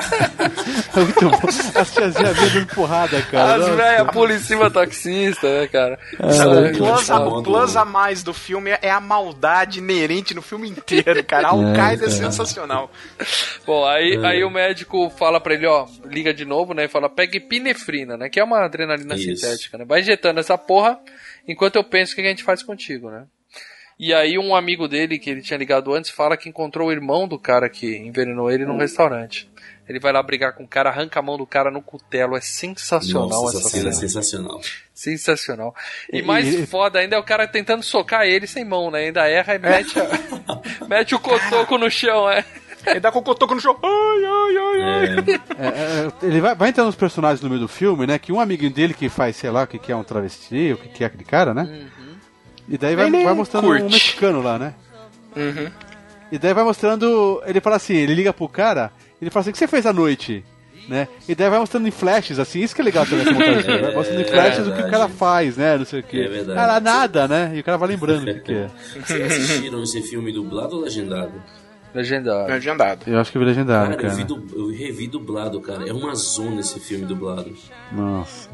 [0.96, 1.40] É muito bom.
[1.74, 3.54] As tiazinhas vindo dando porrada, cara.
[3.54, 5.98] As velhas pula em cima taxista, né, cara?
[6.32, 10.42] Sabe, É, o plus, a, plus a mais do filme é a maldade inerente no
[10.42, 11.48] filme inteiro, cara.
[11.48, 12.90] A Al-Qaeda é, sensacional.
[13.66, 16.84] Bom, aí, aí o médico fala pra ele, ó, liga de novo, né?
[16.84, 18.28] E fala, pegue epinefrina, né?
[18.28, 19.36] Que é uma adrenalina Isso.
[19.36, 19.84] sintética, né?
[19.86, 21.00] Vai injetando essa porra
[21.48, 23.24] enquanto eu penso o que a gente faz contigo, né?
[23.98, 27.28] E aí um amigo dele, que ele tinha ligado antes, fala que encontrou o irmão
[27.28, 29.48] do cara que envenenou ele num restaurante.
[29.86, 32.36] Ele vai lá brigar com o cara, arranca a mão do cara no cutelo.
[32.36, 34.60] É sensacional Nossa, essa cena é sensacional.
[34.94, 35.74] Sensacional.
[36.12, 39.00] E E- mais e- foda ainda é o cara tentando socar ele sem mão, né?
[39.06, 39.98] Ainda erra e mete,
[40.48, 42.44] a- mete o cotoco no chão, é.
[42.86, 43.76] Ele dá com o cotoco no chão.
[43.82, 45.40] Ai, ai, ai, ai.
[45.58, 48.18] É, é, ele vai, vai entrando nos personagens no meio do filme, né?
[48.18, 50.76] Que um amiguinho dele que faz, sei lá, o que, que é um travesti, o
[50.76, 51.88] que, que é aquele cara, né?
[52.68, 53.82] E daí vai, vai mostrando curte.
[53.82, 54.74] um mexicano lá, né?
[55.36, 55.70] Uhum.
[56.30, 57.42] E daí vai mostrando.
[57.44, 59.92] Ele fala assim, ele liga pro cara, ele fala assim, o que você fez à
[59.92, 60.44] noite?
[60.88, 61.06] Né?
[61.28, 63.82] E daí vai mostrando em flashes, assim, isso que é legal também essa montagem.
[63.82, 65.78] Vai mostrando em flashes o que o cara faz, né?
[65.78, 66.20] Não sei o que.
[66.20, 66.58] É verdade.
[66.58, 67.52] Cara, nada, né?
[67.54, 68.70] E o cara vai lembrando o que, que é.
[69.04, 71.32] Vocês assistiram esse filme dublado ou legendado?
[71.94, 72.48] Legendado.
[72.50, 73.00] Legendado.
[73.06, 74.40] Eu acho que eu vi legendado, Cara, eu, vi cara.
[74.40, 75.88] du- eu revi dublado, cara.
[75.88, 77.52] É uma zona esse filme dublado.
[77.92, 78.48] Nossa.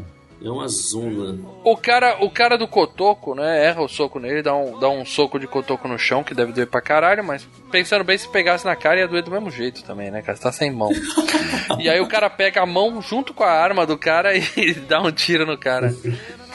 [0.44, 1.38] É uma zona.
[1.64, 5.04] O cara, o cara do cotoco, né, erra o soco nele, dá um, dá um
[5.04, 8.64] soco de cotoco no chão, que deve doer pra caralho, mas pensando bem, se pegasse
[8.64, 10.36] na cara ia doer do mesmo jeito também, né, cara?
[10.36, 10.90] Você tá sem mão.
[11.80, 15.00] e aí o cara pega a mão junto com a arma do cara e dá
[15.00, 15.92] um tiro no cara.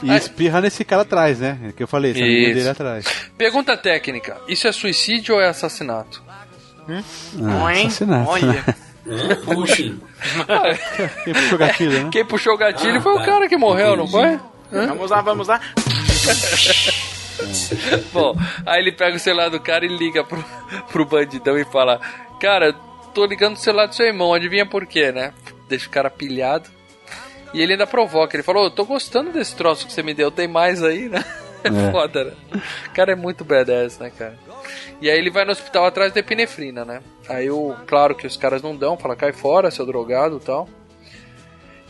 [0.00, 1.72] E espirra nesse cara atrás, né?
[1.76, 2.54] Que eu falei, esse amigo Isso.
[2.54, 3.04] dele atrás.
[3.36, 6.22] Pergunta técnica: isso é suicídio ou é assassinato?
[6.88, 8.46] Ah, assassinato, Olha.
[8.52, 8.64] né?
[9.44, 10.00] Como assim?
[11.24, 12.08] Quem puxou o gatilho, né?
[12.12, 13.24] Quem puxou o gatilho Ah, foi o tá.
[13.24, 14.38] cara que morreu, não foi?
[14.70, 15.60] Vamos lá, vamos lá.
[18.12, 20.42] Bom, aí ele pega o celular do cara e liga pro,
[20.90, 22.00] pro bandidão e fala:
[22.40, 22.72] Cara,
[23.14, 25.32] tô ligando o celular do seu irmão, adivinha por quê, né?
[25.68, 26.68] Deixa o cara pilhado.
[27.52, 30.30] E ele ainda provoca, ele falou: "Ô, tô gostando desse troço que você me deu,
[30.30, 31.24] tem mais aí, né?
[31.64, 31.90] É É.
[31.92, 32.32] foda, né?
[32.86, 34.38] O cara é muito badass, né, cara?
[35.00, 37.00] E aí ele vai no hospital atrás da epinefrina, né?
[37.28, 40.68] Aí o, claro que os caras não dão, fala, cai fora, seu drogado e tal.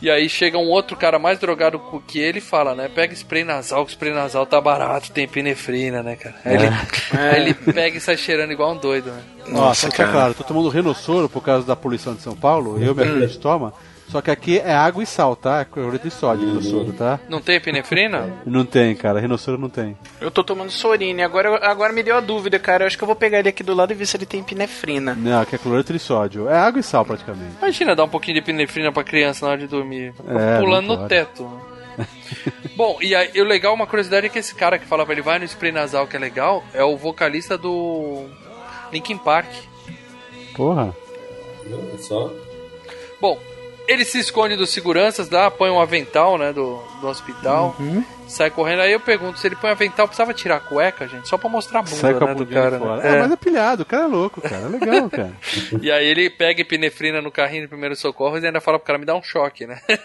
[0.01, 2.89] E aí chega um outro cara mais drogado que ele e fala, né?
[2.93, 6.35] Pega spray nasal, que spray nasal tá barato, tem epinefrina, né, cara?
[6.43, 6.67] Aí, ele,
[7.11, 9.23] aí ele pega e sai cheirando igual um doido, né?
[9.47, 12.95] Nossa, tá claro, tô tomando renossoro por causa da poluição de São Paulo, eu e
[12.95, 13.73] minha filha a gente toma.
[14.13, 15.61] Só que aqui é água e sal, tá?
[15.61, 17.19] É cloreto de sódio, renossoro, tá?
[17.27, 18.31] Não tem epinefrina?
[18.45, 19.97] Não tem, cara, renossoro não tem.
[20.21, 21.23] Eu tô tomando Sorine.
[21.23, 22.83] Agora, agora me deu a dúvida, cara.
[22.83, 24.41] Eu acho que eu vou pegar ele aqui do lado e ver se ele tem
[24.41, 25.15] epinefrina.
[25.15, 26.47] Não, aqui é cloreto de sódio.
[26.47, 27.55] É água e sal praticamente.
[27.57, 30.13] Imagina dar um pouquinho de epinefrina pra criança na hora de dormir.
[30.27, 31.49] É, pulando no teto.
[32.77, 35.39] Bom, e aí, o legal, uma curiosidade é que esse cara que falava ele vai
[35.39, 38.27] no spray nasal que é legal, é o vocalista do
[38.91, 39.49] Linkin Park.
[40.55, 40.95] Porra.
[41.65, 42.31] Não, só.
[43.19, 43.39] Bom,
[43.87, 47.75] ele se esconde dos seguranças lá, põe um avental, né, do, do hospital,
[48.27, 48.81] sai correndo.
[48.81, 51.27] Aí eu pergunto, se ele põe avental, precisava tirar a cueca, gente?
[51.27, 52.79] Só pra mostrar a bunda, Sai com a né, do cara.
[52.79, 53.01] né?
[53.03, 54.65] É, mas é pilhado, o cara é louco, cara.
[54.65, 55.33] É legal, cara.
[55.81, 58.99] E aí ele pega epinefrina no carrinho de primeiro socorro e ainda fala pro cara
[58.99, 59.79] me dar um choque, né?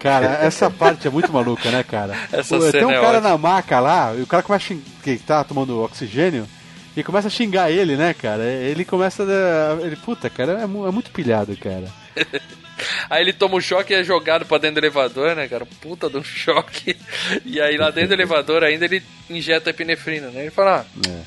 [0.00, 2.16] Cara, essa parte é muito maluca, né, cara?
[2.32, 3.28] Essa cena Tem um é cara ótima.
[3.30, 6.48] na maca lá, e o cara começa a xingar, que tá tomando oxigênio,
[6.96, 8.42] e começa a xingar ele, né, cara?
[8.42, 9.86] Ele começa a.
[9.86, 11.84] Ele, puta, cara, é, é muito pilhado, cara.
[13.08, 15.66] Aí ele toma um choque e é jogado pra dentro do elevador, né, cara?
[15.80, 16.96] Puta de um choque.
[17.44, 20.42] E aí lá dentro do elevador ainda ele injeta epinefrina, né?
[20.42, 21.20] Ele fala, ah, É.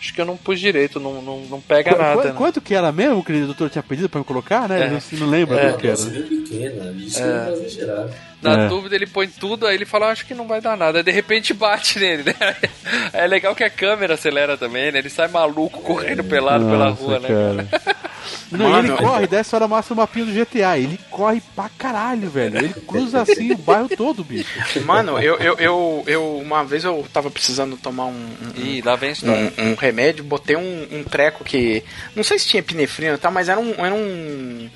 [0.00, 2.20] acho que eu não pus direito, não, não, não pega Qu- nada.
[2.22, 2.34] qu- né?
[2.36, 4.80] Quanto que era mesmo que o doutor tinha pedido pra me colocar, né?
[4.80, 4.84] É.
[4.86, 5.72] Ele não, não lembra É.
[5.74, 5.96] que era.
[5.96, 6.92] Pequena.
[6.98, 7.52] Isso É.
[7.52, 8.08] exagerar.
[8.42, 8.68] Na É.
[8.68, 10.98] dúvida ele põe tudo, aí ele fala, acho que não vai dar nada.
[10.98, 12.34] Aí de repente bate nele, né?
[13.14, 14.98] É legal que a câmera acelera também, né?
[14.98, 17.28] Ele sai maluco correndo pelado pela Nossa, rua, né?
[17.28, 18.02] cara.
[18.50, 20.78] Não, e Mano, ele corre, dessa hora mostra o mapinha do GTA.
[20.78, 22.58] Ele corre pra caralho, velho.
[22.58, 24.48] Ele cruza assim o bairro todo, bicho.
[24.84, 28.96] Mano, eu, eu, eu, eu- uma vez eu tava precisando tomar um, um, Ih, lá
[28.96, 31.82] vem um, um remédio, botei um, um treco que.
[32.14, 33.72] Não sei se tinha epinefrina e tal, mas era um.
[33.84, 34.68] Era um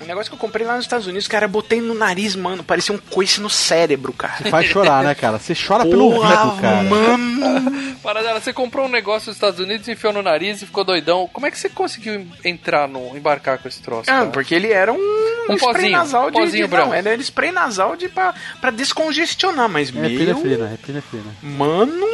[0.00, 2.62] um negócio que eu comprei lá nos Estados Unidos, cara, eu botei no nariz, mano,
[2.62, 4.48] parecia um coice no cérebro, cara.
[4.50, 5.38] Faz chorar, né, cara?
[5.38, 6.82] Você chora pelo ouvido, cara.
[6.84, 7.98] mano!
[8.02, 11.28] Paradela, você comprou um negócio nos Estados Unidos, enfiou no nariz e ficou doidão.
[11.32, 13.16] Como é que você conseguiu entrar no.
[13.16, 14.08] embarcar com esse troço?
[14.10, 14.26] Ah, cara?
[14.30, 14.96] porque ele era um,
[15.50, 16.38] Um spray pozinho, nasal de.
[16.38, 16.88] pozinho de branco.
[16.88, 20.04] não, era spray nasal de pra, pra descongestionar, mas É meu.
[20.10, 21.24] epinefrina, é epinefrina.
[21.42, 22.06] Mano.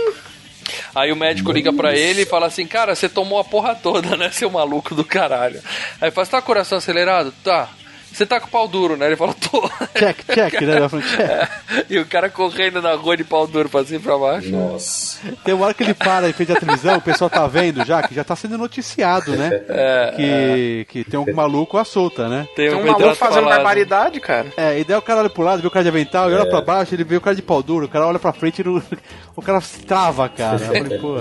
[0.95, 4.17] Aí o médico liga pra ele e fala assim: Cara, você tomou a porra toda,
[4.17, 5.61] né, seu maluco do caralho?
[6.01, 7.33] Aí fala: Você tá coração acelerado?
[7.43, 7.69] Tá.
[8.15, 9.07] Você tá com o pau duro, né?
[9.07, 9.69] Ele fala: Tô.
[9.99, 10.89] Check, check, né?
[10.89, 11.51] Check.
[11.91, 14.51] E o cara correndo na rua de pau duro pra cima e pra baixo.
[14.51, 15.19] Nossa.
[15.45, 18.03] Tem uma hora que ele para em frente à televisão, o pessoal tá vendo já,
[18.03, 19.51] que já tá sendo noticiado, né?
[20.17, 22.47] que, que tem um maluco à solta, né?
[22.55, 24.47] Tem Tem um um maluco fazendo barbaridade, cara.
[24.57, 26.49] É, e daí o cara olha pro lado, vê o cara de avental, e olha
[26.49, 28.65] pra baixo, ele vê o cara de pau duro, o cara olha pra frente e
[28.65, 28.81] não-
[29.35, 30.59] o cara trava, cara.
[30.59, 31.17] Falei, pô.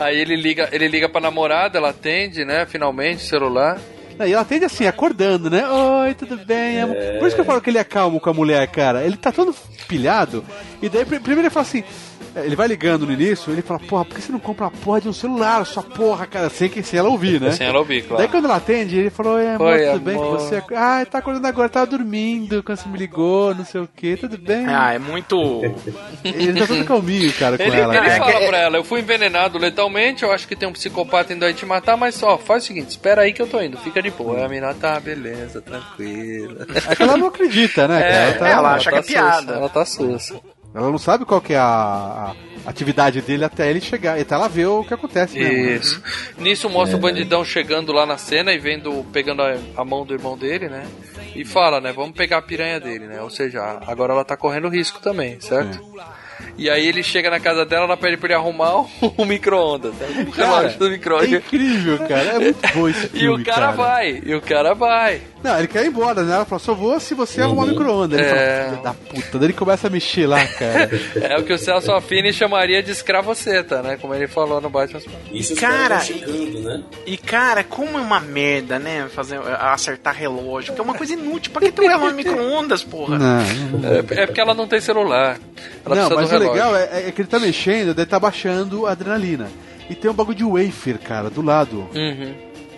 [0.00, 2.64] Aí ele liga, ele liga pra namorada, ela atende, né?
[2.66, 3.78] Finalmente, o celular.
[4.20, 5.68] E ela atende assim, acordando, né?
[5.68, 6.80] Oi, tudo bem?
[6.80, 9.02] amor?" Por isso que eu falo que ele é calmo com a mulher, cara.
[9.04, 9.54] Ele tá todo
[9.88, 10.44] pilhado,
[10.80, 11.82] e daí pri- primeiro ele fala assim.
[12.44, 15.00] Ele vai ligando no início, ele fala, porra, por que você não compra uma porra
[15.00, 17.50] de um celular, sua porra, cara, sem, que, sem ela ouvir, né?
[17.52, 18.18] Sem ela ouvir, claro.
[18.18, 20.62] Daí quando ela atende, ele falou, Oi, amor, Oi, tudo bem com amor." você?
[20.74, 24.36] Ah, tá acordando agora, tava dormindo quando você me ligou, não sei o que, tudo
[24.36, 24.66] bem?
[24.66, 25.62] Ah, é muito.
[26.24, 27.96] Ele tá todo calminho, cara, com Ele, ela.
[27.96, 28.18] ele cara.
[28.18, 31.44] fala é- pra ela, eu fui envenenado letalmente, eu acho que tem um psicopata indo
[31.44, 34.02] aí te matar, mas só, faz o seguinte, espera aí que eu tô indo, fica
[34.02, 34.44] de boa.
[34.44, 36.66] A menina tá, beleza, tranquila.
[36.90, 38.14] É que ela não acredita, né, cara?
[38.14, 39.40] É, tá- ela acha que é tá piada.
[39.40, 40.40] sussa, ela tá sussa.
[40.76, 42.34] Ela não sabe qual que é a,
[42.66, 45.54] a atividade dele até ele chegar, até ela ver o que acontece mesmo.
[45.64, 45.76] né?
[45.76, 46.02] Isso.
[46.36, 50.12] Nisso mostra o bandidão chegando lá na cena e vendo, pegando a, a mão do
[50.12, 50.86] irmão dele, né?
[51.34, 51.92] E fala, né?
[51.92, 53.22] Vamos pegar a piranha dele, né?
[53.22, 55.80] Ou seja, agora ela tá correndo risco também, certo?
[56.58, 59.92] E aí ele chega na casa dela, ela pede pra ele arrumar o, o micro-ondas.
[59.94, 60.26] né?
[60.28, 61.32] O Cara, relógio do É micro-ondas.
[61.32, 62.22] incrível, cara.
[62.22, 65.20] É muito bom esse E filme, o cara, vai, e o cara vai.
[65.44, 66.34] Não, ele quer ir embora, né?
[66.34, 68.18] Ela fala, só vou se você arrumar o micro-ondas.
[68.18, 68.30] Ele É.
[68.30, 69.38] fala, filho da puta.
[69.38, 70.90] Daí ele começa a mexer lá, cara.
[71.20, 73.96] É o que o Celso Affini chamaria de escravoceta, né?
[74.00, 75.00] Como ele falou no Batman.
[75.32, 76.82] Isso Cara, chegando, né?
[77.06, 79.06] E cara, como é uma merda, né?
[79.14, 81.52] Fazer, acertar relógio, que é uma coisa inútil.
[81.52, 83.18] Pra que um relógio micro-ondas, porra?
[83.18, 83.44] Não,
[83.80, 83.88] não.
[83.88, 85.38] É, é porque ela não tem celular.
[85.84, 88.86] Ela não, precisa mas o legal é, é que ele tá mexendo, daí tá baixando
[88.86, 89.48] a adrenalina.
[89.88, 91.88] E tem um bagulho de wafer, cara, do lado.
[91.94, 92.34] Uhum.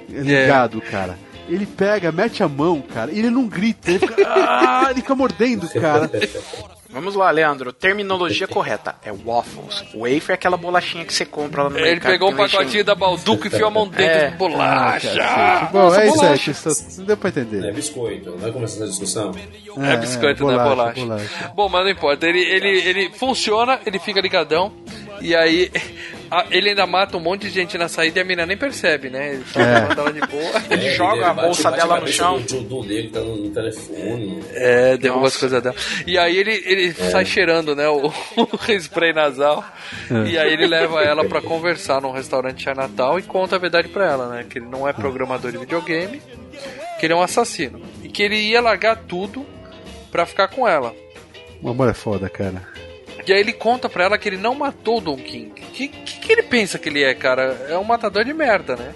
[0.08, 1.18] Ligado, cara.
[1.48, 5.14] Ele pega, mete a mão, cara, e ele não grita, ele fica, ah, ele fica
[5.14, 6.10] mordendo, cara.
[6.90, 7.72] Vamos lá, Leandro.
[7.72, 8.94] Terminologia correta.
[9.04, 9.84] É waffles.
[9.94, 12.12] Wafer é aquela bolachinha que você compra lá no Ele mercado.
[12.12, 14.30] pegou um pacotinho da Balduco e enfiou a mão dentro É.
[14.30, 15.14] de bolacha.
[15.14, 15.72] Cacete.
[15.72, 16.50] Bom, Nossa, é isso aí, bolacha.
[16.50, 17.64] isso não deu pra entender.
[17.68, 19.32] É biscoito, vai começar essa discussão?
[19.82, 20.54] É, biscoito, né?
[20.56, 21.00] Bolacha.
[21.00, 21.52] bolacha.
[21.54, 22.26] Bom, mas não importa.
[22.26, 24.72] Ele, ele, ele funciona, ele fica ligadão.
[25.20, 25.70] E aí,
[26.30, 29.10] a- ele ainda mata um monte de gente na saída e a mina nem percebe,
[29.10, 29.34] né?
[29.34, 29.80] Ele fica É.
[29.88, 30.62] manda ela de boa.
[30.70, 32.40] Ele É, joga a bate- bolsa bate dela a no chão.
[32.40, 34.44] do Jodô dele que tá no, no telefone.
[34.52, 35.40] É, derruba as Nossa.
[35.40, 35.74] coisas dela.
[36.06, 37.88] E aí ele, ele sai cheirando, né?
[37.88, 39.64] O, o spray nasal.
[40.26, 44.06] E aí ele leva ela pra conversar num restaurante Natal e conta a verdade pra
[44.10, 44.44] ela, né?
[44.48, 46.20] Que ele não é programador de videogame,
[47.00, 47.80] que ele é um assassino.
[48.02, 49.44] E que ele ia largar tudo
[50.12, 50.94] pra ficar com ela.
[51.62, 52.62] O amor é foda, cara.
[53.28, 55.50] E aí ele conta pra ela que ele não matou o Don King.
[55.50, 57.66] O que, que, que ele pensa que ele é, cara?
[57.68, 58.94] É um matador de merda, né?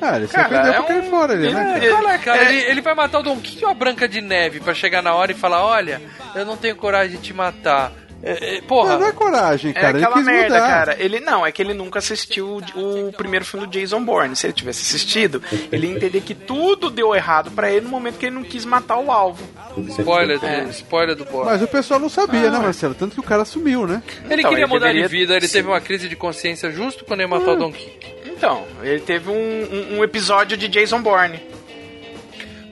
[0.00, 1.74] Ah, ele se Cara, arrependeu é cair um- fora ali, né?
[1.76, 1.94] É, cara?
[1.96, 4.60] olha, cara, é- ele, ele vai matar o Don King ou a Branca de Neve
[4.60, 6.00] pra chegar na hora e falar: Olha,
[6.34, 7.92] eu não tenho coragem de te matar.
[8.22, 9.88] É, é, porra, Não, não é coragem, É cara.
[9.96, 10.68] ele aquela quis merda, mudar.
[10.68, 10.96] cara.
[10.98, 14.36] Ele não, é que ele nunca assistiu o, o primeiro filme do Jason Bourne.
[14.36, 15.42] Se ele tivesse assistido,
[15.72, 18.64] ele ia entender que tudo deu errado pra ele no momento que ele não quis
[18.64, 19.42] matar o alvo.
[19.88, 20.64] spoiler do, É.
[20.64, 21.46] spoiler do boss.
[21.46, 22.50] Mas o pessoal não sabia, Ah.
[22.50, 22.94] né, Marcelo?
[22.94, 24.02] Tanto que o cara sumiu, né?
[24.28, 27.04] Ele Então, queria ele mudar deveria- de vida, ele teve uma crise de consciência justo
[27.04, 27.98] quando ele matou o Don King.
[28.26, 31.40] Então, ele teve um, um- um episódio de Jason Bourne.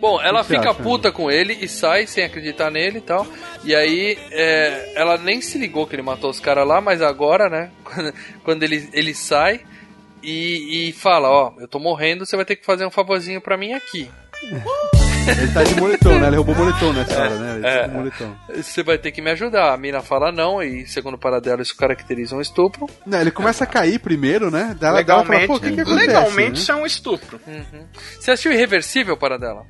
[0.01, 0.83] Bom, ela fica acha?
[0.83, 3.27] puta com ele e sai sem acreditar nele e tal.
[3.65, 7.49] E aí, é, ela nem se ligou que ele matou os caras lá, mas agora,
[7.49, 7.71] né?
[8.45, 9.61] Quando, ele, ele sai
[10.23, 13.57] e, e fala: Ó, eu tô morrendo, você vai ter que fazer um favorzinho pra
[13.57, 14.09] mim aqui.
[15.37, 16.29] Ele tá de moletom, né?
[16.29, 17.57] Ele roubou moletom nessa hora, né?
[17.57, 17.81] Ele é.
[17.81, 18.37] tá de moletom.
[18.55, 19.75] Você vai ter que me ajudar.
[19.75, 22.89] A mina fala não, e segundo o paradelo, isso caracteriza um estupro.
[23.05, 24.77] Não, ele começa a cair primeiro, né?
[24.81, 26.07] Daí ela, ela fala, Legalmente, pô, o que que acontece?
[26.07, 26.59] legalmente né?
[26.59, 27.41] isso é um estupro.
[28.19, 29.67] Você assistiu Irreversível, paradela?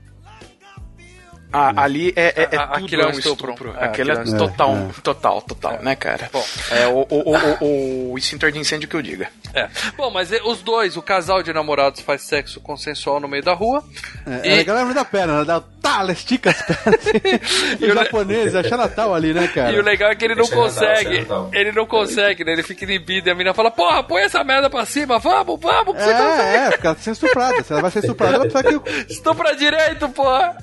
[1.53, 3.53] Ah, ali é, é, é Ah, tudo aquilo é um estupro.
[3.53, 3.75] estupro.
[3.79, 5.03] É, Aquele é, é total, estupro.
[5.03, 6.29] total, total, né, cara?
[6.33, 6.45] Bom.
[6.71, 9.29] É o, o, o, o, o extintor de incêndio que eu diga.
[9.55, 9.67] É.
[9.97, 13.55] Bom, mas é, os dois, o casal de namorados faz sexo consensual no meio da
[13.55, 13.83] rua.
[14.27, 17.01] É, E- é legal lembra da perna, ela dá, tá, ela estica as pernas.
[17.81, 19.73] E o japonês, é Natal ali, né, cara?
[19.73, 21.27] E o legal é que ele não consegue.
[21.53, 22.53] Ele não consegue, né?
[22.53, 25.97] Ele fica inibido e a menina fala: Porra, põe essa merda pra cima, vamos, vamos,
[25.97, 26.11] que você.
[26.11, 27.63] É, é, porque ela tá sendo estuprada.
[27.65, 28.91] Se ela vai ser estuprada, ela precisa que.
[29.13, 30.57] Estou pra direito, porra.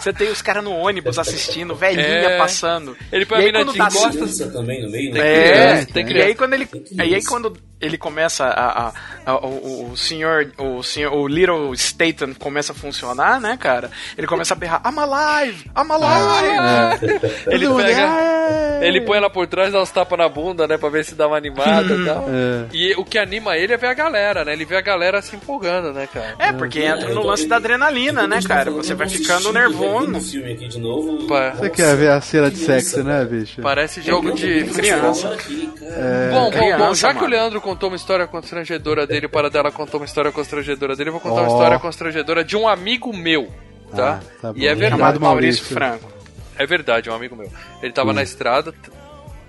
[0.00, 2.38] Você tem os caras no ônibus assistindo, velhinha É.
[2.38, 2.96] passando.
[3.12, 4.12] Ele põe E a mina de costas.
[4.12, 5.20] Criança também no meio, né?
[5.20, 6.28] É, criança, tem e criança.
[6.28, 8.92] aí quando ele, e aí quando ele começa a, a-
[9.26, 13.90] a- o, o senhor, o senhor, o Little Staten começa a funcionar, né, cara?
[14.18, 17.20] Ele começa a berrar, I'm alive, I'm alive.
[17.46, 18.00] Ele Todo mundo, pega.
[18.00, 18.80] "É".
[18.82, 20.76] Ele põe ela por trás, dá uns tapas na bunda, né?
[20.78, 22.24] Pra ver se dá uma animada e tal.
[22.28, 22.64] É.
[22.72, 24.52] E o que anima ele é ver a galera, né?
[24.52, 26.34] Ele vê a galera se empolgando, né, cara?
[26.38, 28.70] É, porque entra eu no tô- lance da adrenalina, né, cara?
[28.70, 30.20] Você eu vai ficando nervoso.
[30.20, 31.26] filme aqui de novo.
[31.56, 33.60] Você quer ver a cena de sexo, né, bicho?
[33.62, 35.36] Parece jogo de Criança.
[35.82, 37.26] É, Bom, bom, bom, já que o.
[37.30, 41.20] Leandro contou uma história constrangedora dele, o Paradela contou uma história constrangedora dele, eu vou
[41.20, 41.54] contar uma Ó.
[41.56, 43.48] história constrangedora de um amigo meu,
[43.94, 44.20] tá?
[44.20, 44.58] Ah, tá bom.
[44.58, 45.00] e é verdade.
[45.00, 45.74] Chamado Maurício Maurício.
[45.74, 46.20] Franco.
[46.58, 47.50] É verdade, um amigo meu.
[47.80, 48.74] Ele tava na estrada,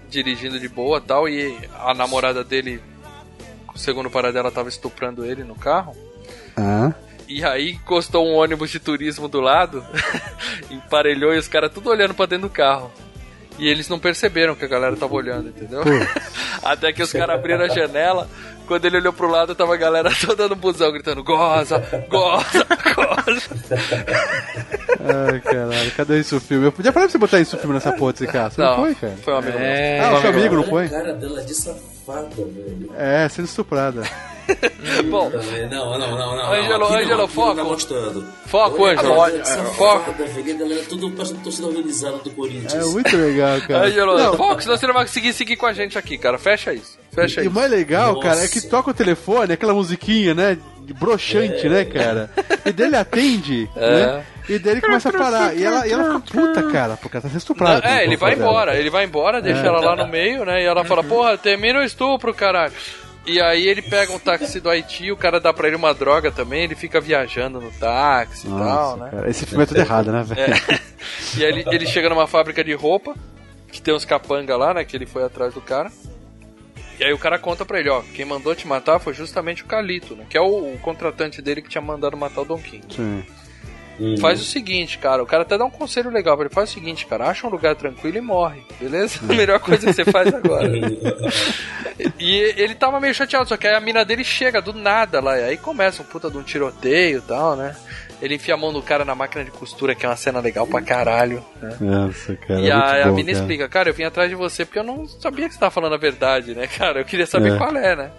[0.08, 2.80] dirigindo de boa e tal, e a namorada dele,
[3.76, 5.96] segundo o Paradela, tava estuprando ele no carro.
[6.56, 6.94] Ah,
[7.28, 9.84] E aí encostou um ônibus de turismo do lado,
[10.70, 12.92] emparelhou e os caras tudo olhando pra dentro do carro.
[13.60, 15.82] E eles não perceberam que a galera tava olhando, entendeu?
[16.64, 18.28] Até que os caras abriram a janela,
[18.68, 21.80] quando ele olhou pro lado, tava a galera toda no busão gritando: goza,
[22.10, 22.66] goza,
[22.96, 23.50] goza.
[25.00, 26.68] ai, caralho, cadê isso o filme?
[26.68, 28.50] Eu podia falar pra você botar isso o filme nessa porra desse cara.
[28.50, 29.14] Você não, foi, cara?
[29.24, 30.04] Foi um amigo meu.
[30.04, 30.86] Ah, o seu amigo não foi?
[30.86, 31.54] A cara dela é de
[32.12, 32.90] safada, velho.
[32.98, 34.04] É, sendo estuprada.
[35.10, 35.70] Bom, Também.
[35.70, 36.52] Não, não, não, não.
[36.54, 37.48] Ângelo, não, Ângelo, não, foco.
[37.50, 38.26] Não tá mostrando.
[38.48, 39.14] Foco, Ângelo.
[39.14, 40.14] olha, Foco.
[40.60, 42.74] Galera tudo parece torcida organizada do Corinthians.
[42.74, 43.86] É muito legal, cara.
[43.88, 46.38] Ângelo, Não, foco, senão você não vai conseguir seguir com a gente aqui, cara.
[46.38, 47.00] Fecha isso.
[47.12, 47.56] Fecha E o isso.
[47.56, 48.28] mais legal, Nossa.
[48.28, 50.58] cara, é que toca o telefone, aquela musiquinha, né?
[50.94, 52.30] Broxante, né, cara?
[52.66, 54.06] E dele atende, É.
[54.18, 54.26] né?
[54.50, 55.56] E dele começa a parar.
[55.56, 57.88] E ela, e ela fica puta, cara, porque ela tá sendo estuprada.
[57.88, 58.50] É, pelo ele vai dela.
[58.50, 59.68] embora, ele vai embora, deixa É.
[59.68, 60.62] ela lá no meio, né?
[60.62, 62.74] E ela fala, porra, termina o estupro, caralho.
[63.26, 66.32] E aí ele pega um táxi do Haiti, o cara dá pra ele uma droga
[66.32, 69.10] também, ele fica viajando no táxi e tal, Nossa, né?
[69.12, 70.42] cara, esse filme é tudo errado, né, velho?
[70.42, 70.80] É.
[71.38, 73.14] E aí ele, ele chega numa fábrica de roupa,
[73.72, 74.84] que tem uns capanga lá, né?
[74.84, 75.92] Que ele foi atrás do cara.
[77.02, 79.66] E aí o cara conta pra ele, ó, quem mandou te matar foi justamente o
[79.66, 80.24] Calito, né?
[80.30, 82.86] Que é o, o contratante dele que tinha mandado matar o Don King.
[82.96, 83.24] Sim.
[84.20, 86.54] Faz o seguinte, cara, o cara até dá um conselho legal pra ele.
[86.54, 89.20] Faz o seguinte, cara, acha um lugar tranquilo e morre, beleza?
[89.28, 90.70] A melhor coisa que você faz agora.
[92.20, 95.40] e ele tava meio chateado, só que aí a mina dele chega do nada lá,
[95.40, 97.76] e aí começa um puta de um tiroteio e tal, né?
[98.22, 100.68] Ele enfia a mão do cara na máquina de costura, que é uma cena legal
[100.68, 101.76] pra caralho, né?
[101.82, 102.60] Nossa, cara.
[102.62, 105.08] E é a, a mina explica, cara, eu vim atrás de você porque eu não
[105.08, 107.00] sabia que você tava falando a verdade, né, cara?
[107.02, 107.58] Eu queria saber É.
[107.58, 108.12] qual é, né?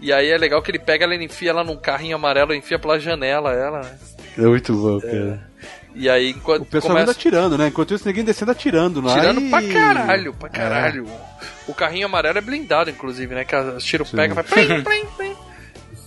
[0.00, 2.78] E aí é legal que ele pega ela e enfia ela num carrinho amarelo, enfia
[2.78, 3.90] pela janela ela, né?
[4.38, 5.46] É muito bom, cara.
[5.94, 7.68] E aí enquanto O pessoal começa anda atirando, né?
[7.68, 9.12] Enquanto isso, ninguém descendo atirando, é?
[9.12, 10.50] tirando E- pra caralho, pra É.
[10.50, 11.06] caralho.
[11.68, 13.44] O carrinho amarelo é blindado, inclusive, né?
[13.44, 15.36] Que os tiros pegam, vai plim, plim, plim.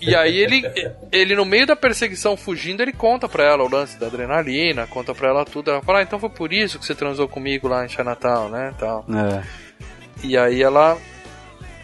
[0.05, 0.63] E aí ele,
[1.11, 5.13] ele, no meio da perseguição fugindo, ele conta pra ela o lance da adrenalina, conta
[5.13, 5.71] pra ela tudo.
[5.71, 8.73] Ela fala, ah, então foi por isso que você transou comigo lá em Chinatown, né?
[8.77, 9.05] Tal.
[9.09, 9.43] É.
[10.23, 10.97] E aí ela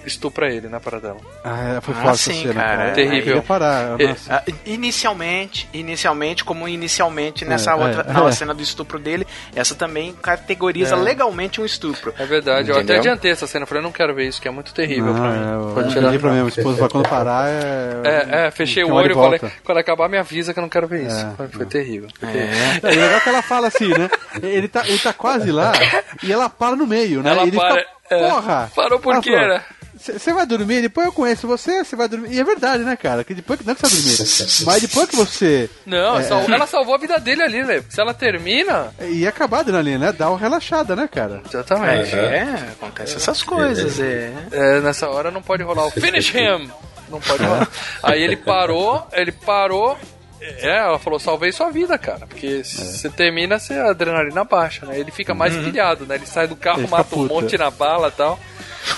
[0.06, 1.18] estupra ele na paradela.
[1.44, 2.90] Ah, foi Ah, foda essa sim, cena, cara, cara.
[2.90, 2.92] é.
[2.92, 3.18] Terrível.
[3.18, 4.00] Eu queria parar.
[4.02, 4.08] É.
[4.08, 4.34] Nossa.
[4.36, 8.32] Ah, Inicialmente, inicialmente, como inicialmente nessa É, outra é, na é.
[8.32, 9.26] cena do estupro dele,
[9.56, 10.98] essa também categoriza É.
[10.98, 12.14] legalmente um estupro.
[12.18, 12.96] É verdade, eu Entendeu?
[12.98, 15.24] até adiantei essa cena, falei, eu não quero ver isso, que é muito terrível pra
[15.24, 15.38] Não, mim.
[15.40, 16.20] é, eu Pode eu tirar.
[16.20, 18.02] pra minha esposa pra quando parar é.
[18.12, 20.88] É, é, fechei o olho e falei, quando acabar me avisa que eu não quero
[20.88, 21.16] ver isso.
[21.26, 21.32] É.
[21.38, 22.10] Foi, foi terrível.
[22.20, 22.56] foi terrível.
[22.90, 24.10] É, e legal é que ela fala assim, né?
[24.42, 25.72] Ele tá, ele tá quase lá
[26.24, 27.32] e ela para no meio, né?
[27.32, 28.30] Ela e ele para, fica, é.
[28.30, 28.72] porra!
[28.76, 29.62] Parou por Ela quê, falou, né?
[30.02, 32.34] Você vai dormir, depois eu conheço você, você vai dormir.
[32.34, 33.24] E é verdade, né, cara?
[33.24, 35.70] Que depois, não que você vai dormir, mas depois que você.
[35.86, 36.52] Não, É, sal- é.
[36.54, 37.86] ela salvou a vida dele ali, velho.
[37.90, 38.94] Se ela termina.
[39.02, 40.12] E acabar a adrenalina, né?
[40.12, 41.42] Dá uma relaxada, né, cara?
[41.48, 42.16] Exatamente.
[42.16, 44.32] É, acontece essas coisas, é.
[44.52, 46.70] É, nessa hora não pode rolar o finish him.
[47.10, 47.70] Não pode rolar.
[48.02, 49.98] Aí ele parou, ele parou.
[50.42, 52.26] É, ela falou, salvei sua vida, cara.
[52.26, 55.00] Porque se você termina, você, a adrenalina baixa, né?
[55.00, 56.16] Ele fica mais pilhado, né?
[56.16, 58.40] Ele sai do carro, Ele mata um monte na bala e tal.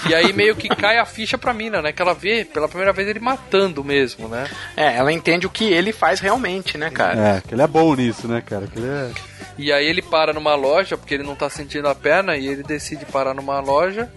[0.07, 1.91] E aí meio que cai a ficha pra mina, né?
[1.91, 4.49] Que ela vê pela primeira vez ele matando mesmo, né?
[4.77, 7.37] É, ela entende o que ele faz realmente, né, cara?
[7.37, 8.65] É, que ele é bom nisso, né, cara?
[8.67, 9.11] Que ele é.
[9.57, 12.63] E aí ele para numa loja, porque ele não tá sentindo a perna, e ele
[12.63, 14.09] decide parar numa loja,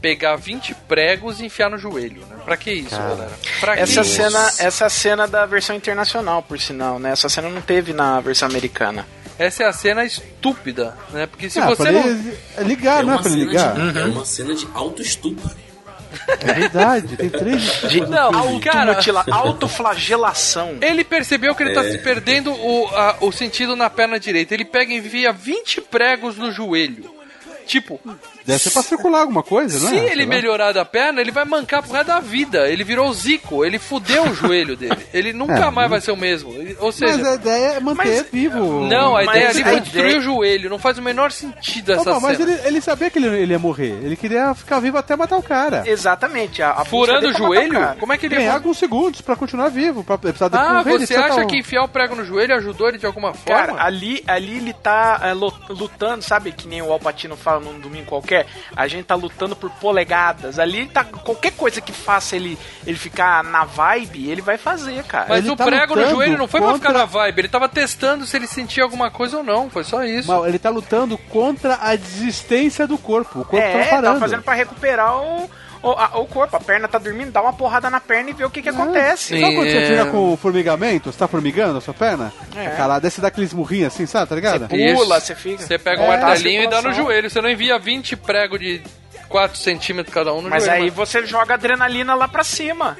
[0.00, 2.36] pegar 20 pregos e enfiar no joelho, né?
[2.44, 3.08] Pra que isso, Cara.
[3.08, 3.30] galera?
[3.60, 4.14] Pra que Essa isso?
[4.14, 7.10] cena, essa cena da versão internacional, por sinal, né?
[7.12, 9.06] Essa cena não teve na versão americana.
[9.38, 11.26] Essa é a cena estúpida, né?
[11.26, 12.00] Porque se ah, você não.
[12.00, 13.74] ele ligar, é não é uma pra ligar?
[13.92, 15.48] de, é uma cena de auto-estupro.
[16.40, 17.62] É verdade, tem três.
[17.88, 20.78] De Não, automutila- cara- autoflagelação.
[20.80, 21.90] Ele percebeu que ele tá É.
[21.92, 24.54] se perdendo o, a- o sentido na perna direita.
[24.54, 27.14] Ele pega e envia 20 pregos no joelho.
[27.68, 28.00] Tipo,
[28.46, 30.10] Deve ser pra circular alguma coisa, não se é?
[30.10, 32.66] Ele melhorar da perna, ele vai mancar pro resto da vida.
[32.68, 34.96] Ele virou Zico, ele fudeu o joelho dele.
[35.12, 36.50] Ele nunca É, mais vai ser o mesmo.
[36.80, 38.86] Ou seja, Mas a ideia é manter Mas- vivo.
[38.88, 40.70] Não, a Mas ideia ali a foi ideia- destruir o joelho.
[40.70, 42.50] Não faz o menor sentido essa Opa, mas cena.
[42.52, 43.98] ele, ele sabia que ele, ele ia morrer.
[44.02, 45.82] Ele queria ficar vivo até matar o cara.
[45.86, 46.62] Exatamente.
[46.62, 47.72] A, a Furando o joelho?
[47.72, 47.96] cara.
[48.00, 50.02] Como é que ele ia Ganhar alguns segundos pra continuar vivo.
[50.02, 53.04] Pra precisar Ah, correr, você acha que enfiar o prego no joelho ajudou ele de
[53.06, 53.60] alguma forma?
[53.66, 56.52] Cara, ali, ali ele tá é, lu- lutando, sabe?
[56.52, 58.46] Que nem o Alpatino fala num domingo qualquer.
[58.76, 60.58] A gente tá lutando por polegadas.
[60.58, 61.04] Ali ele tá.
[61.04, 65.26] Qualquer coisa que faça ele, ele ficar na vibe, ele vai fazer, cara.
[65.28, 67.48] Mas Ele o tá prego no joelho não foi pra contra- ficar na vibe, ele
[67.48, 70.28] tava testando se ele sentia alguma coisa ou não, foi só isso.
[70.28, 73.40] Mal, ele tá lutando contra a desistência do corpo.
[73.40, 74.14] O corpo é, tá parando.
[74.14, 75.50] tá fazendo pra recuperar o,
[75.82, 76.56] o, a- o corpo.
[76.56, 79.34] A perna tá dormindo, dá uma porrada na perna e vê o que que acontece.
[79.36, 79.40] Sim.
[79.40, 79.86] Sabe quando você É.
[79.86, 81.12] fica com formigamento?
[81.12, 82.32] Você tá formigando a sua perna?
[82.56, 82.68] É.
[82.70, 84.28] Cara, desce dá aqueles murrinhos assim, sabe?
[84.28, 84.68] Tá ligado?
[84.68, 85.62] Você pula, você fica.
[85.62, 88.82] Você pega um É, martelinho e dá no joelho, você não envia 20 pregos de
[89.28, 90.84] 4 centímetros cada um no Mas joelho.
[90.84, 92.96] aí você joga adrenalina lá pra cima.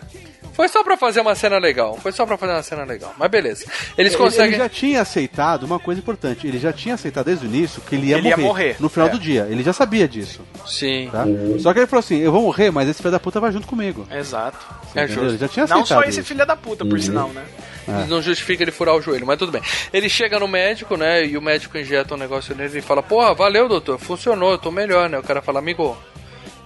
[0.58, 3.30] Foi só pra fazer uma cena legal, foi só pra fazer uma cena legal, mas
[3.30, 3.64] beleza.
[3.96, 4.48] Eles Ele- conseguem...
[4.54, 6.48] Ele já tinha aceitado uma coisa importante.
[6.48, 8.76] Ele já tinha aceitado desde o início que ele ia, Ele ia morrer, morrer.
[8.80, 9.12] no final É.
[9.12, 9.46] do dia.
[9.48, 11.24] Ele já sabia disso, Sim, tá?
[11.60, 13.68] Só que ele falou assim: eu vou morrer, mas esse filho da puta vai junto
[13.68, 14.04] comigo.
[14.10, 14.58] Exato.
[14.96, 15.08] é Entendeu?
[15.08, 15.28] justo.
[15.28, 16.02] Ele já tinha Não aceitado.
[16.02, 17.44] só esse filho da puta, por sinal, né?
[18.08, 19.62] Não justifica ele furar o joelho, mas tudo bem.
[19.92, 21.24] Ele chega no médico, né?
[21.24, 24.72] E o médico injeta um negócio nele e fala: Porra, valeu, doutor, funcionou, eu tô
[24.72, 25.18] melhor, né?
[25.18, 25.96] O cara fala: Amigo,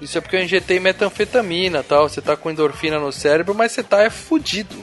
[0.02, 2.08] isso é porque eu injetei metanfetamina e tal.
[2.08, 4.76] Você tá com endorfina no cérebro, mas você tá é fudido.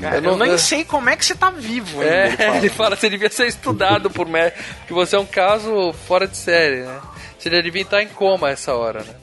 [0.00, 2.14] Cara, eu, não- nem é- sei como é que você tá vivo ainda.
[2.14, 2.56] É, ele fala.
[2.58, 6.36] ele fala: Você devia ser estudado por médico, que você é um caso fora de
[6.36, 7.00] série, né?
[7.38, 9.14] Você devia estar em coma essa hora, né?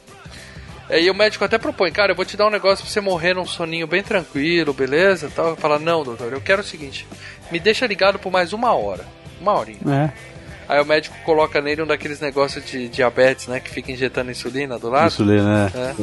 [0.89, 3.35] Aí o médico até propõe, cara, eu vou te dar um negócio pra você morrer
[3.35, 5.31] num soninho bem tranquilo, beleza?
[5.35, 5.55] Tal.
[5.55, 7.07] Fala, não, doutor, eu quero o seguinte,
[7.51, 9.05] me deixa ligado por mais uma hora.
[9.39, 9.79] Uma horinha.
[9.87, 10.28] É.
[10.69, 13.59] Aí o médico coloca nele um daqueles negócios de diabetes, né?
[13.59, 15.07] Que fica injetando insulina do lado.
[15.07, 15.95] Insulina, né?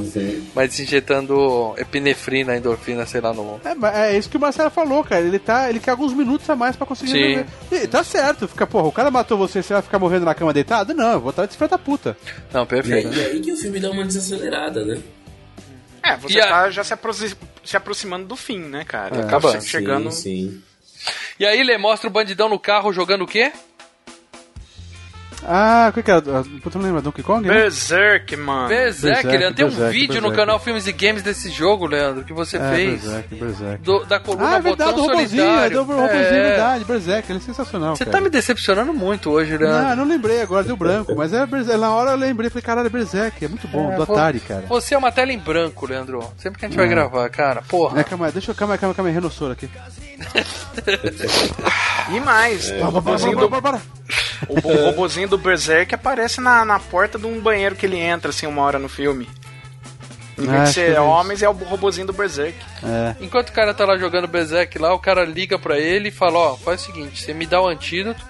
[0.53, 3.61] Mas injetando epinefrina, endorfina, sei lá no.
[3.65, 5.23] É, mas é isso que o Marcelo falou, cara.
[5.25, 5.71] Ele tá.
[5.71, 7.19] Ele quer alguns minutos a mais pra conseguir Sim.
[7.23, 7.47] viver.
[7.85, 10.53] E tá certo, fica, porra, o cara matou você, você vai ficar morrendo na cama
[10.53, 10.93] deitado?
[10.93, 12.17] Não, eu vou estar de filho da puta.
[12.53, 13.15] Não, E aí, perfeito.
[13.17, 14.99] e aí que o filme dá uma desacelerada, né?
[16.03, 19.15] É, você E a- tá já se, aproxi- se aproximando do fim, né, cara?
[19.15, 19.21] É.
[19.21, 19.63] Tá Acabando.
[19.63, 20.11] chegando.
[20.11, 20.61] Sim,
[20.93, 21.13] sim.
[21.39, 23.53] E aí ele mostra o bandidão no carro jogando o quê?
[25.49, 26.19] Ah, o que que era?
[26.41, 27.47] Ah, Puta, não lembro, Donkey Kong?
[27.47, 27.55] Né?
[27.55, 28.69] Berserk, mano.
[28.69, 29.55] Berserk, Berserk, Leandro.
[29.55, 30.37] Tem um Berserk, vídeo no Berserk.
[30.37, 33.03] canal Filmes e Games desse jogo, Leandro, que você É, fez.
[33.03, 33.83] Berserk, Berserk.
[33.85, 35.77] do- da coluna Ah, é verdade, Botão do robôzinho, é Solidário.
[35.77, 36.43] do robôzinho, é É.
[36.49, 38.17] verdade, Berserk, ele é sensacional, Você cara.
[38.17, 39.89] tá me decepcionando muito hoje, Leandro.
[39.89, 41.81] Não, não lembrei agora, deu branco, mas é Berserk.
[41.81, 44.65] Na hora eu lembrei, falei, caralho, é Berserk, é muito bom, É, do Atari, cara.
[44.69, 46.21] Você é uma tela em branco, Leandro.
[46.39, 46.89] Sempre que a gente vai É.
[46.89, 47.63] gravar, cara.
[47.63, 48.01] Porra.
[48.01, 49.69] É, calma aí, deixa eu, calma aí, calma aí, calma aí, renossoro aqui.
[52.11, 52.81] E mais, É.
[52.83, 53.37] robozinho
[54.49, 58.47] o robozinho do Berserk aparece na, na porta de um banheiro que ele entra, assim,
[58.47, 59.29] uma hora no filme.
[60.39, 62.59] Em vez Ah, de ser vi homens, é o robozinho do Berserk.
[62.85, 63.17] É.
[63.21, 66.39] Enquanto o cara tá lá jogando Berserk lá, o cara liga pra ele e fala,
[66.39, 68.23] ó, faz o seguinte, você me dá o antídoto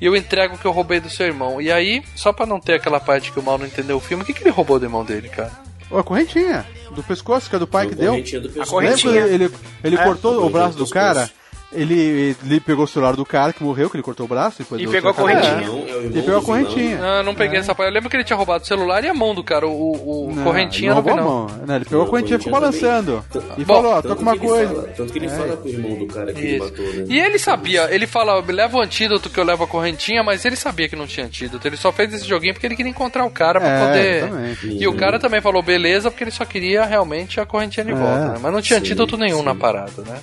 [0.00, 1.60] e eu entrego o que eu roubei do seu irmão.
[1.60, 4.22] E aí, só pra não ter aquela parte que o mal não entendeu o filme,
[4.22, 5.50] o que, que ele roubou do irmão dele, cara?
[5.90, 8.10] Ô, a correntinha do pescoço, que é do pai Uma que deu.
[8.12, 8.70] correntinha do pescoço.
[8.70, 9.12] A correntinha.
[9.24, 11.28] Lembra ele, ele É, cortou o braço do do cara?
[11.70, 14.62] Ele, ele pegou o celular do cara que morreu, que ele cortou o braço.
[14.62, 15.66] E deu pegou a correntinha.
[15.66, 16.98] Não, é o Ele pegou a correntinha.
[17.02, 17.90] Ah, não peguei essa parte.
[17.90, 20.28] Eu lembro que ele tinha roubado o celular e a mão do cara, o, o,
[20.28, 21.44] o Não, correntinha não não vi roubou não.
[21.44, 21.66] a mão.
[21.66, 23.22] Não, ele pegou a Não, correntinha e ficou balançando.
[23.58, 24.74] E Bom, falou, ó, tô com uma ele coisa.
[24.74, 25.28] fala- tanto que ele É.
[25.28, 26.64] fala pro irmão do cara que ele Isso.
[26.64, 27.04] matou, né?
[27.06, 30.56] E ele sabia, ele fala, leva o antídoto que eu levo a correntinha, mas ele
[30.56, 31.68] sabia que não tinha antídoto.
[31.68, 34.16] Ele só fez esse joguinho porque ele queria encontrar o cara pra É, poder.
[34.24, 34.68] exatamente.
[34.82, 37.94] E o cara também falou beleza, porque ele só queria realmente a correntinha de É,
[37.94, 38.38] volta, né?
[38.40, 39.44] Mas não tinha sim, antídoto nenhum sim.
[39.44, 40.18] na parada, né?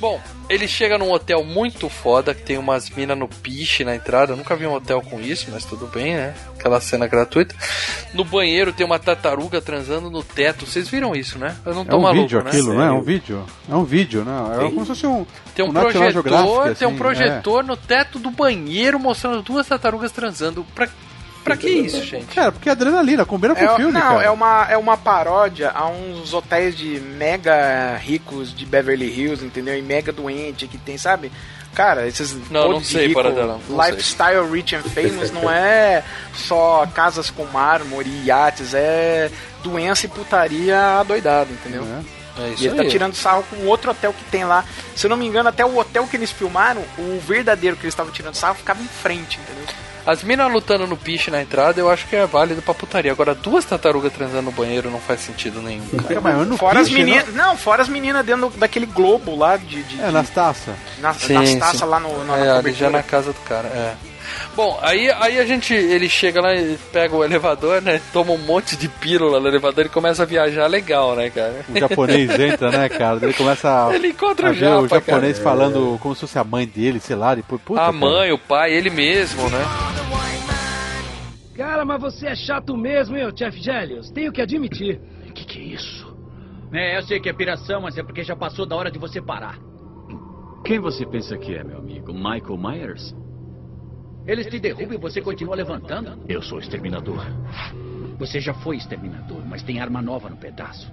[0.00, 0.18] Bom,
[0.50, 4.32] ele chega num hotel muito foda, que tem umas minas no piche na entrada.
[4.32, 6.34] Eu nunca vi um hotel com isso, mas tudo bem, né?
[6.58, 7.54] Aquela cena gratuita.
[8.12, 10.66] No banheiro tem uma tartaruga transando no teto.
[10.66, 11.56] Vocês viram isso, né?
[11.64, 12.50] Eu não É tô um maluco, vídeo né?
[12.50, 12.88] aquilo, não é?
[12.88, 13.44] É um vídeo.
[13.70, 14.52] É um vídeo, não.
[14.52, 14.70] É Tem?
[14.70, 15.24] como se fosse um.
[15.54, 20.10] Tem um, National projetor, tem um assim, projetor no teto do banheiro mostrando duas tartarugas
[20.10, 20.66] transando.
[20.74, 20.88] Pra,
[21.44, 22.34] pra que isso, gente?
[22.34, 24.22] Cara, porque é adrenalina, combina com É, o filme, não, cara.
[24.22, 29.76] é uma, é uma paródia a uns hotéis de mega ricos de Beverly Hills, entendeu?
[29.76, 31.30] E mega doente que tem, sabe?
[31.74, 33.90] Cara, esses Não, não sei, rico, Paradela, não sei.
[33.92, 36.02] Lifestyle rich and famous não é
[36.34, 39.30] só casas com mármore e iates, é
[39.62, 41.84] doença e putaria adoidado, entendeu?
[41.84, 42.20] É.
[42.42, 42.88] É E ele tá aí.
[42.88, 44.64] tirando sarro com outro hotel que tem lá.
[44.96, 47.92] Se eu não me engano, até o hotel que eles filmaram, o verdadeiro que eles
[47.92, 49.64] estavam tirando sarro ficava em frente, entendeu?
[50.06, 53.12] As minas lutando no piche na entrada, eu acho que é válido pra putaria.
[53.12, 55.86] Agora, duas tartarugas transando no banheiro não faz sentido nenhum.
[55.88, 56.02] cara.
[56.04, 57.34] Fica maior no Fora as piche, meninas.
[57.34, 59.82] Não, fora as meninas dentro daquele globo lá de.
[59.82, 60.08] de, não?
[60.08, 60.74] É, nas taças.
[61.00, 61.58] nas, Sim, nas sim.
[61.58, 62.90] taças lá no, na, é, na ali já cobertura.
[62.90, 63.94] na casa do cara, é.
[64.56, 68.00] Bom, aí, aí a gente, ele chega lá e pega o elevador, né?
[68.12, 71.64] Toma um monte de pílula no elevador e começa a viajar legal, né, cara?
[71.68, 73.18] O japonês entra, né, cara?
[73.22, 75.50] Ele começa a, Ele encontra a o ver japa, o japonês cara.
[75.50, 77.34] falando como se fosse a mãe dele, sei lá.
[77.34, 77.96] Depois, puta, A cara.
[77.96, 79.64] mãe, o pai, ele mesmo, né?
[81.56, 84.10] Cara, mas você é chato mesmo, hein, Jeff Gellius?
[84.10, 85.00] Tenho que admitir.
[85.28, 86.16] O que, que é isso?
[86.72, 89.20] É, eu sei que é piração, mas é porque já passou da hora de você
[89.20, 89.58] parar.
[90.64, 92.12] Quem você pensa que é, meu amigo?
[92.14, 93.14] Michael Myers?
[94.26, 96.22] Eles te derrubam e você continua levantando?
[96.28, 97.20] Eu sou exterminador.
[98.18, 100.92] Você já foi exterminador, mas tem arma nova no pedaço.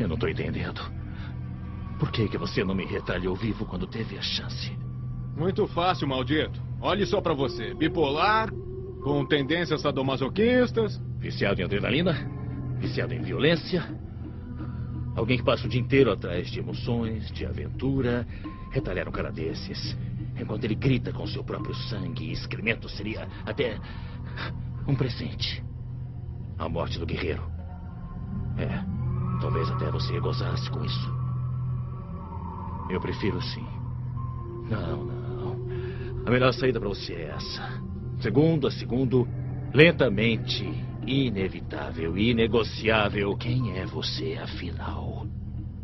[0.00, 0.80] Eu não tô entendendo.
[1.98, 4.72] Por que, que você não me retalhou vivo quando teve a chance?
[5.36, 6.60] Muito fácil, maldito.
[6.80, 7.74] Olhe só pra você.
[7.74, 8.50] Bipolar,
[9.02, 11.00] com tendências sadomasoquistas.
[11.18, 12.14] Viciado em adrenalina?
[12.78, 13.84] Viciado em violência?
[15.14, 18.26] Alguém que passa o dia inteiro atrás de emoções, de aventura.
[18.70, 19.96] Retalhar um cara desses.
[20.38, 23.78] Enquanto ele grita com seu próprio sangue e excremento seria até
[24.86, 25.64] um presente.
[26.58, 27.42] A morte do guerreiro.
[28.58, 28.84] É,
[29.40, 31.16] talvez até você gozasse com isso.
[32.90, 33.66] Eu prefiro sim.
[34.70, 35.66] Não, não.
[36.26, 37.82] A melhor saída para você é essa.
[38.20, 39.28] Segundo a segundo,
[39.74, 40.64] lentamente,
[41.06, 43.36] inevitável, inegociável.
[43.36, 45.26] Quem é você, afinal?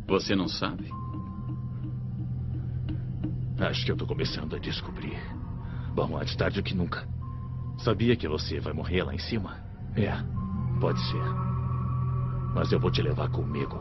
[0.06, 1.01] Você não sabe?
[3.62, 5.16] Acho que eu tô começando a descobrir.
[5.94, 7.06] Bom, antes tarde do que nunca.
[7.78, 9.56] Sabia que você vai morrer lá em cima?
[9.96, 10.12] É,
[10.80, 11.22] pode ser.
[12.54, 13.80] Mas eu vou te levar comigo.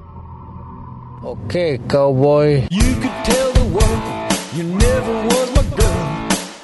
[1.23, 2.67] Okay, cowboy.
[2.71, 4.01] You could tell the world
[4.55, 6.01] you never was my girl.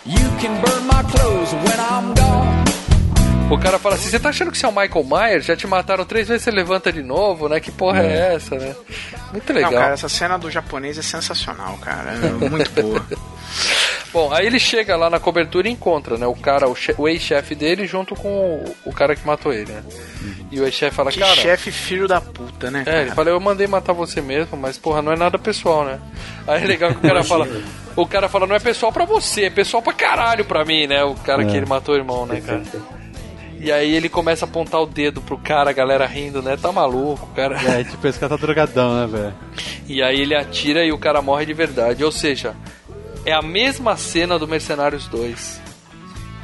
[0.06, 2.66] You can burn my clothes when I'm gone.
[3.49, 5.45] O cara fala assim: você tá achando que você é o Michael Myers?
[5.45, 7.59] Já te mataram três vezes, você levanta de novo, né?
[7.59, 8.35] Que porra é, É.
[8.35, 8.75] essa, né?
[9.31, 9.71] Muito legal.
[9.71, 12.11] Não, cara, essa cena do japonês é sensacional, cara.
[12.11, 13.05] É muito boa.
[14.11, 16.25] Bom, aí ele chega lá na cobertura e encontra, né?
[16.27, 19.83] O cara, o, o ex-chefe dele junto com o, o cara que matou ele, né?
[20.51, 21.35] E o ex-chefe fala, Que cara.
[21.35, 22.83] chefe filho da puta, né?
[22.85, 25.99] É, ele fala, eu mandei matar você mesmo, mas porra, não é nada pessoal, né?
[26.47, 27.47] Aí é legal que o cara fala.
[27.95, 31.03] O cara fala, não é pessoal pra você, é pessoal pra caralho pra mim, né?
[31.03, 31.57] O cara que É.
[31.57, 32.61] ele matou o irmão, né, cara?
[33.59, 36.55] E aí ele começa a apontar o dedo pro cara, a galera rindo, né?
[36.55, 37.57] Tá maluco, cara.
[37.79, 39.34] É, tipo, esse cara tá drogadão, né, velho?
[39.88, 42.03] E aí ele atira e o cara morre de verdade.
[42.03, 42.55] Ou seja,
[43.25, 45.66] é a mesma cena do Mercenários 2.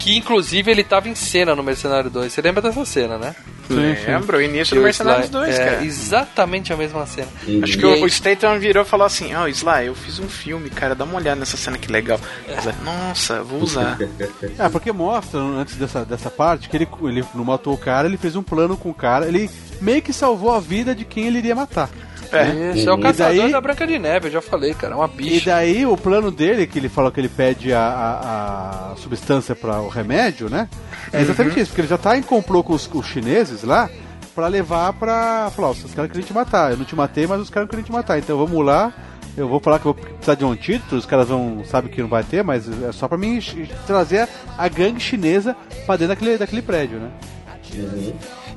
[0.03, 2.31] Que inclusive ele tava em cena no Mercenário 2.
[2.33, 3.33] Você lembra dessa cena, né?
[3.69, 5.85] Lembro, o início E do Mercenários Sly- 2, é, cara.
[5.85, 7.29] Exatamente a mesma cena.
[7.63, 10.27] Acho E que o, o Statham virou e falou assim: Ó, Sly, eu fiz um
[10.27, 12.19] filme, cara, dá uma olhada nessa cena que legal.
[12.59, 13.97] Sly, Nossa, vou usar.
[14.59, 18.17] É, porque mostra, antes dessa, dessa parte, que ele, ele não matou o cara, ele
[18.17, 19.49] fez um plano com o cara, ele
[19.79, 21.89] meio que salvou a vida de quem ele iria matar.
[22.33, 24.93] É, Isso, é o E caçador daí- da Branca de Neve, eu já falei, cara,
[24.93, 25.51] é uma E bicha.
[25.51, 29.79] daí o plano dele, que ele falou que ele pede a, a, a substância para
[29.81, 30.67] o remédio, né?
[31.11, 31.61] É exatamente Uhum.
[31.61, 33.89] isso, porque ele já tá em complô com os, com os chineses lá
[34.33, 35.51] pra levar pra.
[35.55, 36.71] falar, ó, os caras queriam te matar.
[36.71, 38.17] Eu não te matei, mas os caras queriam te matar.
[38.17, 38.91] Então vamos lá.
[39.35, 41.63] Eu vou falar que eu vou precisar de um antídoto, os caras vão.
[41.65, 43.39] sabem que não vai ter, mas é só pra mim
[43.87, 44.27] trazer
[44.57, 45.55] a gangue chinesa
[45.85, 47.09] pra dentro daquele, daquele prédio, né?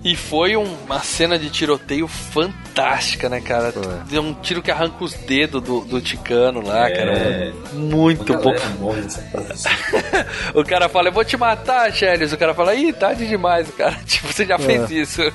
[0.07, 3.73] E foi um- uma cena de tiroteio fantástica, né, cara?
[4.09, 6.93] Deu um tiro que arranca os dedos do, do Ticano lá, É.
[6.95, 7.53] cara.
[7.73, 8.55] Muito bom.
[8.55, 9.21] assim.
[10.55, 12.25] O cara fala, eu vou te matar, Shelly.
[12.27, 13.97] O cara fala, ih, tarde demais, cara.
[14.07, 14.95] Tipo, você já fez É.
[14.95, 15.23] isso.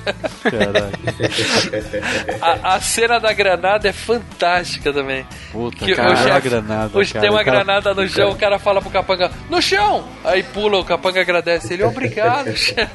[2.40, 5.26] A, a cena da granada é fantástica também.
[5.50, 6.98] Puta, Que cara, o chefe- a granada.
[6.98, 10.04] o- cara, tem uma cara- granada no chão, o cara fala pro capanga, no chão!
[10.24, 12.90] Aí pula, o capanga agradece ele, obrigado, chefe.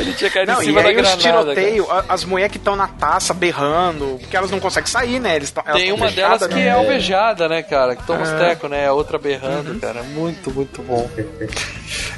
[0.00, 1.22] Ele tinha caído Não, em e cima da aí os granada.
[1.22, 5.36] tiroteios, a- as mulheres que estão na taça berrando, porque elas não conseguem sair, né?
[5.36, 6.66] Eles tão, Tem uma fechadas, delas que né?
[6.66, 7.94] é alvejada, né, cara?
[7.96, 8.38] Que toma os É.
[8.38, 8.86] tecos, né?
[8.86, 10.02] A outra berrando, cara.
[10.02, 11.08] Muito, muito bom.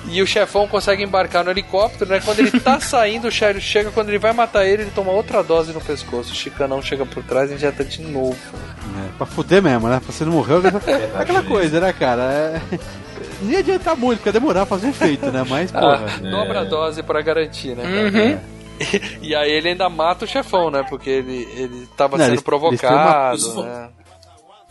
[0.09, 2.21] E o chefão consegue embarcar no helicóptero, né?
[2.25, 5.43] Quando ele tá saindo, o Sheriff chega, quando ele vai matar ele, ele toma outra
[5.43, 6.33] dose no pescoço.
[6.33, 8.37] O Chicanão chega por trás e injeta de novo.
[8.55, 10.01] É, pra fuder mesmo, né?
[10.07, 10.61] Você não morreu.
[10.87, 12.23] É aquela coisa, né, cara?
[12.23, 12.61] É...
[13.43, 15.45] Não ia adiantar muito, porque ia demorar pra fazer efeito, né?
[15.49, 16.31] Mas, Ah, porra.
[16.31, 17.83] dobra a dose pra garantir, né?
[17.83, 18.29] cara?
[18.35, 18.53] Uhum.
[19.23, 20.85] E, e aí ele ainda mata o chefão, né?
[20.89, 23.89] Porque ele, ele tava Não, sendo eles- provocado, uma- né?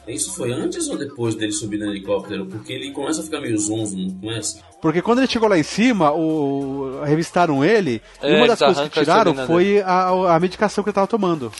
[0.07, 2.45] Isso foi antes ou depois dele subir no helicóptero?
[2.47, 4.59] Porque ele começa a ficar meio zonzo, não começa?
[4.81, 7.01] Porque quando ele chegou lá em cima, o...
[7.05, 10.89] revistaram ele, É, e uma das eles coisas que tiraram foi a, a medicação que
[10.89, 11.51] ele tava tomando.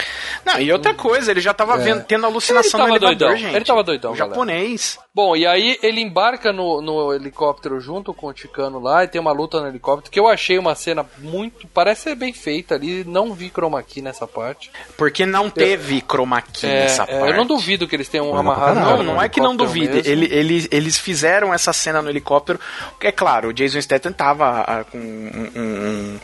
[0.45, 1.77] Não, e outra coisa, ele já tava É.
[1.77, 3.56] vendo, tendo alucinação Ele no tava elevador, doidão, gente.
[3.56, 4.34] ele tava doidão, O galera.
[4.35, 4.99] japonês.
[5.14, 9.19] Bom, e aí ele embarca no, no helicóptero junto com o Ticano lá e tem
[9.19, 11.68] uma luta no helicóptero que eu achei uma cena muito.
[11.68, 13.03] Parece ser bem feita ali.
[13.03, 14.72] Não vi chroma key nessa parte.
[14.98, 17.31] Porque não teve chroma key É, nessa é, parte.
[17.31, 18.80] eu não duvido que eles tenham amarrado.
[18.80, 20.10] Não, no não é que não duvide.
[20.10, 22.57] Ele, eles, eles fizeram essa cena no helicóptero.
[22.91, 26.19] porque, É claro, o Jason Statham tava ah, com um, um-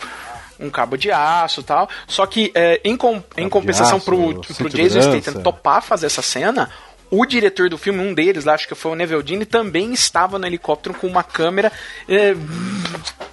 [0.59, 1.89] um cabo de aço e tal.
[2.07, 5.01] Só que, é, em, com- em compensação aço, pro, cinto pro de Jason.
[5.19, 6.69] Statham topar fazer essa cena.
[7.11, 10.37] O diretor do filme, um deles, lá, acho que foi o Neville Dean, também estava
[10.39, 11.71] no helicóptero com uma câmera
[12.09, 12.35] é,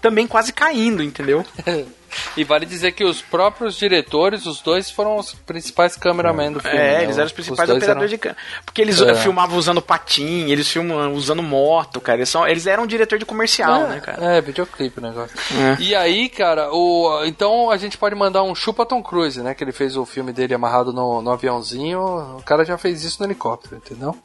[0.00, 1.44] também quase caindo, entendeu?
[2.36, 6.76] E vale dizer que os próprios diretores, os dois foram os principais cameramen do filme.
[6.76, 7.02] É, né?
[7.04, 8.38] eles eram os principais dois operadores de câmera.
[8.64, 9.10] Porque eles É.
[9.10, 12.18] eh, filmavam usando patim, eles filmam usando moto, cara.
[12.18, 14.36] Eles, são, eles eram diretor de comercial, é, né, cara?
[14.36, 15.36] É, videoclipe o negócio.
[15.78, 15.82] É.
[15.82, 19.54] E aí, cara, o, então a gente pode mandar um chupa Tom Cruise, né?
[19.54, 22.00] Que ele fez o filme dele amarrado no, no aviãozinho.
[22.38, 24.16] O cara já fez isso no helicóptero, entendeu?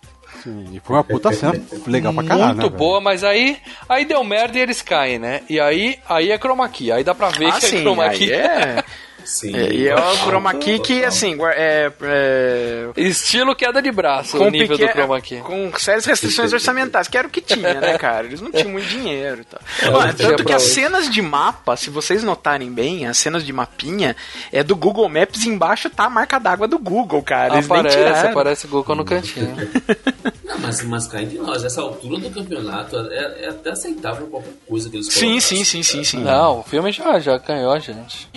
[0.44, 1.54] Sim, e foi uma puta cena
[1.88, 2.56] legal pra caralho.
[2.58, 3.58] Muito né, boa, mas aí,
[3.88, 5.42] aí deu merda e eles caem, né?
[5.50, 6.92] E aí, aí é chroma key.
[6.92, 8.32] Aí dá pra ver Ah, que é sim, chroma aí key.
[8.32, 8.84] é.
[9.26, 9.56] Sim.
[9.56, 14.40] É, e é o chroma key que, assim, é, é, Estilo queda de braço, o
[14.40, 15.38] com, nível pequeno- do chroma key.
[15.42, 18.26] com sérias restrições orçamentárias, que era o que tinha, né, cara?
[18.26, 19.60] Eles não tinham muito dinheiro e tal.
[19.82, 20.74] É, Olha, tanto que as hoje.
[20.74, 24.16] cenas de mapa, se vocês notarem bem, as cenas de mapinha
[24.52, 27.54] é do Google Maps e embaixo tá a marca d'água do Google, cara.
[27.56, 29.56] Eles Aparece, aparece Google no cantinho.
[30.44, 34.54] Não, mas, mas cá entre nós, essa altura do campeonato é, é até aceitável qualquer
[34.68, 36.24] coisa que eles Sim, sim, sim, sim, sim.
[36.24, 38.28] Não, o filme já, já ganhou gente.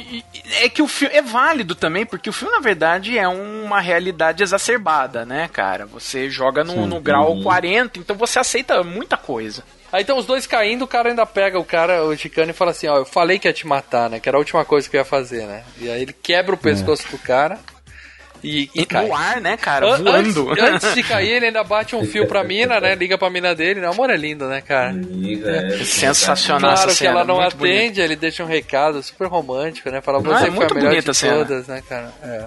[0.61, 4.43] É que o filme é válido também, porque o filme, na verdade, é uma realidade
[4.43, 5.87] exacerbada, né, cara?
[5.87, 9.63] Você joga no, no grau 40, então você aceita muita coisa.
[9.93, 12.71] Aí então os dois caindo, o cara ainda pega o cara, o Chicano, e fala
[12.71, 14.19] assim, ó, eu falei que ia te matar, né?
[14.19, 15.65] Que era a última coisa que eu ia fazer, né?
[15.79, 17.59] E aí ele quebra o pescoço do cara.
[18.45, 19.07] E, e cai.
[19.07, 19.87] no ar, né, cara?
[19.95, 20.51] An- Voando.
[20.51, 22.95] Antes, antes de cair, ele ainda bate um fio pra mina, né?
[22.95, 23.89] Liga pra mina dele, né?
[23.89, 24.93] O amor é lindo, né, cara?
[24.93, 29.91] é, Sensacional essa Claro que cena, ela não atende, ele deixa um recado super romântico,
[29.91, 30.01] né?
[30.01, 31.35] Fala, Ah, você é foi muito a melhor bonita de a cena.
[31.37, 32.13] todas, né, cara?
[32.25, 32.47] É.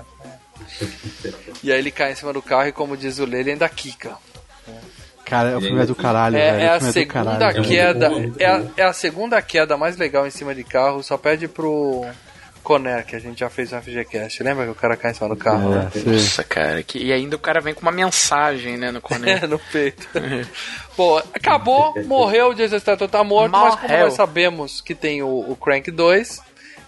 [1.63, 3.67] E aí ele cai em cima do carro e, como diz o Lê, ele ainda
[3.69, 4.15] quica.
[5.23, 6.63] Cara, o filme é do caralho, É, velho.
[6.63, 7.63] é o a filme é do segunda caralho.
[7.63, 8.11] queda.
[8.37, 12.05] É a, é a segunda queda mais legal em cima de carro, só pede pro
[12.65, 14.41] Conner, que a gente já fez no FGCast.
[14.43, 15.71] Lembra que o cara cai em cima do carro?
[15.73, 15.91] É, né?
[16.05, 16.81] Nossa, cara.
[16.83, 19.25] Que, e ainda o cara vem com uma mensagem, né, no Conan.
[19.43, 20.07] É, no peito.
[20.97, 25.27] Bom, acabou, morreu, o Jason Statham tá morto, mas como nós sabemos que tem o,
[25.51, 26.41] o Crank 2,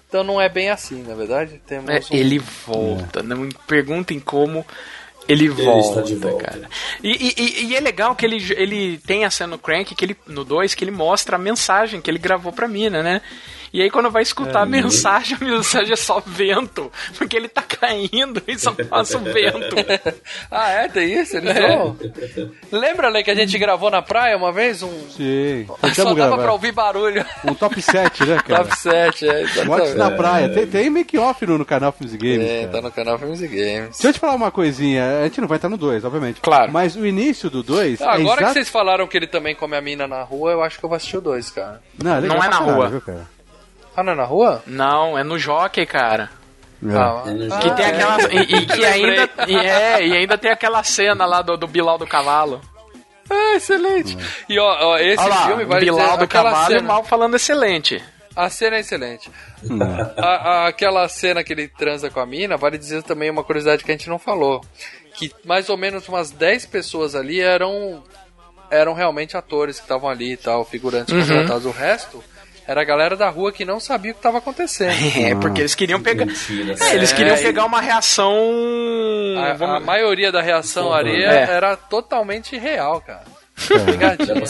[0.10, 1.62] então não é bem assim, na verdade.
[1.68, 3.22] Temos É, um- ele volta.
[3.22, 4.66] Não me perguntem como
[5.28, 6.46] ele volta, de volta.
[6.46, 6.70] cara.
[7.04, 10.06] E, e- e- e é legal que ele, ele tem a cena no Crank, que
[10.06, 13.22] ele, no 2, que ele mostra a mensagem que ele gravou pra mina, né?
[13.74, 16.92] E aí quando vai escutar É, a mensagem, a mensagem é só vento.
[17.18, 19.76] Porque ele tá caindo e só passa o vento.
[20.52, 20.88] ah, é?
[20.88, 21.38] Tem isso?
[21.38, 21.68] Eles É.
[21.78, 21.98] vão?
[22.72, 24.82] Lembra, né, que a gente gravou na praia uma vez?
[24.84, 25.10] Um...
[25.10, 25.68] Sim.
[25.94, 26.38] Só dava gravar.
[26.44, 27.26] pra ouvir barulho.
[27.46, 28.64] Um top 7, né, cara?
[28.66, 29.42] Top 7, é.
[29.42, 29.94] exatamente.
[29.96, 30.50] Na praia.
[30.50, 32.48] Tem, tem make-off no, no canal Filmes e Games.
[32.50, 32.72] É, cara.
[32.74, 33.90] tá no canal Filmes e Games.
[33.92, 35.20] Deixa eu te falar uma coisinha.
[35.22, 36.40] A gente não vai estar no 2, obviamente.
[36.42, 36.72] Claro.
[36.72, 38.02] Mas o início do 2.
[38.02, 40.52] Ah, é Agora que exato- vocês falaram que ele também come a mina na rua,
[40.52, 41.82] eu acho que eu vou assistir o 2, cara.
[42.02, 42.90] Não, legal Não é na rua.
[42.90, 43.37] viu, cara?
[43.98, 44.64] Ah, não é na rua?
[44.68, 46.30] Não, é no jockey, cara.
[46.88, 47.24] Ah,
[47.60, 47.90] Que tem é.
[47.90, 48.32] aquela.
[48.32, 49.30] E, e que ainda.
[49.48, 52.62] E, é, e ainda tem aquela cena lá do, do Bilal do cavalo.
[53.30, 54.16] Ah, excelente.
[54.48, 56.82] E ó, ó, esse Olha lá, filme vai Bilal dizer do cavalo e cena.
[56.88, 58.02] mal falando excelente.
[58.36, 59.32] A cena é excelente.
[60.16, 63.84] A- a- aquela cena que ele transa com a mina, vale dizer também uma curiosidade
[63.84, 64.64] que a gente não falou.
[65.16, 68.04] Que mais ou menos umas 10 pessoas ali eram
[68.70, 71.22] eram realmente atores que estavam ali e tal, figurantes Uhum.
[71.26, 71.66] contratados.
[71.66, 72.24] O resto
[72.68, 74.92] era a galera da rua que não sabia o que estava acontecendo.
[75.18, 76.26] É, porque eles queriam pegar.
[76.26, 78.36] Mentira, É, eles É, queriam pegar uma reação.
[79.38, 81.44] A, a maioria da reação ali É.
[81.50, 83.24] era totalmente real, cara.
[83.70, 84.44] Dá Pegadinha.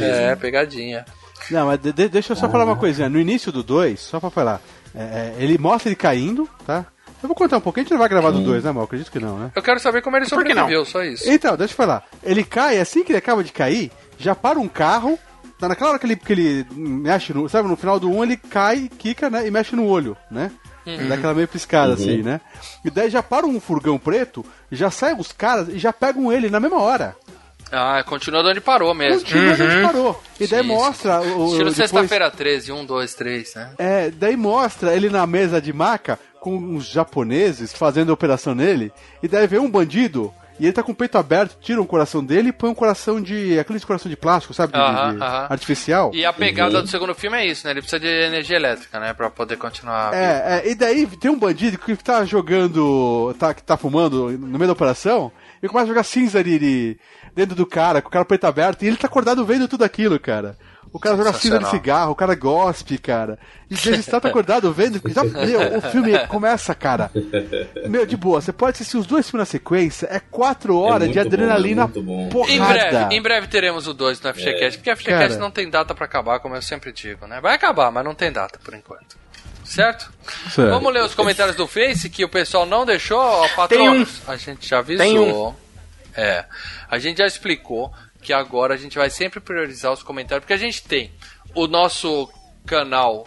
[0.00, 1.04] É, pegadinha.
[1.50, 3.08] Não, mas de- de- deixa eu só falar uma coisinha.
[3.08, 4.60] No início do 2, só pra falar,
[4.94, 6.86] é, é, ele mostra ele caindo, tá?
[7.22, 8.84] Eu vou contar um pouquinho, a gente não vai gravar do 2, né, mal?
[8.84, 9.50] Acredito que não, né?
[9.54, 11.28] Eu quero saber como ele sobreviveu, só isso.
[11.30, 12.04] Então, deixa eu falar.
[12.22, 15.18] Ele cai, assim que ele acaba de cair, já para um carro.
[15.58, 17.48] Tá naquela hora que ele, que ele mexe no.
[17.48, 19.46] Sabe, no final do 1 um, ele cai, quica, né?
[19.46, 20.50] E mexe no olho, né?
[21.08, 22.40] Dá aquela meio piscada assim, né?
[22.84, 26.50] E daí já para um furgão preto, já saem os caras e já pegam ele
[26.50, 27.16] na mesma hora.
[27.72, 29.20] Ah, continua de onde parou mesmo.
[29.20, 30.22] Continua onde ele parou.
[30.38, 31.22] E daí Sim, mostra.
[31.22, 33.70] O, o- Estilo depois- sexta-feira 13, 1, 2, 3, né?
[33.78, 38.92] É, daí mostra ele na mesa de maca com uns japoneses fazendo operação nele.
[39.22, 42.24] E daí vem um bandido e ele tá com o peito aberto, tira um coração
[42.24, 43.58] dele e põe um coração de.
[43.58, 44.72] aqueles coração de plástico, sabe?
[44.72, 45.46] De- Aham, de- aham.
[45.50, 46.10] Artificial.
[46.14, 47.72] E a pegada do segundo filme é isso, né?
[47.72, 49.12] Ele precisa de energia elétrica, né?
[49.12, 50.14] Pra poder continuar.
[50.14, 53.34] É, é, e daí tem um bandido que tá jogando.
[53.38, 55.30] Tá, que tá fumando no meio da operação
[55.62, 56.98] e começa a jogar cinza de, de-
[57.34, 60.18] dentro do cara, com o cara peito aberto, e ele tá acordado vendo tudo aquilo,
[60.20, 60.56] cara.
[60.94, 63.36] O cara joga cinza de cigarro, o cara gospe, cara.
[63.68, 65.02] E ele está acordado vendo.
[65.12, 67.10] Já, meu, o filme começa, cara.
[67.88, 71.18] Meu, de boa, você pode assistir os dois filmes na sequência, é quatro horas de
[71.18, 72.52] muito bom, adrenalina é porrada.
[72.52, 75.96] Em breve, em breve teremos o 2 no FGCast, porque a FGCast não tem data
[75.96, 77.40] pra acabar, como eu sempre digo, né?
[77.40, 79.16] Vai acabar, mas não tem data por enquanto.
[79.64, 80.12] Certo?
[80.48, 80.70] Certo.
[80.70, 84.22] Vamos ler os comentários do Face que o pessoal não deixou, ó, patronos.
[84.28, 85.04] A gente já avisou.
[85.04, 85.54] Tem um.
[86.16, 86.44] É.
[86.88, 87.92] A gente já explicou
[88.24, 91.12] que agora a gente vai sempre priorizar os comentários, porque a gente tem
[91.54, 92.28] o nosso
[92.66, 93.26] canal,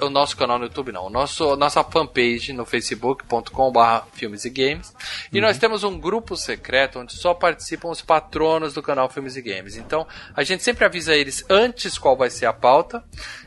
[0.00, 4.94] o nosso canal no YouTube não, o nosso, nossa fanpage no facebook.com.br filmes e games,
[5.30, 9.42] e nós temos um grupo secreto onde só participam os patronos do canal Filmes e
[9.42, 9.76] Games.
[9.76, 13.04] Então, a gente sempre avisa eles antes qual vai ser a pauta,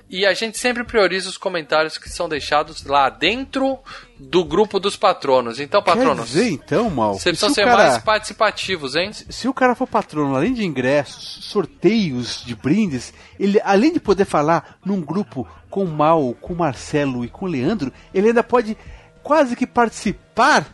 [0.08, 3.80] e a gente sempre prioriza os comentários que são deixados lá dentro
[4.20, 5.60] do grupo dos patronos.
[5.60, 7.14] Então, Quer patronos, dizer, então, mal.
[7.14, 9.12] vocês precisam se ser cara- mais participativos, hein?
[9.14, 14.26] se o cara for patrono, além de ingressos, sorteios de brindes, ele, além de poder
[14.26, 18.44] falar num grupo com o Mal, com o Marcelo e com o Leandro, ele ainda
[18.44, 18.78] pode
[19.22, 20.70] quase que participar do,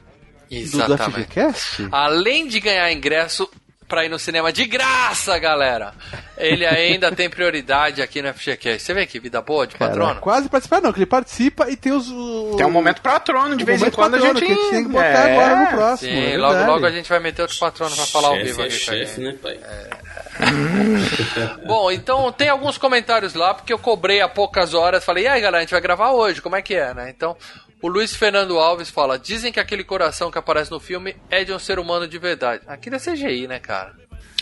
[0.49, 1.21] do Exatamente.
[1.23, 1.87] FGCast?
[1.91, 3.49] Além de ganhar ingresso
[3.91, 5.93] pra ir no cinema de graça, galera,
[6.37, 8.79] ele ainda tem prioridade aqui no FGCast.
[8.83, 10.21] Você vê que vida boa de Cara, patrono?
[10.21, 12.09] quase participar não, que ele participa e tem os...
[12.09, 14.47] o- Tem um momento patrono, de o vez em quando a patrono, gente.
[14.47, 15.33] que a gente tem que botar É.
[15.33, 16.09] agora no próximo.
[16.11, 18.61] Sim, é logo, logo a gente vai meter outros patronos pra falar ao chefe vivo
[18.61, 18.75] é aqui.
[18.75, 19.59] a chefe, né, pai?
[21.65, 25.03] Bom, então tem alguns comentários lá, porque eu cobrei há poucas horas.
[25.03, 27.09] Falei, e aí galera, a gente vai gravar hoje, como é que é, né?
[27.09, 27.35] Então,
[27.81, 31.51] o Luiz Fernando Alves fala: Dizem que aquele coração que aparece no filme é de
[31.53, 32.63] um ser humano de verdade.
[32.67, 33.93] Aquilo é CGI, né, cara?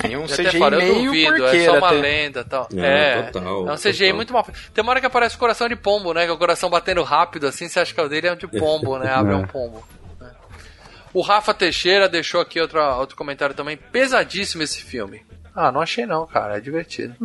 [0.02, 1.98] É um CGI eu meio duvido, é só uma até.
[2.00, 2.70] lenda e tal.
[2.74, 4.16] É, É, total, é um CGI total.
[4.16, 4.48] muito mal.
[4.74, 6.24] Tem uma hora que aparece o coração de pombo, né?
[6.24, 8.38] Que é o coração batendo rápido assim, você acha que é o dele é um
[8.38, 9.12] de pombo, né?
[9.12, 9.36] Abre É.
[9.36, 9.86] um pombo.
[10.22, 10.32] né?
[11.14, 13.76] O O Rafa Teixeira deixou aqui outro, outro comentário também.
[13.76, 15.22] Pesadíssimo esse filme.
[15.54, 16.56] Ah, não achei não, cara.
[16.58, 17.16] É divertido.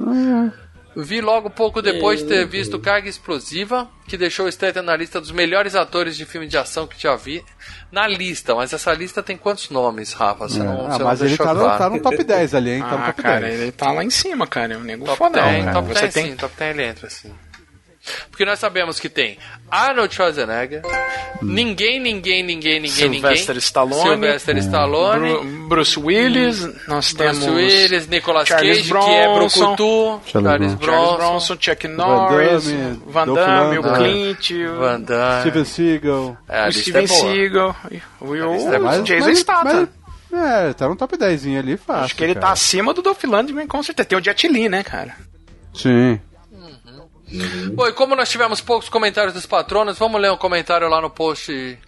[0.97, 5.21] Vi logo pouco depois de ter visto Carga Explosiva, que deixou o Statham na lista
[5.21, 7.45] dos melhores atores de filme de ação que já vi.
[7.91, 10.49] Na lista, mas essa lista tem quantos nomes, Rafa?
[10.49, 12.81] Você não, ah, você não mas ele tá no, tá no top 10 ali, hein?
[12.83, 13.61] Tá no Ah, top cara, 10.
[13.61, 14.75] ele tá lá em cima, cara.
[14.75, 15.75] É um nego Top fodão, 10, cara.
[15.75, 16.27] top Você 10 tem...
[16.31, 17.33] sim, top 10 ele entra sim.
[18.31, 19.39] Porque nós sabemos que tem
[19.71, 20.83] Arnold Schwarzenegger,
[21.41, 23.59] ninguém, ninguém, ninguém, ninguém, Sylvester ninguém.
[23.59, 29.35] Stallone, Sylvester Stallone, Bru- Bruce Willis, nós Bruce temos Willis, Nicolas Charles Cage, que é
[29.35, 30.85] Bronson, Brucutu, Charles Charles Bronson.
[30.85, 33.83] Charles Bronson, Bronson, Chuck Norris, Damme, Van Damme, o.
[33.95, 35.41] Clint, Van Damme.
[35.41, 36.37] Steven Seagal.
[36.49, 37.07] É, lista Steven é.
[37.07, 37.77] Seagal,
[38.21, 39.89] o, é o Jason mas- Statham.
[40.31, 42.05] mas- é, tá no top 10 ali, fácil.
[42.05, 42.53] Acho que ele tá cara.
[42.53, 44.09] acima do Dolph Lundgren, com certeza.
[44.09, 45.15] Tem o Jet Li, né, cara?
[45.73, 46.21] Sim.
[47.75, 51.11] Bom, e como nós tivemos poucos comentários dos patronos, vamos ler um comentário lá no
[51.11, 51.79] post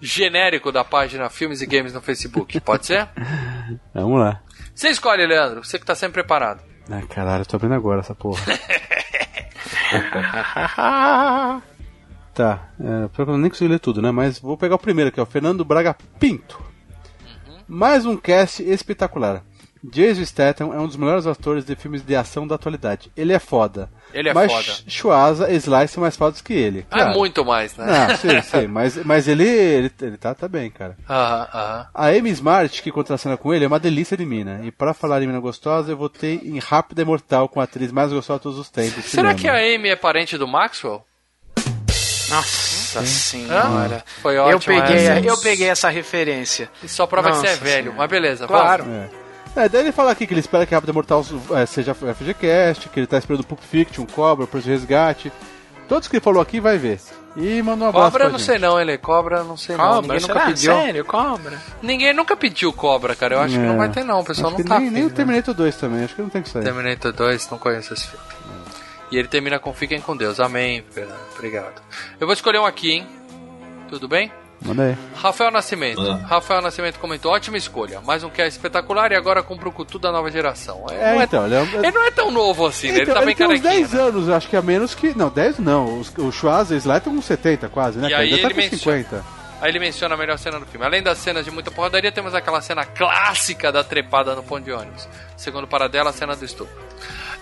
[0.00, 2.60] genérico da página Filmes e Games no Facebook.
[2.60, 3.08] Pode ser?
[3.94, 4.40] Vamos lá.
[4.74, 5.64] Você escolhe, Leandro.
[5.64, 6.62] Você que tá sempre preparado.
[6.90, 8.42] Ah, caralho, eu tô abrindo agora essa porra.
[12.34, 14.10] Tá, é, eu nem consegui ler tudo, né?
[14.10, 15.24] Mas vou pegar o primeiro aqui, ó.
[15.24, 16.62] Fernando Braga Pinto.
[17.66, 19.42] Mais um cast espetacular.
[19.90, 23.10] Jason Statham é um dos melhores atores de filmes de ação da atualidade.
[23.16, 23.88] Ele é foda.
[24.12, 24.78] Ele é mas foda.
[24.88, 26.86] Schwarza e Slice são mais fodas que ele.
[26.90, 27.84] Ah, é muito mais, né?
[27.88, 28.66] Ah, sim, sim.
[28.66, 30.96] Mas, mas ele, ele, ele tá, tá bem, cara.
[31.08, 31.86] Aham, aham.
[31.94, 34.60] A Amy Smart, que contracena com ele, é uma delícia de mina.
[34.64, 37.90] E pra falar em mina gostosa, eu votei em Rápida e Mortal com a atriz
[37.92, 39.04] mais gostosa de todos os tempos.
[39.06, 39.34] Será cinema.
[39.34, 41.04] que a Amy é parente do Maxwell?
[42.28, 44.02] Nossa senhora.
[44.20, 45.20] Foi Eu ótimo peguei, essa.
[45.26, 46.68] eu peguei essa referência.
[46.82, 47.82] E só prova que você é Nossa velho.
[47.84, 47.98] Senhora.
[47.98, 48.84] Mas beleza, Claro.
[48.84, 48.98] vamos.
[48.98, 49.25] É.
[49.56, 51.24] É, daí ele fala aqui que ele espera que Rápido e Mortal
[51.54, 55.32] é, seja FGCast, que ele tá esperando Pulp Fiction, Cobra, Preço de Resgate.
[55.88, 57.00] Todos que ele falou aqui vai ver.
[57.36, 58.46] E mandou um abraço Cobra não gente.
[58.46, 59.84] sei não, ele cobra, não sei não.
[59.84, 60.46] Cobra, Ninguém nunca será?
[60.46, 60.72] pediu.
[60.72, 61.58] Sério, cobra?
[61.82, 63.34] Ninguém nunca pediu cobra, cara.
[63.34, 63.66] Eu acho que É.
[63.66, 65.76] não vai ter não, o pessoal Acho não que tá nem, nem o Terminator 2
[65.76, 66.64] também, acho que não tem que sair.
[66.64, 68.24] Terminator 2, não conheço esse filme.
[69.10, 70.40] E ele termina com Fiquem com Deus.
[70.40, 71.18] Amém, Fernando.
[71.34, 71.80] Obrigado.
[72.18, 73.06] Eu vou escolher um aqui, hein?
[73.88, 74.32] Tudo bem?
[74.62, 74.96] Manda aí.
[75.14, 76.00] Rafael Nascimento.
[76.00, 76.26] Ah.
[76.26, 78.00] Rafael Nascimento comentou: ótima escolha.
[78.00, 80.84] Mais um cast espetacular e agora com o Brucutu da nova geração.
[80.90, 82.94] É, não então, ele é, ele não é tão novo assim, né?
[82.94, 83.88] Ele então, tá ele bem tem uns carequinha.
[83.88, 85.16] 10 anos, acho que a menos que.
[85.16, 86.00] Não, 10 não.
[86.00, 88.08] Os- O e o Sly estão com 70 quase, né?
[88.08, 89.24] E aí Ainda tá ele com menciona- 50.
[89.60, 90.84] Aí ele menciona a melhor cena do filme.
[90.84, 94.72] Além das cenas de muita porradaria, temos aquela cena clássica da trepada no ponto de
[94.72, 95.08] ônibus.
[95.36, 96.74] Segundo para dela, a cena do estupro.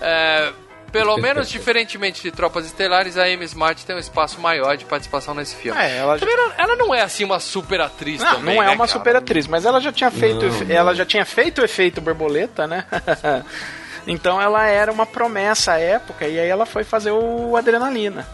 [0.00, 0.52] É,
[0.94, 5.34] pelo menos, diferentemente de Tropas Estelares, a Amy Smart tem um espaço maior de participação
[5.34, 5.76] nesse filme.
[5.80, 6.24] É, ela já...
[6.24, 8.98] Ela, ela não é assim uma super atriz Não, também, não é né, uma cara?
[8.98, 12.68] super atriz, mas ela já tinha feito, Não, ela já tinha feito o efeito borboleta,
[12.68, 12.84] né?
[14.06, 18.24] então ela era uma promessa à época e aí ela foi fazer o adrenalina.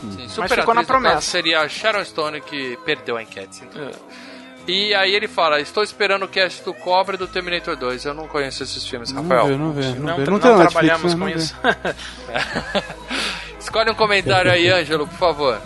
[0.00, 1.14] Sim, Mas super ficou na promessa.
[1.16, 3.56] caso, seria a Sharon Stone que perdeu a enquete.
[3.56, 3.68] sim.
[3.76, 4.29] É.
[4.68, 8.04] E aí ele fala, estou esperando o cast do Cobra e do Terminator 2.
[8.04, 9.46] Eu não conheço esses filmes, Não Rafael.
[9.46, 9.82] vê, não vê.
[9.94, 10.24] Não, Não, vê.
[10.24, 11.56] não, não trabalhamos com isso.
[13.58, 15.60] Escolhe um comentário aí, Ângelo, por favor.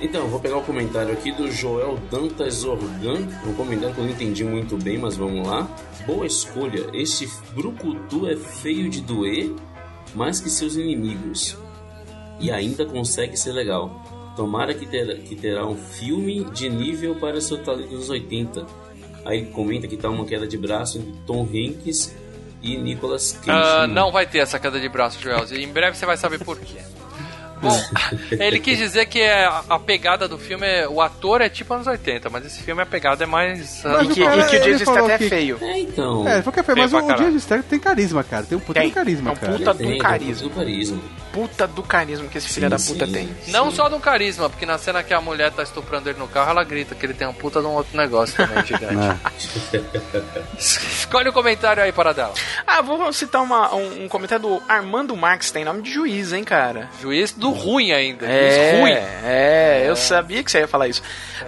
[0.00, 3.26] Então, eu vou pegar o comentário aqui do Joel Dantas Organ.
[3.44, 5.66] Um comentário que eu não entendi muito bem, mas vamos lá.
[6.06, 6.86] Boa escolha.
[6.92, 9.50] Este brucutu é feio de doer
[10.14, 11.56] mais que seus inimigos.
[12.38, 14.04] E ainda consegue ser legal.
[14.38, 18.64] Tomara que terá, que terá um filme de nível para seu talento dos 80.
[19.24, 22.14] Aí comenta que tá uma queda de braço entre Tom Hanks
[22.62, 23.50] e Nicolas Cage.
[23.50, 25.44] Ah, não vai ter essa queda de braço, Joel.
[25.50, 26.78] E em breve você vai saber por quê.
[27.60, 27.82] Bom,
[28.38, 30.88] ele quis dizer que é a, a pegada do filme é.
[30.88, 33.82] O ator é tipo anos 80, mas esse filme a pegada é mais.
[33.84, 35.58] Mas e, que, cara, e que o Jason Statham é que- feio.
[35.60, 36.28] É, então.
[36.28, 38.44] É, foi café, mas Feio o, Jason Statham tem carisma, cara.
[38.44, 38.88] Tem um puta Tem.
[38.88, 39.52] de carisma, É um cara.
[39.52, 40.50] puta Tem, do tem carisma.
[40.50, 41.00] carisma.
[41.32, 43.12] Puta do carisma que esse filho da Sim, puta sim.
[43.12, 43.28] tem.
[43.48, 46.50] Não só do carisma, porque na cena que a mulher tá estuprando ele no carro,
[46.50, 49.20] ela grita que ele tem um puta de um outro negócio também gigante.
[50.58, 52.32] Escolhe o comentário aí para dela.
[52.66, 56.44] Ah, vou citar uma- um, um comentário do Armando Marques, tem nome de juiz, hein,
[56.44, 56.88] cara?
[57.00, 58.26] Juiz do ruim ainda.
[58.26, 58.92] É, ruim.
[59.24, 61.02] é, eu sabia que você ia falar isso.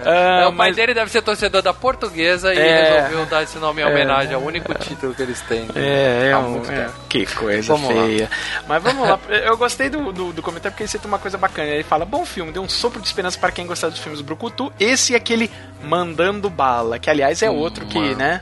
[0.05, 2.93] Ah, É, o pai mas- dele deve ser torcedor da portuguesa e É.
[3.01, 5.67] resolveu dar esse nome em homenagem ao único título que eles têm.
[5.75, 6.89] É, é, Há um- é.
[7.09, 8.05] que coisa Vamos lá.
[8.05, 8.31] feia.
[8.67, 11.69] Mas vamos lá, eu gostei do, do, do comentário porque ele cita uma coisa bacana.
[11.69, 14.73] Ele fala: Bom filme, deu um sopro de esperança para quem gostar dos filmes Brucutu.
[14.79, 15.51] Esse e aquele
[15.83, 18.17] Mandando Bala, que aliás é outro que, mano.
[18.17, 18.41] né?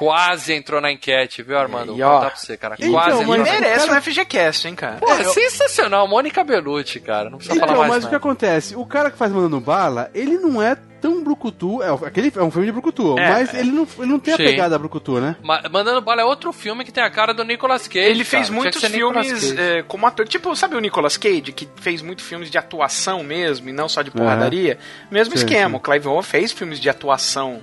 [0.00, 1.92] Quase entrou na enquete, viu, Armando?
[1.94, 2.74] E, Vou ó, contar pra você, cara.
[2.78, 4.96] então, Quase entrou merece cara- um FGCast, hein, cara?
[4.96, 6.08] Pô, é sensacional.
[6.08, 7.28] Mônica Bellucci, cara.
[7.28, 8.16] Não precisa Então, falar mais mas o que nada.
[8.16, 8.74] acontece?
[8.76, 11.82] O cara que faz Mandando Bala, ele não é tão brucutu.
[11.82, 13.60] É, aquele é um filme de brucutu, É, mas é.
[13.60, 14.44] ele não, ele não tem a Sim.
[14.44, 15.36] pegada brucutu, né?
[15.42, 17.98] Ma- Mandando Bala é outro filme que tem a cara do Nicolas Cage.
[18.06, 18.30] Ele cara.
[18.30, 20.26] fez que muitos filmes é, como ator.
[20.26, 24.00] Tipo, sabe o Nicolas Cage, que fez muitos filmes de atuação mesmo, e não só
[24.00, 24.78] de porradaria?
[25.10, 25.70] Mesmo Sim, esquema.
[25.70, 25.76] sim.
[25.76, 27.60] O Clive Owen fez filmes de atuação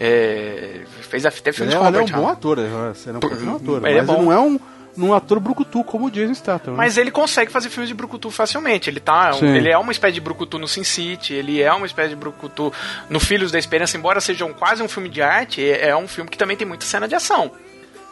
[0.00, 2.32] É, fez até filmes Ele é, com ele é um bom Altman.
[2.32, 3.86] ator, ele é um Por- bom ator.
[3.86, 4.14] ele é bom.
[4.14, 4.58] ele não é um,
[4.96, 6.72] um ator brucutu como o Jason Statham.
[6.72, 6.76] né?
[6.78, 8.90] Mas ele consegue fazer filmes de brucutu facilmente.
[8.90, 9.46] Ele tá, Sim.
[9.46, 12.72] ele é uma espécie de brucutu no Sin City, ele é uma espécie de brucutu
[13.08, 16.08] no Filhos da Esperança, embora seja um, quase um filme de arte, é, é um
[16.08, 17.50] filme que também tem muita cena de ação.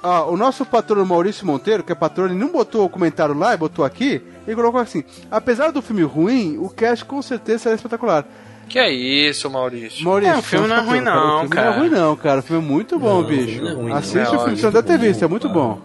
[0.05, 3.55] Ah, o nosso patrono Maurício Monteiro, que é patrono, ele não botou o comentário lá
[3.55, 7.75] e botou aqui, ele colocou assim: apesar do filme ruim, o cast com certeza será
[7.77, 8.25] espetacular.
[8.73, 10.03] Que é isso, Maurício?
[10.03, 11.67] Maurício, É, o filme não é um ruim não, O filme cara.
[11.71, 12.41] não é ruim não, cara.
[12.41, 13.45] O filme é muito bom, Não, o bicho.
[13.47, 13.97] filme não é ruim, não.
[13.99, 15.79] Assiste É o filme, você não deve ter visto, é muito bom.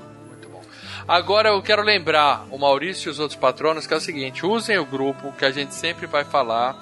[1.05, 4.77] Agora eu quero lembrar o Maurício e os outros patronos que é o seguinte: usem
[4.77, 6.77] o grupo que a gente sempre vai falar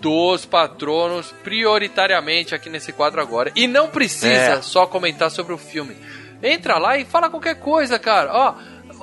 [0.00, 3.50] dos patronos prioritariamente aqui nesse quadro agora.
[3.56, 4.62] E não precisa É.
[4.62, 5.96] só comentar sobre o filme.
[6.42, 8.30] Entra lá e fala qualquer coisa, cara.
[8.32, 8.54] Ó,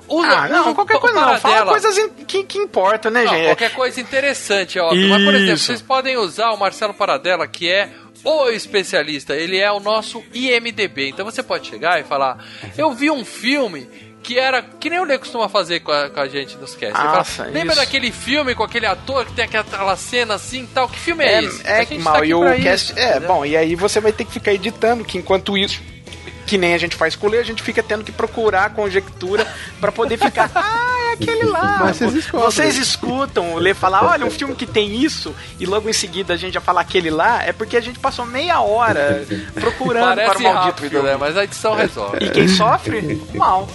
[0.08, 1.38] usa, ah, não, usa qualquer coisa não.
[1.40, 3.46] Fala coisas in- que, que importam, né, Não, gente?
[3.46, 5.10] qualquer coisa interessante, é óbvio.
[5.10, 7.90] Mas, por exemplo, vocês podem usar o Marcelo Paradela, que é
[8.24, 9.36] o especialista.
[9.36, 11.10] Ele é o nosso IMDB.
[11.10, 12.44] Então você pode chegar e falar:
[12.78, 13.88] Eu vi um filme
[14.24, 14.64] que era.
[14.64, 16.82] Que nem o Lê costuma fazer com a, com a gente nos casts.
[16.84, 17.76] Ele fala, Nossa, Lembra isso.
[17.82, 20.90] daquele filme com aquele ator que tem aquela cena assim e tal?
[20.90, 21.68] Que filme é, É, esse?
[21.68, 22.92] é gente mal, tá e o cast.
[22.94, 25.80] isso, é, bom, e aí você vai ter que ficar editando, que enquanto isso.
[26.46, 28.70] Que nem a gente faz com o Lê, a gente fica tendo que procurar a
[28.70, 29.48] conjectura
[29.82, 30.50] pra poder ficar.
[30.56, 31.78] Ah, é aquele lá.
[31.82, 32.52] Mas vocês descobrem.
[32.52, 36.34] Vocês escutam o Lê falar, olha, um filme que tem isso, e logo em seguida
[36.34, 40.24] a gente já fala aquele lá, é porque a gente passou meia hora procurando para
[40.24, 41.08] o Parece maldito rápido, filme.
[41.10, 41.18] né?
[41.20, 42.18] Mas a edição resolve.
[42.22, 43.22] E quem sofre?
[43.34, 43.68] Mal.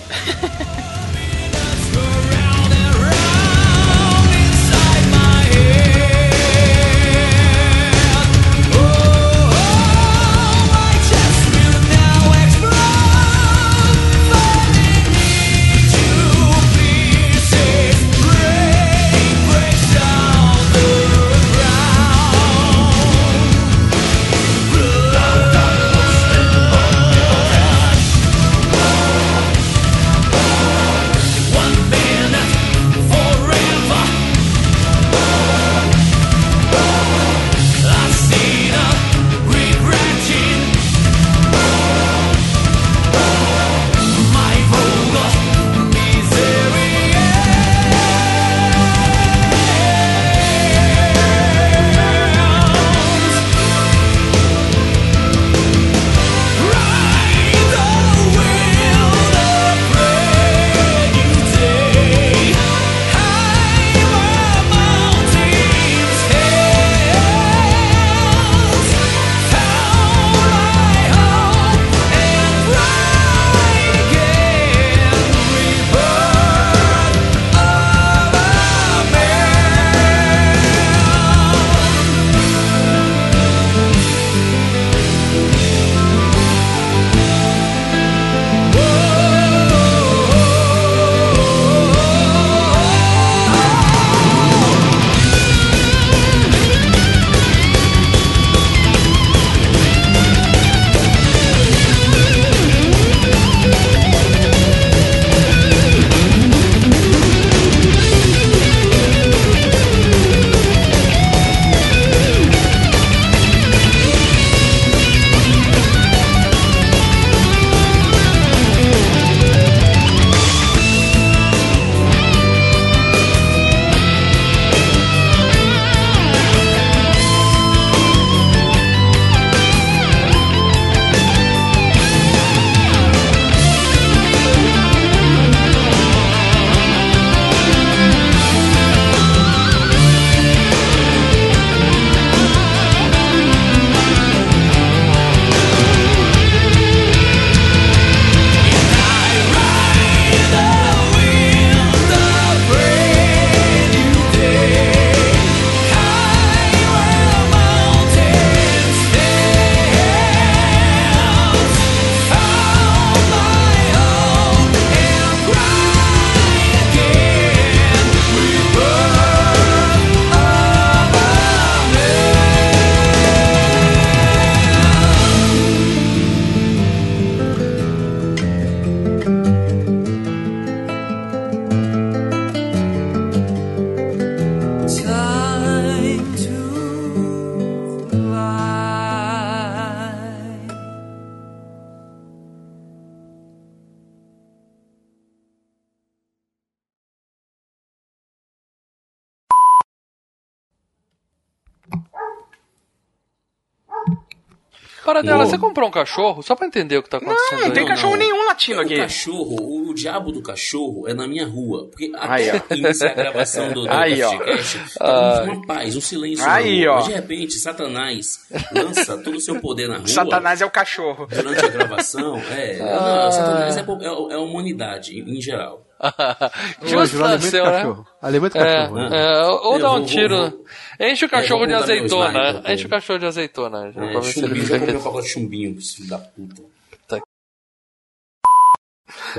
[205.45, 205.51] Pô.
[205.51, 206.43] você comprou um cachorro?
[206.43, 207.59] Só pra entender o que tá acontecendo.
[207.61, 207.89] Não, não tem aí.
[207.89, 208.97] cachorro nenhum latino O aqui.
[208.97, 211.87] cachorro, o, o diabo do cachorro é na minha rua.
[211.89, 212.77] Porque Aí, até ó.
[212.79, 214.31] iniciar a gravação do, do Aí, ó.
[214.37, 216.49] podcast, tava uma paz, um silêncio.
[216.49, 216.97] Aí, ó.
[216.97, 218.41] Mas de repente, Satanás
[218.73, 220.07] lança todo o seu poder na rua.
[220.07, 221.27] Satanás é o cachorro.
[221.27, 222.79] Durante a gravação, é.
[222.91, 223.25] Ah.
[223.25, 225.87] Não, Satanás é, é, é a humanidade, em geral.
[226.83, 227.71] Justo nasceu, né?
[227.73, 228.07] cachorro.
[228.23, 228.97] Alimento É, cachorro.
[228.97, 229.09] né?
[229.13, 230.51] é, ou dá um tiro.
[230.51, 230.65] vou-
[230.99, 232.63] Enche o cachorro É, de azeitona.
[232.73, 233.93] Enche o cachorro de azeitona.
[233.93, 236.63] Já, É, chumbinho, um pacote de chumbinho, filho da puta.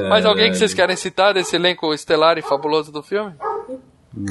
[0.10, 3.34] Mais alguém que vocês querem citar desse elenco estelar e fabuloso do filme?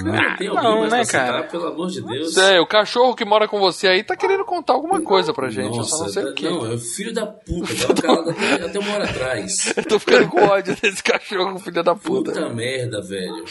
[0.05, 1.43] Cara, tem alguém Não, mais né, citar, cara?
[1.45, 2.35] Pelo amor de Deus.
[2.35, 5.77] Sei, o cachorro que mora com você aí tá querendo contar alguma coisa pra gente.
[5.79, 6.45] eu só não Nossa, sei tá- o que.
[6.51, 9.73] não, é o filho da puta, é o cara até, até uma hora atrás.
[9.79, 12.31] Eu tô ficando com ódio desse cachorro, filho da puta.
[12.33, 13.43] Puta merda, velho.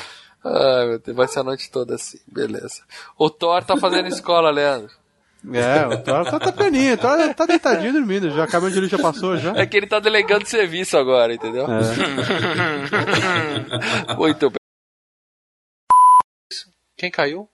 [0.45, 2.83] Ai, meu Deus, vai ser a noite toda assim, beleza.
[3.17, 4.91] O Thor tá fazendo escola, Leandro.
[5.51, 8.45] É, o Thor tá, tá tá, tá deitadinho dormindo já.
[8.45, 9.53] Caminhão de luz já passou já.
[9.55, 11.65] É que ele tá delegando serviço agora, entendeu?
[11.65, 11.79] É.
[14.15, 14.59] Muito bem.
[16.99, 17.47] Quem caiu?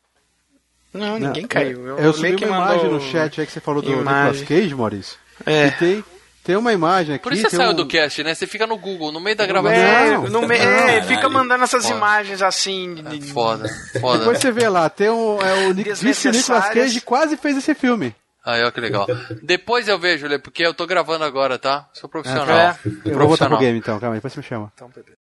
[0.91, 1.85] Não, ninguém caiu.
[1.87, 3.91] Eu, eu subi meio que uma mandou imagem no chat aí que você falou do
[3.91, 4.41] imagem.
[4.41, 5.17] Nicolas Cage, Maurício.
[5.45, 5.67] É.
[5.67, 6.03] E tem,
[6.43, 7.23] tem uma imagem aqui.
[7.23, 7.75] Por isso você saiu um...
[7.75, 8.33] do cast, né?
[8.33, 9.77] Você fica no Google, no meio da gravação.
[9.77, 10.57] É, Não, no me...
[10.57, 10.65] não.
[10.65, 11.95] é, fica mandando essas Foda.
[11.97, 12.95] imagens assim.
[12.95, 13.69] de- Foda,
[13.99, 14.19] foda.
[14.19, 15.37] Depois você vê lá, tem um.
[15.41, 16.69] É, o Nicolas.
[16.73, 18.15] Cage quase fez esse filme.
[18.45, 19.07] Aí, ó, que legal.
[19.43, 21.89] Depois eu vejo, Lê, porque eu tô gravando agora, tá?
[21.93, 22.47] Sou profissional.
[22.57, 22.77] É.
[23.03, 24.71] Eu vou voltar pro game então, calma aí, depois você me chama.
[24.75, 25.11] Então, beleza.